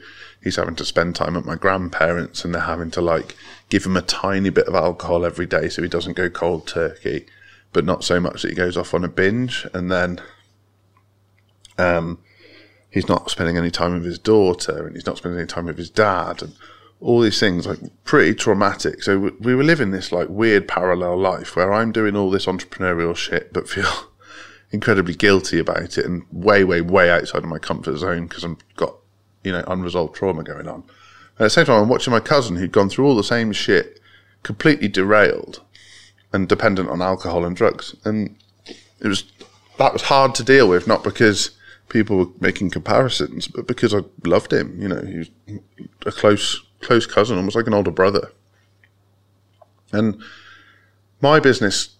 he's 0.43 0.57
having 0.57 0.75
to 0.75 0.85
spend 0.85 1.15
time 1.15 1.37
at 1.37 1.45
my 1.45 1.55
grandparents, 1.55 2.43
and 2.43 2.53
they're 2.53 2.61
having 2.61 2.91
to 2.91 3.01
like 3.01 3.35
give 3.69 3.85
him 3.85 3.97
a 3.97 4.01
tiny 4.01 4.49
bit 4.49 4.67
of 4.67 4.75
alcohol 4.75 5.25
every 5.25 5.45
day 5.45 5.69
so 5.69 5.81
he 5.81 5.87
doesn't 5.87 6.17
go 6.17 6.29
cold 6.29 6.67
turkey, 6.67 7.25
but 7.73 7.85
not 7.85 8.03
so 8.03 8.19
much 8.19 8.41
that 8.41 8.49
he 8.49 8.55
goes 8.55 8.77
off 8.77 8.93
on 8.93 9.03
a 9.03 9.09
binge. 9.09 9.65
And 9.73 9.91
then, 9.91 10.21
um, 11.77 12.19
he's 12.89 13.07
not 13.07 13.29
spending 13.29 13.57
any 13.57 13.71
time 13.71 13.93
with 13.93 14.05
his 14.05 14.19
daughter, 14.19 14.85
and 14.85 14.95
he's 14.95 15.05
not 15.05 15.17
spending 15.17 15.39
any 15.39 15.47
time 15.47 15.65
with 15.65 15.77
his 15.77 15.89
dad, 15.89 16.41
and 16.41 16.55
all 16.99 17.21
these 17.21 17.39
things 17.39 17.67
like 17.67 17.79
pretty 18.03 18.33
traumatic. 18.33 19.03
So 19.03 19.31
we 19.39 19.55
were 19.55 19.63
living 19.63 19.91
this 19.91 20.11
like 20.11 20.29
weird 20.29 20.67
parallel 20.67 21.17
life 21.17 21.55
where 21.55 21.71
I'm 21.71 21.91
doing 21.91 22.15
all 22.15 22.31
this 22.31 22.47
entrepreneurial 22.47 23.15
shit, 23.15 23.53
but 23.53 23.69
feel 23.69 23.91
incredibly 24.71 25.13
guilty 25.13 25.59
about 25.59 25.97
it 25.97 26.05
and 26.05 26.25
way, 26.31 26.63
way, 26.63 26.81
way 26.81 27.09
outside 27.09 27.43
of 27.43 27.49
my 27.49 27.59
comfort 27.59 27.97
zone 27.97 28.27
because 28.27 28.43
I've 28.43 28.57
got, 28.75 28.95
you 29.43 29.51
know, 29.51 29.63
unresolved 29.67 30.15
trauma 30.15 30.43
going 30.43 30.67
on. 30.67 30.83
at 31.39 31.45
the 31.45 31.49
same 31.49 31.65
time, 31.65 31.83
I'm 31.83 31.89
watching 31.89 32.11
my 32.11 32.19
cousin 32.19 32.55
who'd 32.55 32.71
gone 32.71 32.89
through 32.89 33.05
all 33.05 33.15
the 33.15 33.23
same 33.23 33.51
shit, 33.51 33.99
completely 34.41 34.87
derailed 34.87 35.61
and 36.33 36.49
dependent 36.49 36.89
on 36.89 37.01
alcohol 37.01 37.45
and 37.45 37.55
drugs. 37.55 37.95
And 38.05 38.35
it 38.99 39.07
was 39.07 39.25
that 39.77 39.93
was 39.93 40.03
hard 40.03 40.33
to 40.35 40.43
deal 40.43 40.67
with, 40.67 40.87
not 40.87 41.03
because 41.03 41.51
people 41.89 42.17
were 42.17 42.31
making 42.39 42.71
comparisons, 42.71 43.47
but 43.47 43.67
because 43.67 43.93
I 43.93 43.99
loved 44.25 44.51
him. 44.51 44.81
You 44.81 44.87
know, 44.87 45.01
he 45.01 45.17
was 45.19 45.29
a 46.05 46.11
close 46.11 46.63
close 46.81 47.05
cousin, 47.05 47.37
almost 47.37 47.55
like 47.55 47.67
an 47.67 47.73
older 47.73 47.91
brother. 47.91 48.31
And 49.91 50.21
my 51.21 51.39
business 51.39 51.95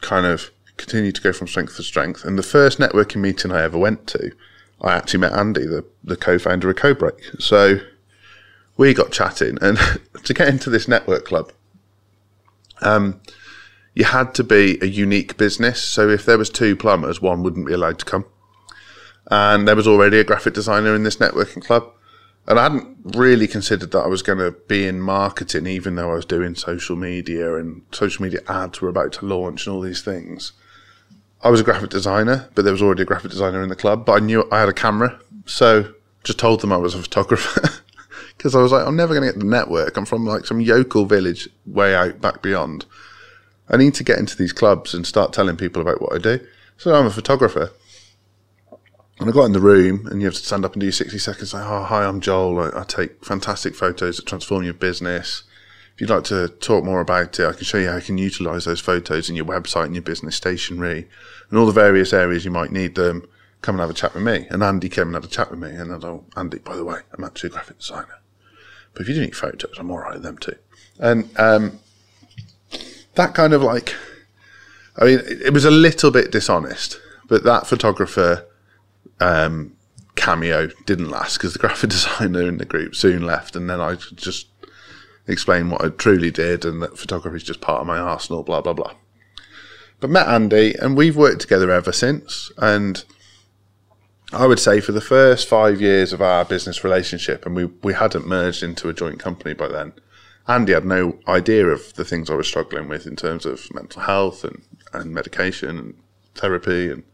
kind 0.00 0.26
of 0.26 0.50
continued 0.76 1.14
to 1.14 1.20
go 1.20 1.32
from 1.32 1.46
strength 1.46 1.76
to 1.76 1.82
strength. 1.82 2.24
And 2.24 2.38
the 2.38 2.42
first 2.42 2.78
networking 2.78 3.20
meeting 3.20 3.52
I 3.52 3.62
ever 3.62 3.78
went 3.78 4.06
to, 4.08 4.32
I 4.80 4.94
actually 4.94 5.20
met 5.20 5.32
Andy, 5.32 5.66
the, 5.66 5.84
the 6.02 6.16
co-founder 6.16 6.68
of 6.68 6.76
CodeBreak. 6.76 7.40
So 7.40 7.78
we 8.76 8.92
got 8.92 9.12
chatting, 9.12 9.58
and 9.60 9.78
to 10.24 10.34
get 10.34 10.48
into 10.48 10.70
this 10.70 10.88
network 10.88 11.24
club, 11.24 11.52
um, 12.82 13.20
you 13.94 14.04
had 14.04 14.34
to 14.34 14.44
be 14.44 14.78
a 14.82 14.86
unique 14.86 15.36
business. 15.36 15.82
So 15.82 16.08
if 16.08 16.26
there 16.26 16.38
was 16.38 16.50
two 16.50 16.74
plumbers, 16.76 17.22
one 17.22 17.42
wouldn't 17.42 17.66
be 17.66 17.72
allowed 17.72 17.98
to 18.00 18.04
come. 18.04 18.26
And 19.30 19.66
there 19.66 19.76
was 19.76 19.86
already 19.86 20.18
a 20.18 20.24
graphic 20.24 20.54
designer 20.54 20.94
in 20.94 21.04
this 21.04 21.16
networking 21.16 21.64
club. 21.64 21.93
And 22.46 22.58
I 22.58 22.64
hadn't 22.64 22.98
really 23.16 23.46
considered 23.46 23.90
that 23.92 24.04
I 24.04 24.06
was 24.06 24.22
going 24.22 24.38
to 24.38 24.52
be 24.68 24.86
in 24.86 25.00
marketing, 25.00 25.66
even 25.66 25.96
though 25.96 26.10
I 26.10 26.14
was 26.14 26.26
doing 26.26 26.54
social 26.54 26.94
media 26.94 27.56
and 27.56 27.82
social 27.90 28.22
media 28.22 28.40
ads 28.48 28.80
were 28.80 28.88
about 28.88 29.12
to 29.14 29.26
launch 29.26 29.66
and 29.66 29.74
all 29.74 29.80
these 29.80 30.02
things. 30.02 30.52
I 31.42 31.50
was 31.50 31.60
a 31.60 31.64
graphic 31.64 31.90
designer, 31.90 32.48
but 32.54 32.62
there 32.62 32.72
was 32.72 32.82
already 32.82 33.02
a 33.02 33.06
graphic 33.06 33.30
designer 33.30 33.62
in 33.62 33.68
the 33.68 33.76
club. 33.76 34.04
But 34.04 34.22
I 34.22 34.24
knew 34.24 34.46
I 34.50 34.60
had 34.60 34.68
a 34.68 34.74
camera, 34.74 35.18
so 35.46 35.92
just 36.22 36.38
told 36.38 36.60
them 36.60 36.72
I 36.72 36.76
was 36.76 36.94
a 36.94 37.02
photographer 37.02 37.82
because 38.36 38.54
I 38.54 38.60
was 38.60 38.72
like, 38.72 38.86
I'm 38.86 38.96
never 38.96 39.14
going 39.14 39.26
to 39.26 39.32
get 39.32 39.38
the 39.38 39.46
network. 39.46 39.96
I'm 39.96 40.06
from 40.06 40.26
like 40.26 40.46
some 40.46 40.60
yokel 40.60 41.06
village 41.06 41.48
way 41.66 41.94
out 41.94 42.20
back 42.20 42.42
beyond. 42.42 42.86
I 43.68 43.76
need 43.76 43.94
to 43.94 44.04
get 44.04 44.18
into 44.18 44.36
these 44.36 44.52
clubs 44.52 44.92
and 44.92 45.06
start 45.06 45.32
telling 45.32 45.56
people 45.56 45.80
about 45.80 46.00
what 46.00 46.14
I 46.14 46.18
do. 46.18 46.40
So 46.76 46.94
I'm 46.94 47.06
a 47.06 47.10
photographer. 47.10 47.70
And 49.20 49.28
I 49.28 49.32
got 49.32 49.44
in 49.44 49.52
the 49.52 49.60
room, 49.60 50.06
and 50.06 50.20
you 50.20 50.26
have 50.26 50.34
to 50.34 50.44
stand 50.44 50.64
up 50.64 50.72
and 50.72 50.80
do 50.80 50.86
your 50.86 50.92
60 50.92 51.18
seconds. 51.18 51.54
Like, 51.54 51.64
oh, 51.64 51.84
hi, 51.84 52.04
I'm 52.04 52.20
Joel. 52.20 52.58
I, 52.60 52.80
I 52.80 52.84
take 52.84 53.24
fantastic 53.24 53.74
photos 53.74 54.16
that 54.16 54.26
transform 54.26 54.64
your 54.64 54.74
business 54.74 55.44
if 55.94 56.00
you'd 56.00 56.10
like 56.10 56.24
to 56.24 56.48
talk 56.48 56.84
more 56.84 57.00
about 57.00 57.38
it, 57.38 57.46
I 57.46 57.52
can 57.52 57.64
show 57.64 57.78
you 57.78 57.88
how 57.88 57.96
you 57.96 58.02
can 58.02 58.18
utilize 58.18 58.64
those 58.64 58.80
photos 58.80 59.30
in 59.30 59.36
your 59.36 59.44
website 59.44 59.84
and 59.84 59.94
your 59.94 60.02
business 60.02 60.34
stationery 60.34 61.08
and 61.48 61.58
all 61.58 61.66
the 61.66 61.72
various 61.72 62.12
areas 62.12 62.44
you 62.44 62.50
might 62.50 62.72
need 62.72 62.96
them. 62.96 63.28
Come 63.62 63.76
and 63.76 63.80
have 63.80 63.90
a 63.90 63.94
chat 63.94 64.12
with 64.12 64.24
me. 64.24 64.48
And 64.50 64.62
Andy 64.62 64.88
came 64.88 65.06
and 65.06 65.14
had 65.14 65.24
a 65.24 65.28
chat 65.28 65.50
with 65.50 65.60
me. 65.60 65.70
And 65.70 65.94
I 65.94 65.98
thought, 65.98 66.24
Andy, 66.36 66.58
by 66.58 66.74
the 66.74 66.84
way, 66.84 66.98
I'm 67.16 67.22
actually 67.22 67.50
a 67.50 67.52
graphic 67.52 67.78
designer. 67.78 68.18
But 68.92 69.02
if 69.02 69.08
you 69.08 69.14
do 69.14 69.20
need 69.20 69.36
photos, 69.36 69.78
I'm 69.78 69.90
all 69.90 69.98
right 69.98 70.14
with 70.14 70.24
them 70.24 70.36
too. 70.36 70.56
And 70.98 71.30
um, 71.38 71.78
that 73.14 73.34
kind 73.34 73.52
of 73.52 73.62
like, 73.62 73.94
I 74.96 75.04
mean, 75.04 75.20
it, 75.20 75.42
it, 75.42 75.52
was 75.52 75.64
a 75.64 75.70
little 75.70 76.10
bit 76.10 76.32
dishonest, 76.32 77.00
but 77.28 77.44
that 77.44 77.68
photographer 77.68 78.46
um, 79.20 79.76
cameo 80.16 80.68
didn't 80.86 81.10
last 81.10 81.38
because 81.38 81.52
the 81.52 81.58
graphic 81.58 81.90
designer 81.90 82.42
in 82.42 82.58
the 82.58 82.64
group 82.64 82.94
soon 82.94 83.22
left. 83.22 83.56
And 83.56 83.68
then 83.68 83.80
I 83.80 83.94
just 83.94 84.48
explained 85.26 85.70
what 85.70 85.84
I 85.84 85.88
truly 85.88 86.30
did 86.30 86.64
and 86.64 86.82
that 86.82 86.98
photography 86.98 87.36
is 87.36 87.42
just 87.42 87.60
part 87.60 87.80
of 87.80 87.86
my 87.86 87.98
arsenal, 87.98 88.42
blah, 88.42 88.60
blah, 88.60 88.72
blah. 88.72 88.94
But 90.00 90.10
met 90.10 90.28
Andy 90.28 90.74
and 90.74 90.96
we've 90.96 91.16
worked 91.16 91.40
together 91.40 91.70
ever 91.70 91.92
since. 91.92 92.50
And 92.58 93.04
I 94.32 94.46
would 94.46 94.58
say 94.58 94.80
for 94.80 94.92
the 94.92 95.00
first 95.00 95.48
five 95.48 95.80
years 95.80 96.12
of 96.12 96.20
our 96.20 96.44
business 96.44 96.84
relationship, 96.84 97.46
and 97.46 97.54
we, 97.54 97.66
we 97.82 97.94
hadn't 97.94 98.26
merged 98.26 98.62
into 98.62 98.88
a 98.88 98.94
joint 98.94 99.18
company 99.18 99.54
by 99.54 99.68
then, 99.68 99.92
Andy 100.46 100.72
had 100.72 100.84
no 100.84 101.18
idea 101.26 101.66
of 101.66 101.94
the 101.94 102.04
things 102.04 102.28
I 102.28 102.34
was 102.34 102.46
struggling 102.46 102.88
with 102.88 103.06
in 103.06 103.16
terms 103.16 103.46
of 103.46 103.72
mental 103.72 104.02
health 104.02 104.44
and, 104.44 104.62
and 104.92 105.14
medication 105.14 105.78
and 105.78 105.94
therapy 106.34 106.90
and 106.90 107.04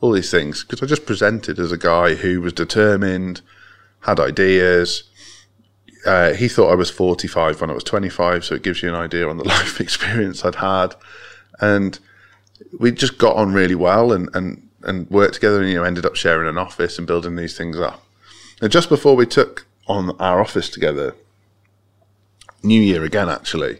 all 0.00 0.12
these 0.12 0.30
things. 0.30 0.64
Because 0.64 0.82
I 0.82 0.86
just 0.86 1.06
presented 1.06 1.58
as 1.58 1.72
a 1.72 1.78
guy 1.78 2.14
who 2.14 2.40
was 2.40 2.52
determined, 2.52 3.40
had 4.00 4.20
ideas, 4.20 5.04
uh, 6.06 6.32
he 6.32 6.48
thought 6.48 6.72
I 6.72 6.76
was 6.76 6.90
45 6.90 7.60
when 7.60 7.70
I 7.70 7.74
was 7.74 7.84
25, 7.84 8.44
so 8.44 8.54
it 8.54 8.62
gives 8.62 8.82
you 8.82 8.88
an 8.88 8.94
idea 8.94 9.28
on 9.28 9.36
the 9.36 9.44
life 9.48 9.80
experience 9.80 10.44
I'd 10.44 10.56
had. 10.56 10.94
And 11.60 11.98
we 12.78 12.92
just 12.92 13.18
got 13.18 13.36
on 13.36 13.52
really 13.52 13.74
well 13.74 14.12
and, 14.12 14.28
and, 14.34 14.68
and 14.82 15.10
worked 15.10 15.34
together 15.34 15.60
and, 15.60 15.68
you 15.68 15.76
know, 15.76 15.84
ended 15.84 16.06
up 16.06 16.16
sharing 16.16 16.48
an 16.48 16.58
office 16.58 16.98
and 16.98 17.06
building 17.06 17.36
these 17.36 17.56
things 17.56 17.78
up. 17.78 18.04
And 18.62 18.72
just 18.72 18.88
before 18.88 19.16
we 19.16 19.26
took 19.26 19.66
on 19.86 20.16
our 20.18 20.40
office 20.40 20.68
together, 20.68 21.14
New 22.62 22.80
Year 22.80 23.04
again, 23.04 23.28
actually, 23.28 23.78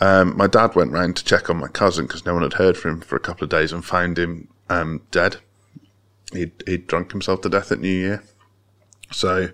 um, 0.00 0.36
my 0.36 0.46
dad 0.46 0.74
went 0.74 0.92
round 0.92 1.16
to 1.16 1.24
check 1.24 1.48
on 1.48 1.58
my 1.58 1.68
cousin 1.68 2.06
because 2.06 2.26
no 2.26 2.34
one 2.34 2.42
had 2.42 2.54
heard 2.54 2.76
from 2.76 2.92
him 2.92 3.00
for 3.00 3.16
a 3.16 3.20
couple 3.20 3.44
of 3.44 3.50
days 3.50 3.72
and 3.72 3.84
found 3.84 4.18
him 4.18 4.48
um, 4.68 5.02
dead. 5.10 5.36
He'd, 6.34 6.52
he'd 6.66 6.86
drunk 6.86 7.12
himself 7.12 7.40
to 7.42 7.48
death 7.48 7.72
at 7.72 7.80
New 7.80 7.88
Year. 7.88 8.22
So 9.10 9.50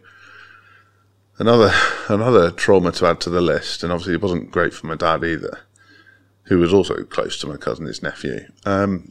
another 1.39 1.72
another 2.09 2.51
trauma 2.51 2.93
to 2.93 3.07
add 3.07 3.20
to 3.22 3.31
the 3.31 3.41
list, 3.41 3.83
and 3.83 3.93
obviously 3.93 4.14
it 4.14 4.22
wasn't 4.22 4.51
great 4.51 4.72
for 4.72 4.87
my 4.87 4.95
dad 4.95 5.24
either, 5.24 5.61
who 6.45 6.59
was 6.59 6.72
also 6.72 7.03
close 7.05 7.39
to 7.41 7.47
my 7.47 7.57
cousin, 7.57 7.87
his 7.87 8.03
nephew. 8.03 8.47
Um, 8.64 9.09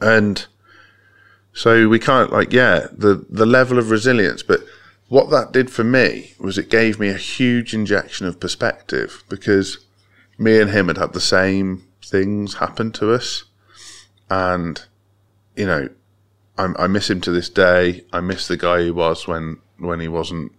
and 0.00 0.46
so 1.52 1.88
we 1.88 1.98
kind 1.98 2.26
of 2.26 2.32
like, 2.32 2.52
yeah, 2.52 2.88
the 2.92 3.24
the 3.28 3.46
level 3.46 3.78
of 3.78 3.90
resilience, 3.90 4.42
but 4.42 4.60
what 5.08 5.30
that 5.30 5.52
did 5.52 5.70
for 5.70 5.84
me 5.84 6.32
was 6.38 6.56
it 6.56 6.70
gave 6.70 6.98
me 6.98 7.08
a 7.08 7.14
huge 7.14 7.74
injection 7.74 8.26
of 8.26 8.40
perspective 8.40 9.24
because 9.28 9.78
me 10.38 10.60
and 10.60 10.70
him 10.70 10.86
had 10.86 10.98
had 10.98 11.12
the 11.12 11.20
same 11.20 11.86
things 12.04 12.54
happen 12.54 12.92
to 12.92 13.12
us, 13.12 13.44
and 14.30 14.84
you 15.60 15.66
know, 15.66 15.90
I, 16.56 16.72
I 16.78 16.86
miss 16.86 17.10
him 17.10 17.20
to 17.20 17.30
this 17.30 17.50
day. 17.50 18.02
I 18.14 18.20
miss 18.20 18.48
the 18.48 18.56
guy 18.56 18.82
he 18.84 18.90
was 18.90 19.28
when 19.28 19.58
when 19.78 20.00
he 20.00 20.08
wasn't 20.08 20.52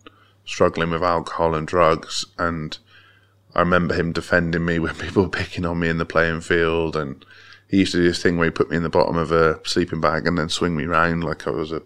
struggling 0.45 0.91
with 0.91 1.01
alcohol 1.01 1.55
and 1.55 1.67
drugs. 1.67 2.23
And 2.37 2.77
I 3.55 3.61
remember 3.61 3.95
him 3.95 4.11
defending 4.11 4.63
me 4.63 4.77
when 4.85 4.93
people 4.93 5.23
were 5.23 5.29
picking 5.29 5.65
on 5.65 5.79
me 5.79 5.89
in 5.89 5.97
the 5.97 6.05
playing 6.05 6.41
field. 6.41 6.95
And 6.95 7.25
he 7.67 7.77
used 7.77 7.93
to 7.93 7.97
do 7.97 8.03
this 8.03 8.21
thing 8.21 8.37
where 8.37 8.45
he 8.45 8.51
put 8.51 8.69
me 8.69 8.77
in 8.77 8.83
the 8.83 8.89
bottom 8.89 9.17
of 9.17 9.31
a 9.31 9.59
sleeping 9.67 10.01
bag 10.01 10.27
and 10.27 10.37
then 10.37 10.49
swing 10.49 10.75
me 10.75 10.85
round 10.85 11.23
like 11.23 11.47
I 11.47 11.49
was 11.49 11.71
a 11.71 11.81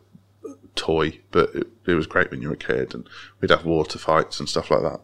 toy. 0.75 1.21
But 1.31 1.55
it, 1.55 1.67
it 1.87 1.93
was 1.93 2.05
great 2.05 2.31
when 2.31 2.41
you 2.41 2.49
were 2.49 2.55
a 2.55 2.57
kid. 2.57 2.93
And 2.93 3.07
we'd 3.39 3.51
have 3.51 3.63
water 3.63 3.97
fights 3.97 4.41
and 4.41 4.49
stuff 4.49 4.69
like 4.69 4.81
that. 4.81 4.99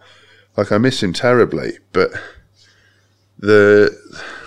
Like 0.58 0.74
I 0.74 0.78
miss 0.80 1.02
him 1.02 1.14
terribly, 1.14 1.78
but 1.94 2.12
the 3.40 3.98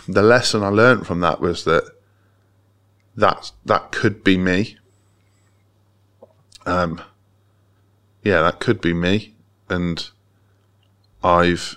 the 0.07 0.23
lesson 0.23 0.63
I 0.63 0.69
learned 0.69 1.07
from 1.07 1.21
that 1.21 1.41
was 1.41 1.65
that 1.65 1.94
that 3.17 3.53
that 3.65 3.93
could 3.93 4.25
be 4.25 4.37
me. 4.37 4.77
Um, 6.67 7.01
yeah, 8.23 8.43
that 8.43 8.61
could 8.61 8.81
be 8.81 8.95
me. 8.95 9.35
And 9.69 10.09
I've, 11.23 11.77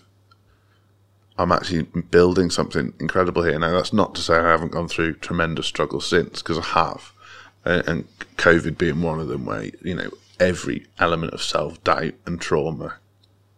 I'm 1.37 1.51
actually 1.51 1.83
building 1.83 2.49
something 2.49 2.93
incredible 2.99 3.43
here. 3.43 3.59
Now, 3.59 3.71
that's 3.71 3.93
not 3.93 4.15
to 4.15 4.21
say 4.21 4.35
I 4.35 4.51
haven't 4.51 4.71
gone 4.71 4.87
through 4.87 5.15
tremendous 5.15 5.67
struggles 5.67 6.07
since, 6.07 6.41
because 6.41 6.57
I 6.57 6.63
have. 6.63 7.11
And 7.65 8.07
COVID 8.37 8.77
being 8.77 9.01
one 9.01 9.19
of 9.19 9.27
them, 9.27 9.45
where, 9.45 9.69
you 9.81 9.95
know, 9.95 10.09
every 10.39 10.85
element 10.99 11.33
of 11.33 11.43
self 11.43 11.83
doubt 11.83 12.13
and 12.25 12.39
trauma 12.39 12.95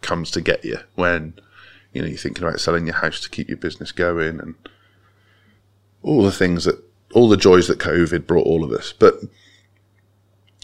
comes 0.02 0.32
to 0.32 0.42
get 0.42 0.66
you 0.66 0.80
when, 0.96 1.34
you 1.94 2.02
know, 2.02 2.08
you're 2.08 2.18
thinking 2.18 2.44
about 2.44 2.60
selling 2.60 2.88
your 2.88 2.96
house 2.96 3.20
to 3.22 3.30
keep 3.30 3.50
your 3.50 3.58
business 3.58 3.92
going 3.92 4.40
and 4.40 4.56
all 6.02 6.24
the 6.24 6.32
things 6.32 6.66
that, 6.66 6.84
all 7.14 7.30
the 7.30 7.38
joys 7.38 7.68
that 7.68 7.80
COVID 7.80 8.28
brought 8.28 8.46
all 8.46 8.64
of 8.64 8.72
us. 8.72 8.94
But 8.94 9.16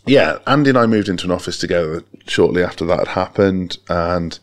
yeah, 0.06 0.40
Andy 0.46 0.70
and 0.70 0.78
I 0.78 0.86
moved 0.86 1.10
into 1.10 1.26
an 1.26 1.32
office 1.32 1.58
together 1.58 2.04
shortly 2.28 2.64
after 2.64 2.86
that 2.86 3.00
had 3.00 3.08
happened. 3.10 3.78
And 3.90 4.38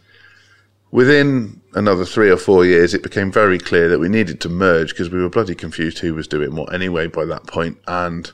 within 0.90 1.60
another 1.74 2.04
three 2.04 2.30
or 2.30 2.36
four 2.36 2.64
years, 2.64 2.94
it 2.94 3.02
became 3.02 3.30
very 3.30 3.58
clear 3.58 3.88
that 3.88 4.00
we 4.00 4.08
needed 4.08 4.40
to 4.40 4.48
merge 4.48 4.90
because 4.90 5.10
we 5.10 5.20
were 5.20 5.28
bloody 5.28 5.54
confused 5.54 6.00
who 6.00 6.14
was 6.14 6.26
doing 6.26 6.54
what 6.54 6.72
anyway 6.74 7.06
by 7.06 7.24
that 7.26 7.46
point. 7.46 7.78
And 7.86 8.30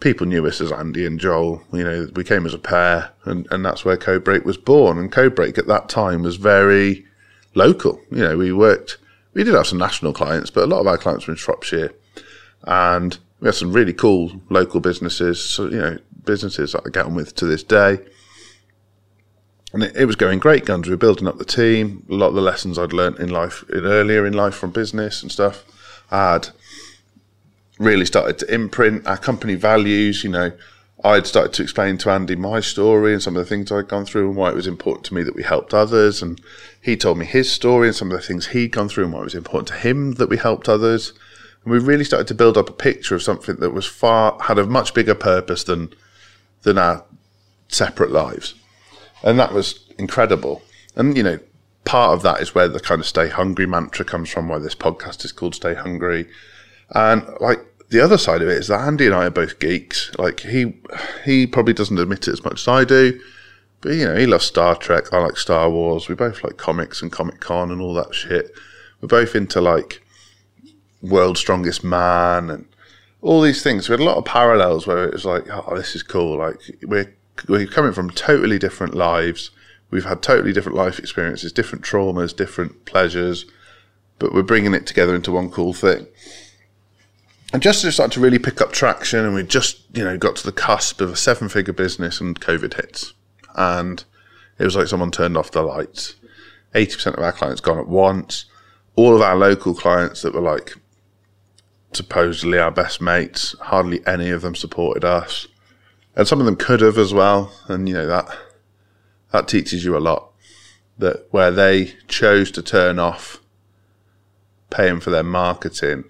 people 0.00 0.26
knew 0.26 0.46
us 0.46 0.60
as 0.60 0.70
Andy 0.70 1.06
and 1.06 1.18
Joel. 1.18 1.62
You 1.72 1.84
know, 1.84 2.08
we 2.14 2.22
came 2.22 2.44
as 2.44 2.54
a 2.54 2.58
pair, 2.58 3.10
and, 3.24 3.48
and 3.50 3.64
that's 3.64 3.84
where 3.84 3.96
Codebreak 3.96 4.44
was 4.44 4.58
born. 4.58 4.98
And 4.98 5.10
Codebreak 5.10 5.56
at 5.56 5.66
that 5.68 5.88
time 5.88 6.22
was 6.22 6.36
very 6.36 7.06
local. 7.54 8.00
You 8.10 8.24
know, 8.24 8.36
we 8.36 8.52
worked, 8.52 8.98
we 9.32 9.42
did 9.42 9.54
have 9.54 9.66
some 9.66 9.78
national 9.78 10.12
clients, 10.12 10.50
but 10.50 10.64
a 10.64 10.66
lot 10.66 10.80
of 10.80 10.86
our 10.86 10.98
clients 10.98 11.26
were 11.26 11.32
in 11.32 11.38
Shropshire. 11.38 11.92
And 12.64 13.18
we 13.40 13.46
had 13.46 13.54
some 13.54 13.72
really 13.72 13.92
cool 13.92 14.40
local 14.50 14.80
businesses. 14.80 15.42
So, 15.42 15.68
you 15.68 15.78
know, 15.78 15.98
businesses 16.24 16.72
that 16.72 16.82
I 16.86 16.90
get 16.90 17.06
on 17.06 17.14
with 17.14 17.34
to 17.36 17.46
this 17.46 17.62
day. 17.62 17.98
And 19.72 19.82
it, 19.82 19.96
it, 19.96 20.04
was 20.06 20.16
going 20.16 20.38
great 20.38 20.64
guns. 20.64 20.86
We 20.86 20.92
were 20.92 20.98
building 20.98 21.28
up 21.28 21.38
the 21.38 21.44
team. 21.44 22.04
A 22.08 22.14
lot 22.14 22.28
of 22.28 22.34
the 22.34 22.40
lessons 22.40 22.78
I'd 22.78 22.92
learned 22.92 23.18
in 23.18 23.28
life, 23.28 23.64
in 23.70 23.84
earlier 23.84 24.26
in 24.26 24.32
life 24.32 24.54
from 24.54 24.70
business 24.70 25.22
and 25.22 25.30
stuff, 25.30 25.64
had 26.10 26.48
really 27.78 28.06
started 28.06 28.38
to 28.38 28.54
imprint 28.54 29.06
our 29.06 29.18
company 29.18 29.54
values. 29.54 30.24
You 30.24 30.30
know, 30.30 30.52
I'd 31.04 31.26
started 31.26 31.52
to 31.54 31.62
explain 31.62 31.98
to 31.98 32.10
Andy 32.10 32.34
my 32.34 32.60
story 32.60 33.12
and 33.12 33.22
some 33.22 33.36
of 33.36 33.44
the 33.44 33.48
things 33.48 33.70
I'd 33.70 33.88
gone 33.88 34.04
through 34.06 34.28
and 34.28 34.36
why 34.36 34.50
it 34.50 34.56
was 34.56 34.66
important 34.66 35.04
to 35.06 35.14
me 35.14 35.22
that 35.22 35.36
we 35.36 35.42
helped 35.42 35.74
others. 35.74 36.22
And 36.22 36.40
he 36.80 36.96
told 36.96 37.18
me 37.18 37.26
his 37.26 37.52
story 37.52 37.88
and 37.88 37.96
some 37.96 38.10
of 38.10 38.16
the 38.16 38.26
things 38.26 38.48
he'd 38.48 38.72
gone 38.72 38.88
through 38.88 39.04
and 39.04 39.12
why 39.12 39.20
it 39.20 39.24
was 39.24 39.34
important 39.34 39.68
to 39.68 39.74
him 39.74 40.12
that 40.14 40.28
we 40.28 40.38
helped 40.38 40.68
others. 40.68 41.12
And 41.64 41.72
we 41.72 41.78
really 41.78 42.04
started 42.04 42.28
to 42.28 42.34
build 42.34 42.56
up 42.56 42.70
a 42.70 42.72
picture 42.72 43.14
of 43.14 43.22
something 43.22 43.56
that 43.56 43.70
was 43.70 43.86
far, 43.86 44.38
had 44.42 44.58
a 44.58 44.66
much 44.66 44.94
bigger 44.94 45.14
purpose 45.14 45.64
than, 45.64 45.92
than 46.62 46.78
our 46.78 47.04
separate 47.68 48.10
lives. 48.10 48.54
And 49.22 49.38
that 49.38 49.52
was 49.52 49.84
incredible. 49.98 50.62
And, 50.94 51.16
you 51.16 51.22
know, 51.22 51.38
part 51.84 52.12
of 52.12 52.22
that 52.22 52.40
is 52.40 52.54
where 52.54 52.68
the 52.68 52.80
kind 52.80 53.00
of 53.00 53.06
stay 53.06 53.28
hungry 53.28 53.66
mantra 53.66 54.04
comes 54.04 54.30
from, 54.30 54.48
why 54.48 54.58
this 54.58 54.74
podcast 54.74 55.24
is 55.24 55.32
called 55.32 55.54
Stay 55.54 55.74
Hungry. 55.74 56.28
And 56.90 57.26
like 57.40 57.60
the 57.90 58.00
other 58.00 58.18
side 58.18 58.42
of 58.42 58.48
it 58.48 58.58
is 58.58 58.68
that 58.68 58.86
Andy 58.86 59.06
and 59.06 59.14
I 59.14 59.26
are 59.26 59.30
both 59.30 59.58
geeks. 59.58 60.12
Like 60.18 60.40
he, 60.40 60.76
he 61.24 61.46
probably 61.46 61.72
doesn't 61.72 61.98
admit 61.98 62.28
it 62.28 62.32
as 62.32 62.44
much 62.44 62.60
as 62.60 62.68
I 62.68 62.84
do, 62.84 63.18
but 63.80 63.94
you 63.94 64.04
know, 64.04 64.16
he 64.16 64.26
loves 64.26 64.44
Star 64.44 64.76
Trek. 64.76 65.12
I 65.12 65.18
like 65.18 65.36
Star 65.36 65.70
Wars. 65.70 66.08
We 66.08 66.14
both 66.14 66.44
like 66.44 66.56
comics 66.56 67.02
and 67.02 67.12
Comic 67.12 67.40
Con 67.40 67.70
and 67.70 67.80
all 67.80 67.94
that 67.94 68.14
shit. 68.14 68.52
We're 69.00 69.08
both 69.08 69.34
into 69.34 69.60
like 69.60 70.02
World's 71.02 71.40
Strongest 71.40 71.84
Man 71.84 72.50
and 72.50 72.66
all 73.20 73.40
these 73.40 73.62
things. 73.62 73.88
We 73.88 73.94
had 73.94 74.00
a 74.00 74.04
lot 74.04 74.16
of 74.16 74.24
parallels 74.24 74.86
where 74.86 75.04
it 75.04 75.12
was 75.12 75.24
like, 75.24 75.48
oh, 75.50 75.76
this 75.76 75.94
is 75.94 76.02
cool. 76.02 76.38
Like 76.38 76.60
we're 76.82 77.14
we're 77.48 77.66
coming 77.66 77.92
from 77.92 78.10
totally 78.10 78.58
different 78.58 78.94
lives. 78.94 79.50
We've 79.90 80.04
had 80.04 80.22
totally 80.22 80.52
different 80.52 80.76
life 80.76 80.98
experiences, 80.98 81.52
different 81.52 81.84
traumas, 81.84 82.36
different 82.36 82.84
pleasures, 82.84 83.46
but 84.18 84.34
we're 84.34 84.42
bringing 84.42 84.74
it 84.74 84.86
together 84.86 85.14
into 85.14 85.32
one 85.32 85.50
cool 85.50 85.72
thing. 85.72 86.06
And 87.52 87.62
just 87.62 87.78
as 87.78 87.90
it 87.90 87.92
started 87.92 88.12
to 88.14 88.20
really 88.20 88.38
pick 88.38 88.60
up 88.60 88.72
traction, 88.72 89.24
and 89.24 89.34
we 89.34 89.42
just, 89.42 89.80
you 89.96 90.04
know, 90.04 90.18
got 90.18 90.36
to 90.36 90.44
the 90.44 90.52
cusp 90.52 91.00
of 91.00 91.10
a 91.10 91.16
seven 91.16 91.48
figure 91.48 91.72
business 91.72 92.20
and 92.20 92.38
COVID 92.38 92.74
hits. 92.74 93.14
And 93.54 94.04
it 94.58 94.64
was 94.64 94.76
like 94.76 94.88
someone 94.88 95.10
turned 95.10 95.36
off 95.36 95.50
the 95.50 95.62
lights. 95.62 96.16
80% 96.74 97.14
of 97.14 97.24
our 97.24 97.32
clients 97.32 97.62
gone 97.62 97.78
at 97.78 97.88
once. 97.88 98.44
All 98.96 99.14
of 99.14 99.22
our 99.22 99.36
local 99.36 99.74
clients 99.74 100.20
that 100.22 100.34
were 100.34 100.42
like 100.42 100.76
supposedly 101.92 102.58
our 102.58 102.70
best 102.70 103.00
mates, 103.00 103.54
hardly 103.60 104.06
any 104.06 104.30
of 104.30 104.42
them 104.42 104.54
supported 104.54 105.04
us. 105.04 105.46
And 106.16 106.26
some 106.26 106.40
of 106.40 106.46
them 106.46 106.56
could 106.56 106.80
have 106.80 106.98
as 106.98 107.14
well. 107.14 107.52
And, 107.68 107.88
you 107.88 107.94
know, 107.94 108.06
that 108.06 108.28
that 109.32 109.48
teaches 109.48 109.84
you 109.84 109.96
a 109.96 109.98
lot. 109.98 110.30
That 110.98 111.28
where 111.30 111.50
they 111.50 111.94
chose 112.08 112.50
to 112.52 112.62
turn 112.62 112.98
off 112.98 113.40
paying 114.70 115.00
for 115.00 115.10
their 115.10 115.22
marketing, 115.22 116.04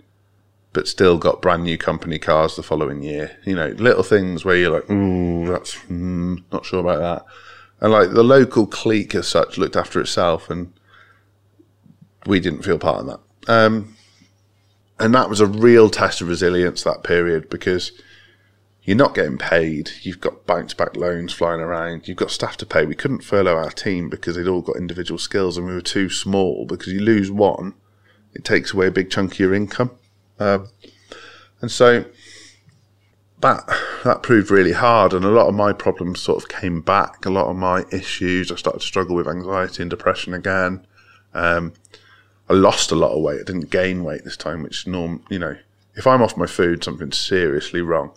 but 0.72 0.88
still 0.88 1.18
got 1.18 1.42
brand 1.42 1.64
new 1.64 1.76
company 1.76 2.18
cars 2.18 2.56
the 2.56 2.62
following 2.62 3.02
year. 3.02 3.36
You 3.44 3.54
know, 3.54 3.68
little 3.68 4.02
things 4.02 4.44
where 4.44 4.56
you're 4.56 4.70
like, 4.70 4.90
ooh, 4.90 5.46
that's 5.46 5.74
mm, 5.74 6.42
not 6.52 6.64
sure 6.64 6.80
about 6.80 7.00
that. 7.00 7.26
And 7.80 7.92
like 7.92 8.10
the 8.10 8.24
local 8.24 8.66
clique 8.66 9.14
as 9.14 9.28
such 9.28 9.58
looked 9.58 9.76
after 9.76 10.00
itself, 10.00 10.48
and 10.50 10.72
we 12.26 12.40
didn't 12.40 12.62
feel 12.62 12.78
part 12.78 13.00
of 13.00 13.06
that. 13.06 13.20
Um, 13.46 13.96
and 15.00 15.14
that 15.14 15.28
was 15.28 15.40
a 15.40 15.46
real 15.46 15.90
test 15.90 16.20
of 16.20 16.28
resilience 16.28 16.82
that 16.82 17.02
period 17.02 17.48
because 17.48 17.92
you're 18.82 18.96
not 18.96 19.14
getting 19.14 19.38
paid. 19.38 19.90
You've 20.00 20.20
got 20.20 20.46
bounce 20.46 20.74
back 20.74 20.96
loans 20.96 21.32
flying 21.32 21.60
around. 21.60 22.08
You've 22.08 22.16
got 22.16 22.30
staff 22.30 22.56
to 22.56 22.66
pay. 22.66 22.86
We 22.86 22.94
couldn't 22.94 23.22
furlough 23.22 23.56
our 23.56 23.70
team 23.70 24.08
because 24.08 24.34
they'd 24.34 24.48
all 24.48 24.62
got 24.62 24.76
individual 24.76 25.18
skills 25.18 25.58
and 25.58 25.66
we 25.66 25.74
were 25.74 25.80
too 25.80 26.08
small 26.08 26.64
because 26.64 26.92
you 26.92 27.00
lose 27.00 27.30
one, 27.30 27.74
it 28.34 28.44
takes 28.44 28.72
away 28.72 28.86
a 28.86 28.90
big 28.90 29.10
chunk 29.10 29.32
of 29.32 29.38
your 29.40 29.54
income. 29.54 29.90
Um, 30.38 30.68
and 31.60 31.70
so 31.70 32.06
that 33.40 33.68
that 34.04 34.22
proved 34.22 34.50
really 34.50 34.72
hard 34.72 35.12
and 35.12 35.24
a 35.24 35.28
lot 35.28 35.48
of 35.48 35.54
my 35.54 35.72
problems 35.72 36.20
sort 36.20 36.42
of 36.42 36.48
came 36.48 36.80
back. 36.80 37.26
A 37.26 37.30
lot 37.30 37.48
of 37.48 37.56
my 37.56 37.84
issues, 37.92 38.50
I 38.50 38.56
started 38.56 38.80
to 38.80 38.86
struggle 38.86 39.16
with 39.16 39.28
anxiety 39.28 39.82
and 39.82 39.90
depression 39.90 40.34
again. 40.34 40.86
Um, 41.34 41.74
I 42.48 42.54
lost 42.54 42.90
a 42.90 42.96
lot 42.96 43.12
of 43.12 43.22
weight. 43.22 43.40
I 43.40 43.44
didn't 43.44 43.70
gain 43.70 44.04
weight 44.04 44.24
this 44.24 44.36
time, 44.36 44.62
which 44.62 44.86
norm, 44.86 45.22
you 45.28 45.38
know, 45.38 45.56
if 45.94 46.06
I'm 46.06 46.22
off 46.22 46.36
my 46.36 46.46
food, 46.46 46.84
something's 46.84 47.18
seriously 47.18 47.82
wrong 47.82 48.12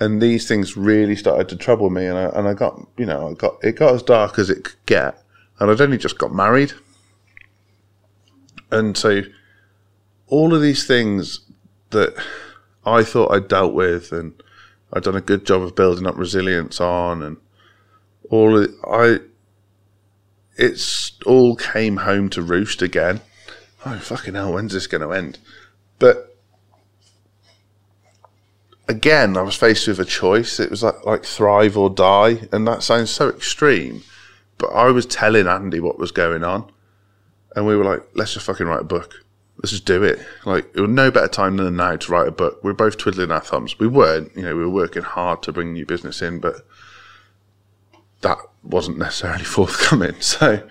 and 0.00 0.20
these 0.20 0.48
things 0.48 0.76
really 0.76 1.14
started 1.14 1.48
to 1.50 1.56
trouble 1.56 1.90
me, 1.90 2.06
and 2.06 2.18
I, 2.18 2.24
and 2.30 2.48
I 2.48 2.54
got, 2.54 2.86
you 2.96 3.04
know, 3.04 3.28
I 3.28 3.34
got 3.34 3.62
it 3.62 3.76
got 3.76 3.94
as 3.94 4.02
dark 4.02 4.38
as 4.38 4.48
it 4.48 4.64
could 4.64 4.86
get, 4.86 5.22
and 5.58 5.70
I'd 5.70 5.80
only 5.80 5.98
just 5.98 6.18
got 6.18 6.34
married, 6.34 6.72
and 8.70 8.96
so 8.96 9.22
all 10.26 10.54
of 10.54 10.62
these 10.62 10.86
things 10.86 11.40
that 11.90 12.14
I 12.84 13.04
thought 13.04 13.32
I'd 13.32 13.48
dealt 13.48 13.74
with, 13.74 14.10
and 14.10 14.42
I'd 14.92 15.02
done 15.02 15.16
a 15.16 15.20
good 15.20 15.44
job 15.44 15.62
of 15.62 15.76
building 15.76 16.06
up 16.06 16.16
resilience 16.16 16.80
on, 16.80 17.22
and 17.22 17.36
all 18.30 18.56
of, 18.56 18.74
I, 18.90 19.18
it's 20.56 21.12
all 21.26 21.56
came 21.56 21.98
home 21.98 22.30
to 22.30 22.42
roost 22.42 22.80
again. 22.80 23.20
Oh 23.84 23.98
fucking 23.98 24.34
hell! 24.34 24.52
When's 24.52 24.72
this 24.72 24.86
going 24.86 25.02
to 25.02 25.12
end? 25.12 25.38
But 25.98 26.30
again, 28.90 29.36
I 29.36 29.42
was 29.42 29.54
faced 29.54 29.86
with 29.88 30.00
a 30.00 30.04
choice. 30.04 30.60
It 30.60 30.70
was 30.70 30.82
like, 30.82 31.06
like 31.06 31.24
thrive 31.24 31.78
or 31.78 31.88
die. 31.88 32.48
And 32.52 32.66
that 32.66 32.82
sounds 32.82 33.10
so 33.10 33.28
extreme. 33.28 34.02
But 34.58 34.68
I 34.68 34.90
was 34.90 35.06
telling 35.06 35.46
Andy 35.46 35.80
what 35.80 35.98
was 35.98 36.10
going 36.12 36.44
on. 36.44 36.70
And 37.56 37.66
we 37.66 37.76
were 37.76 37.84
like, 37.84 38.02
let's 38.14 38.34
just 38.34 38.46
fucking 38.46 38.66
write 38.66 38.82
a 38.82 38.84
book. 38.84 39.24
Let's 39.56 39.70
just 39.70 39.84
do 39.84 40.02
it. 40.02 40.18
Like, 40.44 40.70
it 40.74 40.80
was 40.80 40.90
no 40.90 41.10
better 41.10 41.28
time 41.28 41.56
than 41.56 41.76
now 41.76 41.96
to 41.96 42.12
write 42.12 42.28
a 42.28 42.32
book. 42.32 42.62
We 42.62 42.70
are 42.70 42.74
both 42.74 42.96
twiddling 42.96 43.30
our 43.30 43.40
thumbs. 43.40 43.78
We 43.78 43.86
weren't, 43.86 44.34
you 44.34 44.42
know, 44.42 44.54
we 44.54 44.62
were 44.62 44.70
working 44.70 45.02
hard 45.02 45.42
to 45.44 45.52
bring 45.52 45.72
new 45.72 45.86
business 45.86 46.22
in, 46.22 46.40
but 46.40 46.66
that 48.22 48.38
wasn't 48.62 48.98
necessarily 48.98 49.44
forthcoming. 49.56 50.20
So 50.20 50.66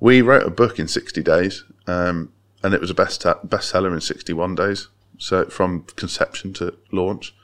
we 0.00 0.22
wrote 0.22 0.46
a 0.46 0.50
book 0.50 0.78
in 0.78 0.88
60 0.88 1.22
days. 1.22 1.64
Um, 1.86 2.32
and 2.62 2.74
it 2.74 2.80
was 2.80 2.90
a 2.90 2.94
best 2.94 3.22
bestseller 3.22 3.92
in 3.92 4.00
61 4.00 4.54
days. 4.54 4.88
So 5.18 5.44
from 5.46 5.84
conception 5.96 6.52
to 6.54 6.74
launch 6.90 7.34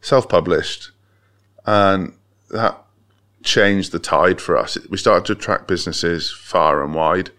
self 0.00 0.28
published, 0.28 0.90
and 1.66 2.14
that 2.50 2.82
changed 3.42 3.92
the 3.92 3.98
tide 3.98 4.40
for 4.40 4.56
us. 4.56 4.76
We 4.88 4.98
started 4.98 5.24
to 5.26 5.32
attract 5.32 5.68
businesses 5.68 6.30
far 6.30 6.82
and 6.84 6.94
wide. 6.94 7.30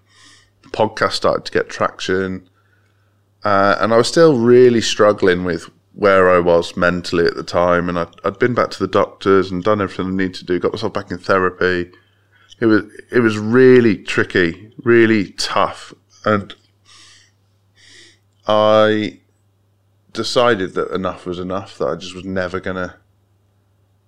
The 0.64 0.70
podcast 0.70 1.14
started 1.14 1.46
to 1.46 1.52
get 1.52 1.70
traction. 1.70 2.50
Uh, 3.44 3.76
and 3.80 3.94
I 3.94 3.98
was 3.98 4.08
still 4.08 4.38
really 4.38 4.82
struggling 4.82 5.44
with 5.44 5.70
where 5.94 6.30
I 6.30 6.40
was 6.40 6.78
mentally 6.78 7.26
at 7.26 7.36
the 7.36 7.44
time. 7.44 7.90
And 7.90 8.00
I'd, 8.00 8.14
I'd 8.24 8.40
been 8.40 8.54
back 8.54 8.72
to 8.72 8.80
the 8.80 8.88
doctors 8.88 9.52
and 9.52 9.64
done 9.64 9.82
everything 9.82 10.08
I 10.08 10.12
needed 10.12 10.36
to 10.36 10.46
do, 10.46 10.60
got 10.60 10.74
myself 10.74 10.94
back 10.94 11.12
in 11.12 11.18
therapy. 11.18 11.92
It 12.60 12.66
was, 12.66 12.84
it 13.12 13.20
was 13.20 13.38
really 13.38 13.98
tricky, 13.98 14.72
really 14.84 15.32
tough. 15.34 15.94
And 16.26 16.54
I 18.48 19.20
decided 20.14 20.74
that 20.74 20.92
enough 20.92 21.26
was 21.26 21.40
enough. 21.40 21.78
That 21.78 21.88
I 21.88 21.96
just 21.96 22.16
was 22.16 22.26
never 22.26 22.60
gonna 22.60 22.98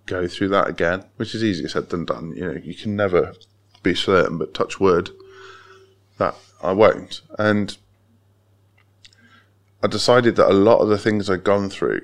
go 0.06 0.28
through 0.28 0.50
that 0.50 0.68
again, 0.68 1.06
which 1.18 1.34
is 1.34 1.44
easier 1.44 1.70
said 1.70 1.90
than 1.90 2.06
done. 2.06 2.34
You 2.36 2.46
know, 2.46 2.62
you 2.64 2.74
can 2.74 2.96
never 2.96 3.34
be 3.84 3.96
certain, 3.96 4.38
but 4.38 4.54
touch 4.54 4.80
wood 4.80 5.12
that 6.18 6.36
I 6.62 6.72
won't. 6.72 7.22
And 7.38 7.78
I 9.82 9.88
decided 9.88 10.36
that 10.38 10.50
a 10.50 10.54
lot 10.54 10.80
of 10.80 10.90
the 10.90 10.98
things 10.98 11.30
I'd 11.30 11.44
gone 11.44 11.70
through, 11.70 12.02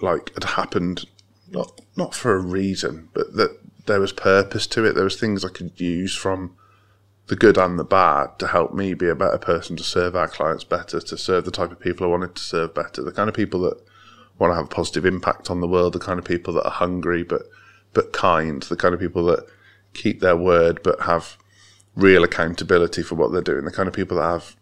like, 0.00 0.32
had 0.34 0.44
happened 0.44 1.04
not 1.50 1.80
not 1.96 2.14
for 2.14 2.34
a 2.34 2.40
reason, 2.40 3.08
but 3.12 3.34
that 3.34 3.58
there 3.86 4.00
was 4.00 4.12
purpose 4.12 4.66
to 4.68 4.84
it. 4.84 4.94
There 4.94 5.04
was 5.04 5.18
things 5.18 5.44
I 5.44 5.48
could 5.48 5.80
use 5.80 6.14
from 6.14 6.54
the 7.28 7.36
good 7.36 7.58
and 7.58 7.78
the 7.78 7.84
bad 7.84 8.38
to 8.38 8.48
help 8.48 8.72
me 8.72 8.94
be 8.94 9.08
a 9.08 9.14
better 9.14 9.38
person 9.38 9.76
to 9.76 9.82
serve 9.82 10.16
our 10.16 10.28
clients 10.28 10.64
better, 10.64 10.98
to 10.98 11.16
serve 11.16 11.44
the 11.44 11.50
type 11.50 11.70
of 11.70 11.78
people 11.78 12.06
I 12.06 12.10
wanted 12.10 12.34
to 12.34 12.42
serve 12.42 12.74
better, 12.74 13.02
the 13.02 13.12
kind 13.12 13.28
of 13.28 13.34
people 13.34 13.60
that 13.60 13.78
want 14.38 14.50
to 14.50 14.54
have 14.56 14.64
a 14.64 14.68
positive 14.68 15.04
impact 15.04 15.50
on 15.50 15.60
the 15.60 15.68
world, 15.68 15.92
the 15.92 15.98
kind 15.98 16.18
of 16.18 16.24
people 16.24 16.54
that 16.54 16.64
are 16.64 16.70
hungry 16.70 17.22
but 17.22 17.42
but 17.92 18.12
kind, 18.12 18.62
the 18.64 18.76
kind 18.76 18.94
of 18.94 19.00
people 19.00 19.24
that 19.26 19.46
keep 19.94 20.20
their 20.20 20.36
word 20.36 20.82
but 20.82 21.02
have 21.02 21.36
real 21.96 22.24
accountability 22.24 23.02
for 23.02 23.14
what 23.14 23.32
they're 23.32 23.40
doing, 23.40 23.64
the 23.64 23.72
kind 23.72 23.88
of 23.88 23.94
people 23.94 24.16
that 24.16 24.30
have 24.30 24.56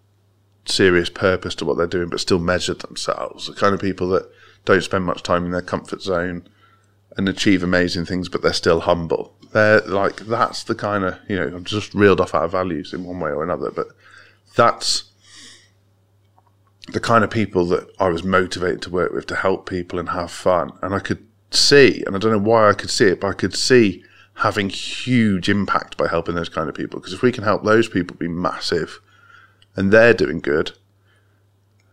serious 0.65 1.09
purpose 1.11 1.55
to 1.55 1.65
what 1.65 1.77
they're 1.77 1.87
doing 1.87 2.09
but 2.09 2.21
still 2.21 2.39
measure 2.39 2.75
themselves, 2.75 3.47
the 3.47 3.55
kind 3.55 3.75
of 3.75 3.81
people 3.81 4.09
that 4.09 4.29
don't 4.65 4.83
spend 4.83 5.05
much 5.05 5.23
time 5.23 5.45
in 5.45 5.53
their 5.53 5.63
comfort 5.63 6.03
zone 6.03 6.49
and 7.17 7.29
achieve 7.29 7.63
amazing 7.63 8.05
things 8.05 8.29
but 8.29 8.43
they're 8.43 8.53
still 8.53 8.81
humble 8.81 9.37
they're 9.57 9.81
like 9.81 10.17
that's 10.17 10.65
the 10.65 10.75
kind 10.75 11.03
of 11.03 11.19
you 11.29 11.37
know 11.37 11.47
I'm 11.47 11.65
just 11.65 11.95
reeled 11.95 12.21
off 12.21 12.35
our 12.35 12.47
values 12.47 12.93
in 12.93 13.05
one 13.05 13.21
way 13.21 13.31
or 13.31 13.43
another, 13.43 13.71
but 13.71 13.89
that's 14.55 15.05
the 16.89 17.01
kind 17.01 17.25
of 17.25 17.31
people 17.31 17.65
that 17.69 17.89
I 17.99 18.09
was 18.09 18.23
motivated 18.23 18.83
to 18.83 18.91
work 18.91 19.13
with 19.13 19.27
to 19.29 19.37
help 19.37 19.69
people 19.69 19.99
and 19.99 20.11
have 20.11 20.31
fun. 20.31 20.73
And 20.83 20.95
I 20.95 20.99
could 20.99 21.25
see, 21.51 22.05
and 22.07 22.15
I 22.15 22.19
don't 22.19 22.33
know 22.33 22.39
why 22.39 22.69
I 22.69 22.75
could 22.75 22.91
see 22.91 23.07
it, 23.07 23.21
but 23.21 23.29
I 23.29 23.33
could 23.33 23.55
see 23.55 24.05
having 24.35 24.69
huge 24.69 25.49
impact 25.49 25.97
by 25.97 26.09
helping 26.09 26.35
those 26.35 26.51
kind 26.51 26.69
of 26.69 26.75
people. 26.75 27.01
Because 27.01 27.15
if 27.15 27.23
we 27.23 27.33
can 27.33 27.45
help 27.45 27.65
those 27.65 27.89
people 27.89 28.17
be 28.17 28.29
massive 28.29 29.01
and 29.75 29.91
they're 29.91 30.15
doing 30.15 30.41
good, 30.41 30.73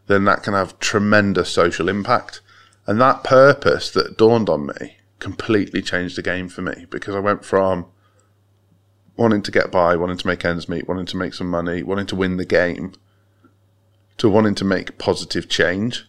then 0.07 0.25
that 0.25 0.43
can 0.43 0.53
have 0.53 0.79
tremendous 0.79 1.49
social 1.49 1.87
impact. 1.87 2.41
And 2.85 2.99
that 2.99 3.23
purpose 3.23 3.89
that 3.91 4.17
dawned 4.17 4.49
on 4.49 4.65
me 4.65 4.97
completely 5.23 5.81
changed 5.81 6.17
the 6.17 6.21
game 6.21 6.49
for 6.49 6.61
me 6.61 6.85
because 6.89 7.15
I 7.15 7.19
went 7.19 7.45
from 7.45 7.85
wanting 9.15 9.41
to 9.43 9.51
get 9.51 9.71
by, 9.71 9.95
wanting 9.95 10.17
to 10.17 10.27
make 10.27 10.43
ends 10.43 10.67
meet, 10.67 10.87
wanting 10.87 11.05
to 11.05 11.17
make 11.17 11.33
some 11.33 11.49
money, 11.49 11.81
wanting 11.81 12.07
to 12.07 12.15
win 12.15 12.35
the 12.35 12.45
game, 12.45 12.93
to 14.17 14.29
wanting 14.29 14.55
to 14.55 14.65
make 14.65 14.97
positive 14.97 15.47
change. 15.47 16.05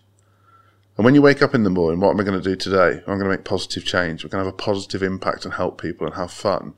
And 0.96 1.04
when 1.04 1.14
you 1.14 1.22
wake 1.22 1.42
up 1.42 1.54
in 1.54 1.62
the 1.62 1.70
morning, 1.70 2.00
what 2.00 2.10
am 2.10 2.20
I 2.20 2.24
going 2.24 2.40
to 2.40 2.50
do 2.50 2.56
today? 2.56 2.98
I'm 3.06 3.18
going 3.18 3.30
to 3.30 3.36
make 3.36 3.44
positive 3.44 3.84
change. 3.84 4.24
We're 4.24 4.30
going 4.30 4.42
to 4.42 4.46
have 4.46 4.54
a 4.54 4.56
positive 4.56 5.02
impact 5.02 5.44
and 5.44 5.54
help 5.54 5.80
people 5.80 6.06
and 6.06 6.16
have 6.16 6.32
fun. 6.32 6.74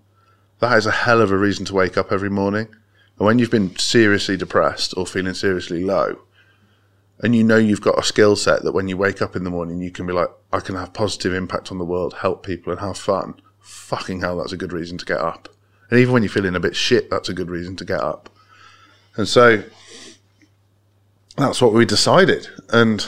That 0.60 0.76
is 0.76 0.86
a 0.86 0.90
hell 0.90 1.22
of 1.22 1.30
a 1.30 1.38
reason 1.38 1.64
to 1.66 1.74
wake 1.74 1.96
up 1.96 2.12
every 2.12 2.30
morning. 2.30 2.68
And 3.18 3.26
when 3.26 3.38
you've 3.38 3.50
been 3.50 3.76
seriously 3.76 4.36
depressed 4.36 4.92
or 4.96 5.06
feeling 5.06 5.34
seriously 5.34 5.82
low, 5.82 6.20
and 7.20 7.34
you 7.34 7.42
know 7.42 7.56
you've 7.56 7.80
got 7.80 7.98
a 7.98 8.02
skill 8.02 8.36
set 8.36 8.62
that 8.62 8.72
when 8.72 8.88
you 8.88 8.96
wake 8.96 9.22
up 9.22 9.36
in 9.36 9.44
the 9.44 9.50
morning, 9.50 9.80
you 9.80 9.90
can 9.90 10.06
be 10.06 10.12
like, 10.12 10.28
I 10.52 10.60
can 10.60 10.74
have 10.74 10.92
positive 10.92 11.32
impact 11.32 11.72
on 11.72 11.78
the 11.78 11.84
world, 11.84 12.14
help 12.14 12.44
people, 12.44 12.72
and 12.72 12.80
have 12.80 12.98
fun. 12.98 13.40
Fucking 13.60 14.20
hell, 14.20 14.38
that's 14.38 14.52
a 14.52 14.56
good 14.56 14.72
reason 14.72 14.98
to 14.98 15.04
get 15.04 15.18
up. 15.18 15.48
And 15.90 15.98
even 15.98 16.12
when 16.12 16.22
you're 16.22 16.30
feeling 16.30 16.56
a 16.56 16.60
bit 16.60 16.76
shit, 16.76 17.10
that's 17.10 17.28
a 17.28 17.34
good 17.34 17.50
reason 17.50 17.76
to 17.76 17.84
get 17.84 18.00
up. 18.00 18.28
And 19.16 19.26
so 19.26 19.62
that's 21.36 21.62
what 21.62 21.72
we 21.72 21.84
decided. 21.86 22.48
And 22.70 23.06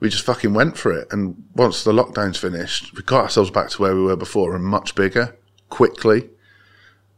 we 0.00 0.08
just 0.08 0.24
fucking 0.24 0.54
went 0.54 0.78
for 0.78 0.92
it. 0.92 1.08
And 1.12 1.44
once 1.54 1.84
the 1.84 1.92
lockdown's 1.92 2.38
finished, 2.38 2.94
we 2.96 3.02
got 3.02 3.24
ourselves 3.24 3.50
back 3.50 3.68
to 3.70 3.82
where 3.82 3.94
we 3.94 4.02
were 4.02 4.16
before 4.16 4.56
and 4.56 4.64
much 4.64 4.94
bigger, 4.94 5.36
quickly. 5.68 6.30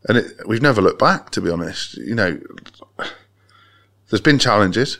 And 0.08 0.18
it, 0.18 0.32
we've 0.46 0.62
never 0.62 0.82
looked 0.82 0.98
back, 0.98 1.30
to 1.30 1.40
be 1.40 1.50
honest. 1.50 1.96
You 1.96 2.14
know, 2.14 2.40
there's 4.10 4.20
been 4.20 4.38
challenges. 4.38 4.98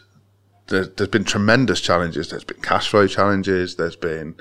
There, 0.69 0.87
there's 0.87 1.11
been 1.11 1.25
tremendous 1.25 1.81
challenges. 1.81 2.31
There's 2.31 2.45
been 2.45 2.62
cash 2.62 2.89
flow 2.89 3.07
challenges. 3.07 3.77
There's 3.77 3.97
been 3.97 4.37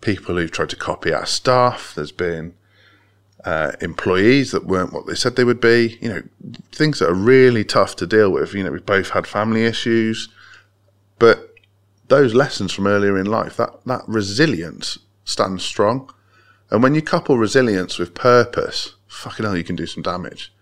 people 0.00 0.36
who've 0.36 0.50
tried 0.50 0.70
to 0.70 0.76
copy 0.76 1.12
our 1.12 1.26
stuff. 1.26 1.94
There's 1.94 2.12
been 2.12 2.54
uh, 3.44 3.72
employees 3.80 4.52
that 4.52 4.66
weren't 4.66 4.92
what 4.92 5.06
they 5.06 5.14
said 5.14 5.36
they 5.36 5.44
would 5.44 5.60
be. 5.60 5.98
You 6.00 6.08
know, 6.08 6.22
things 6.70 6.98
that 6.98 7.08
are 7.08 7.14
really 7.14 7.64
tough 7.64 7.96
to 7.96 8.06
deal 8.06 8.30
with. 8.30 8.54
You 8.54 8.64
know, 8.64 8.70
we've 8.70 8.86
both 8.86 9.10
had 9.10 9.26
family 9.26 9.64
issues, 9.64 10.28
but 11.18 11.54
those 12.08 12.34
lessons 12.34 12.72
from 12.72 12.86
earlier 12.86 13.18
in 13.18 13.26
life, 13.26 13.56
that 13.56 13.84
that 13.86 14.02
resilience 14.06 14.98
stands 15.24 15.64
strong. 15.64 16.12
And 16.70 16.82
when 16.82 16.94
you 16.94 17.02
couple 17.02 17.36
resilience 17.36 17.98
with 17.98 18.14
purpose, 18.14 18.94
fucking 19.06 19.44
hell, 19.44 19.56
you 19.56 19.64
can 19.64 19.76
do 19.76 19.86
some 19.86 20.02
damage. 20.02 20.52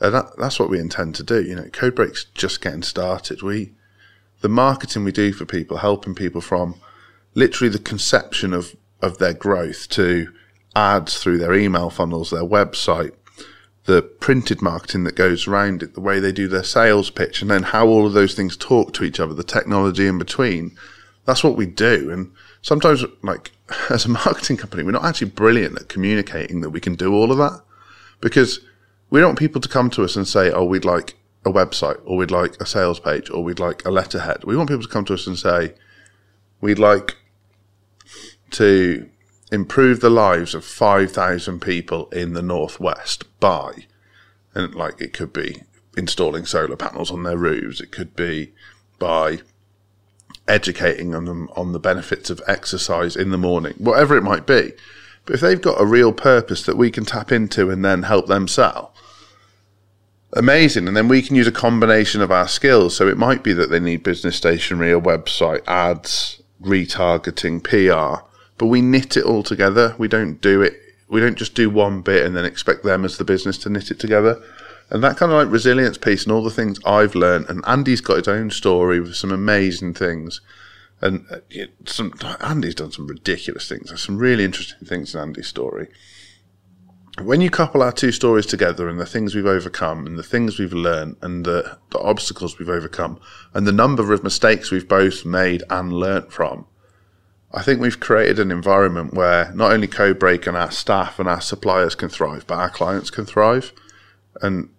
And 0.00 0.14
that, 0.14 0.36
that's 0.38 0.58
what 0.58 0.70
we 0.70 0.80
intend 0.80 1.14
to 1.16 1.22
do. 1.22 1.42
You 1.42 1.54
know, 1.54 1.64
Codebreak's 1.64 2.24
just 2.34 2.60
getting 2.60 2.82
started. 2.82 3.42
We, 3.42 3.72
the 4.42 4.48
marketing 4.48 5.04
we 5.04 5.12
do 5.12 5.32
for 5.32 5.46
people, 5.46 5.78
helping 5.78 6.14
people 6.14 6.40
from 6.40 6.74
literally 7.34 7.70
the 7.70 7.78
conception 7.78 8.52
of, 8.52 8.76
of 9.00 9.18
their 9.18 9.32
growth 9.32 9.88
to 9.90 10.32
ads 10.76 11.18
through 11.18 11.38
their 11.38 11.54
email 11.54 11.90
funnels, 11.90 12.30
their 12.30 12.42
website, 12.42 13.12
the 13.84 14.02
printed 14.02 14.60
marketing 14.60 15.04
that 15.04 15.14
goes 15.14 15.46
around 15.46 15.82
it, 15.82 15.94
the 15.94 16.00
way 16.00 16.20
they 16.20 16.32
do 16.32 16.48
their 16.48 16.64
sales 16.64 17.10
pitch, 17.10 17.40
and 17.40 17.50
then 17.50 17.62
how 17.62 17.86
all 17.86 18.06
of 18.06 18.12
those 18.12 18.34
things 18.34 18.56
talk 18.56 18.92
to 18.92 19.04
each 19.04 19.18
other, 19.18 19.34
the 19.34 19.42
technology 19.42 20.06
in 20.06 20.18
between. 20.18 20.76
That's 21.24 21.44
what 21.44 21.56
we 21.56 21.66
do. 21.66 22.10
And 22.10 22.32
sometimes, 22.62 23.04
like, 23.22 23.52
as 23.90 24.04
a 24.04 24.10
marketing 24.10 24.56
company, 24.56 24.82
we're 24.82 24.92
not 24.92 25.04
actually 25.04 25.30
brilliant 25.30 25.80
at 25.80 25.88
communicating 25.88 26.60
that 26.60 26.70
we 26.70 26.80
can 26.80 26.94
do 26.94 27.14
all 27.14 27.30
of 27.30 27.38
that 27.38 27.60
because 28.20 28.60
we 29.10 29.20
don't 29.20 29.30
want 29.30 29.38
people 29.38 29.60
to 29.60 29.68
come 29.68 29.90
to 29.90 30.04
us 30.04 30.16
and 30.16 30.26
say, 30.26 30.50
oh, 30.50 30.64
we'd 30.64 30.84
like 30.84 31.14
a 31.44 31.50
website 31.50 32.00
or 32.04 32.16
we'd 32.16 32.30
like 32.30 32.60
a 32.60 32.66
sales 32.66 33.00
page 33.00 33.30
or 33.30 33.42
we'd 33.42 33.58
like 33.58 33.84
a 33.84 33.90
letterhead. 33.90 34.44
We 34.44 34.56
want 34.56 34.68
people 34.68 34.84
to 34.84 34.88
come 34.88 35.04
to 35.06 35.14
us 35.14 35.26
and 35.26 35.38
say, 35.38 35.74
we'd 36.60 36.78
like 36.78 37.16
to 38.52 39.08
improve 39.50 40.00
the 40.00 40.10
lives 40.10 40.54
of 40.54 40.64
5,000 40.64 41.60
people 41.60 42.08
in 42.10 42.32
the 42.32 42.42
Northwest 42.42 43.24
by, 43.40 43.86
and 44.54 44.74
like 44.74 45.00
it 45.00 45.12
could 45.12 45.32
be 45.32 45.62
installing 45.96 46.46
solar 46.46 46.76
panels 46.76 47.10
on 47.10 47.22
their 47.22 47.36
roofs, 47.36 47.80
it 47.80 47.92
could 47.92 48.16
be 48.16 48.52
by 48.98 49.40
educating 50.48 51.10
them 51.10 51.48
on 51.54 51.72
the 51.72 51.78
benefits 51.78 52.30
of 52.30 52.40
exercise 52.46 53.14
in 53.16 53.30
the 53.30 53.38
morning, 53.38 53.74
whatever 53.78 54.16
it 54.16 54.22
might 54.22 54.46
be. 54.46 54.72
But 55.24 55.34
if 55.34 55.40
they've 55.40 55.60
got 55.60 55.80
a 55.80 55.86
real 55.86 56.12
purpose 56.12 56.62
that 56.64 56.76
we 56.76 56.90
can 56.90 57.04
tap 57.04 57.30
into 57.30 57.70
and 57.70 57.84
then 57.84 58.04
help 58.04 58.26
them 58.26 58.48
sell, 58.48 58.94
amazing. 60.32 60.88
And 60.88 60.96
then 60.96 61.08
we 61.08 61.22
can 61.22 61.36
use 61.36 61.46
a 61.46 61.52
combination 61.52 62.20
of 62.20 62.30
our 62.30 62.48
skills. 62.48 62.96
So 62.96 63.08
it 63.08 63.16
might 63.16 63.42
be 63.42 63.52
that 63.52 63.70
they 63.70 63.80
need 63.80 64.02
business 64.02 64.36
stationery, 64.36 64.92
a 64.92 65.00
website, 65.00 65.62
ads, 65.66 66.42
retargeting, 66.62 67.62
PR 67.62 68.26
but 68.62 68.68
we 68.68 68.80
knit 68.80 69.16
it 69.16 69.24
all 69.24 69.42
together. 69.42 69.96
We 69.98 70.06
don't 70.06 70.40
do 70.40 70.62
it. 70.62 70.74
We 71.08 71.18
don't 71.18 71.36
just 71.36 71.56
do 71.56 71.68
one 71.68 72.00
bit 72.00 72.24
and 72.24 72.36
then 72.36 72.44
expect 72.44 72.84
them 72.84 73.04
as 73.04 73.18
the 73.18 73.24
business 73.24 73.58
to 73.58 73.68
knit 73.68 73.90
it 73.90 73.98
together. 73.98 74.40
And 74.88 75.02
that 75.02 75.16
kind 75.16 75.32
of 75.32 75.38
like 75.38 75.52
resilience 75.52 75.98
piece 75.98 76.22
and 76.22 76.32
all 76.32 76.44
the 76.44 76.50
things 76.50 76.78
I've 76.86 77.16
learned. 77.16 77.46
And 77.48 77.64
Andy's 77.66 78.00
got 78.00 78.18
his 78.18 78.28
own 78.28 78.50
story 78.50 79.00
with 79.00 79.16
some 79.16 79.32
amazing 79.32 79.94
things. 79.94 80.40
And 81.00 81.26
uh, 81.28 81.38
some 81.86 82.12
Andy's 82.40 82.76
done 82.76 82.92
some 82.92 83.08
ridiculous 83.08 83.68
things. 83.68 83.88
There's 83.88 84.00
some 84.00 84.18
really 84.18 84.44
interesting 84.44 84.86
things 84.86 85.12
in 85.12 85.20
Andy's 85.20 85.48
story. 85.48 85.88
When 87.20 87.42
you 87.42 87.50
couple 87.50 87.82
our 87.82 87.92
two 87.92 88.10
stories 88.10 88.46
together 88.46 88.88
and 88.88 88.98
the 88.98 89.04
things 89.04 89.34
we've 89.34 89.44
overcome 89.44 90.06
and 90.06 90.18
the 90.18 90.22
things 90.22 90.58
we've 90.58 90.72
learned 90.72 91.16
and 91.20 91.44
the, 91.44 91.78
the 91.90 91.98
obstacles 91.98 92.58
we've 92.58 92.70
overcome 92.70 93.20
and 93.52 93.66
the 93.66 93.72
number 93.72 94.14
of 94.14 94.24
mistakes 94.24 94.70
we've 94.70 94.88
both 94.88 95.26
made 95.26 95.62
and 95.68 95.92
learnt 95.92 96.32
from, 96.32 96.64
I 97.52 97.60
think 97.62 97.80
we've 97.80 98.00
created 98.00 98.38
an 98.38 98.50
environment 98.50 99.12
where 99.12 99.52
not 99.52 99.72
only 99.72 99.88
Codebreak 99.88 100.46
and 100.46 100.56
our 100.56 100.70
staff 100.70 101.18
and 101.18 101.28
our 101.28 101.42
suppliers 101.42 101.94
can 101.94 102.08
thrive, 102.08 102.46
but 102.46 102.58
our 102.58 102.70
clients 102.70 103.10
can 103.10 103.26
thrive. 103.26 103.72
And 104.40 104.70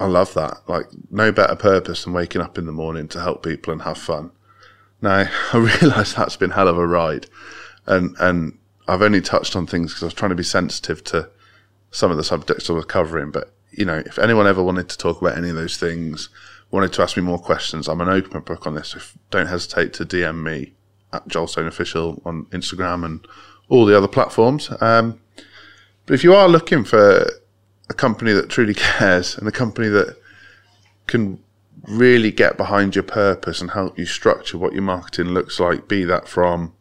I 0.00 0.06
love 0.06 0.34
that. 0.34 0.68
Like, 0.68 0.86
no 1.08 1.30
better 1.30 1.54
purpose 1.54 2.02
than 2.02 2.12
waking 2.12 2.42
up 2.42 2.58
in 2.58 2.66
the 2.66 2.72
morning 2.72 3.06
to 3.08 3.20
help 3.20 3.44
people 3.44 3.72
and 3.72 3.82
have 3.82 3.98
fun. 3.98 4.32
Now, 5.00 5.28
I 5.52 5.56
realise 5.56 6.14
that's 6.14 6.36
been 6.36 6.50
hell 6.50 6.66
of 6.66 6.78
a 6.78 6.86
ride. 6.86 7.26
And, 7.86 8.16
and 8.18 8.58
I've 8.88 9.02
only 9.02 9.20
touched 9.20 9.54
on 9.54 9.68
things 9.68 9.92
because 9.92 10.02
I 10.02 10.06
was 10.06 10.14
trying 10.14 10.30
to 10.30 10.34
be 10.34 10.42
sensitive 10.42 11.04
to 11.04 11.30
some 11.96 12.10
of 12.10 12.18
the 12.18 12.24
subjects 12.24 12.68
I 12.68 12.74
was 12.74 12.84
covering. 12.84 13.30
But, 13.30 13.54
you 13.70 13.86
know, 13.86 14.02
if 14.04 14.18
anyone 14.18 14.46
ever 14.46 14.62
wanted 14.62 14.90
to 14.90 14.98
talk 14.98 15.22
about 15.22 15.38
any 15.38 15.48
of 15.48 15.56
those 15.56 15.78
things, 15.78 16.28
wanted 16.70 16.92
to 16.92 17.02
ask 17.02 17.16
me 17.16 17.22
more 17.22 17.38
questions, 17.38 17.88
I'm 17.88 18.02
an 18.02 18.08
open 18.10 18.42
book 18.42 18.66
on 18.66 18.74
this. 18.74 18.88
So 18.88 19.00
don't 19.30 19.46
hesitate 19.46 19.94
to 19.94 20.04
DM 20.04 20.42
me 20.42 20.74
at 21.14 21.26
Joel 21.26 21.46
Stone 21.46 21.66
Official 21.66 22.20
on 22.26 22.44
Instagram 22.46 23.02
and 23.06 23.26
all 23.70 23.86
the 23.86 23.96
other 23.96 24.08
platforms. 24.08 24.70
Um, 24.82 25.20
but 26.04 26.12
if 26.12 26.22
you 26.22 26.34
are 26.34 26.48
looking 26.48 26.84
for 26.84 27.30
a 27.88 27.94
company 27.94 28.32
that 28.32 28.50
truly 28.50 28.74
cares 28.98 29.38
and 29.38 29.48
a 29.48 29.52
company 29.52 29.88
that 29.88 30.18
can 31.06 31.42
really 31.84 32.30
get 32.30 32.58
behind 32.58 32.94
your 32.94 33.04
purpose 33.04 33.62
and 33.62 33.70
help 33.70 33.98
you 33.98 34.04
structure 34.04 34.58
what 34.58 34.74
your 34.74 34.82
marketing 34.82 35.32
looks 35.32 35.58
like, 35.58 35.88
be 35.88 36.04
that 36.04 36.28
from 36.28 36.74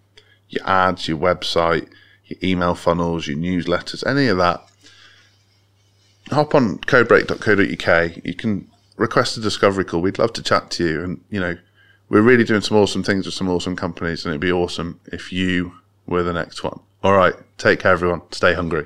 your 0.50 0.68
ads, 0.68 1.08
your 1.08 1.18
website, 1.18 1.88
your 2.26 2.40
email 2.44 2.76
funnels, 2.76 3.28
your 3.28 3.38
newsletters, 3.38 4.06
any 4.06 4.28
of 4.28 4.38
that, 4.38 4.62
hop 6.32 6.56
on 6.56 6.80
codebreak.co.uk. 6.80 8.26
You 8.26 8.34
can 8.34 8.70
request 8.98 9.38
a 9.38 9.42
discovery 9.42 9.86
call. 9.86 10.02
We'd 10.02 10.20
love 10.20 10.34
to 10.34 10.44
chat 10.44 10.72
to 10.72 10.88
you 10.88 11.04
and, 11.04 11.22
you 11.30 11.40
know, 11.40 11.58
we're 12.10 12.22
really 12.22 12.44
doing 12.44 12.62
some 12.62 12.78
awesome 12.78 13.04
things 13.04 13.26
with 13.26 13.34
some 13.34 13.50
awesome 13.50 13.76
companies, 13.76 14.26
and 14.26 14.32
it'd 14.32 14.42
be 14.42 14.52
awesome 14.52 15.00
if 15.08 15.34
you 15.34 15.74
were 16.06 16.24
the 16.24 16.34
next 16.34 16.64
one. 16.64 16.80
All 17.04 17.14
right, 17.14 17.34
take 17.58 17.80
care, 17.80 17.94
everyone. 17.94 18.22
Stay 18.32 18.54
hungry. 18.54 18.86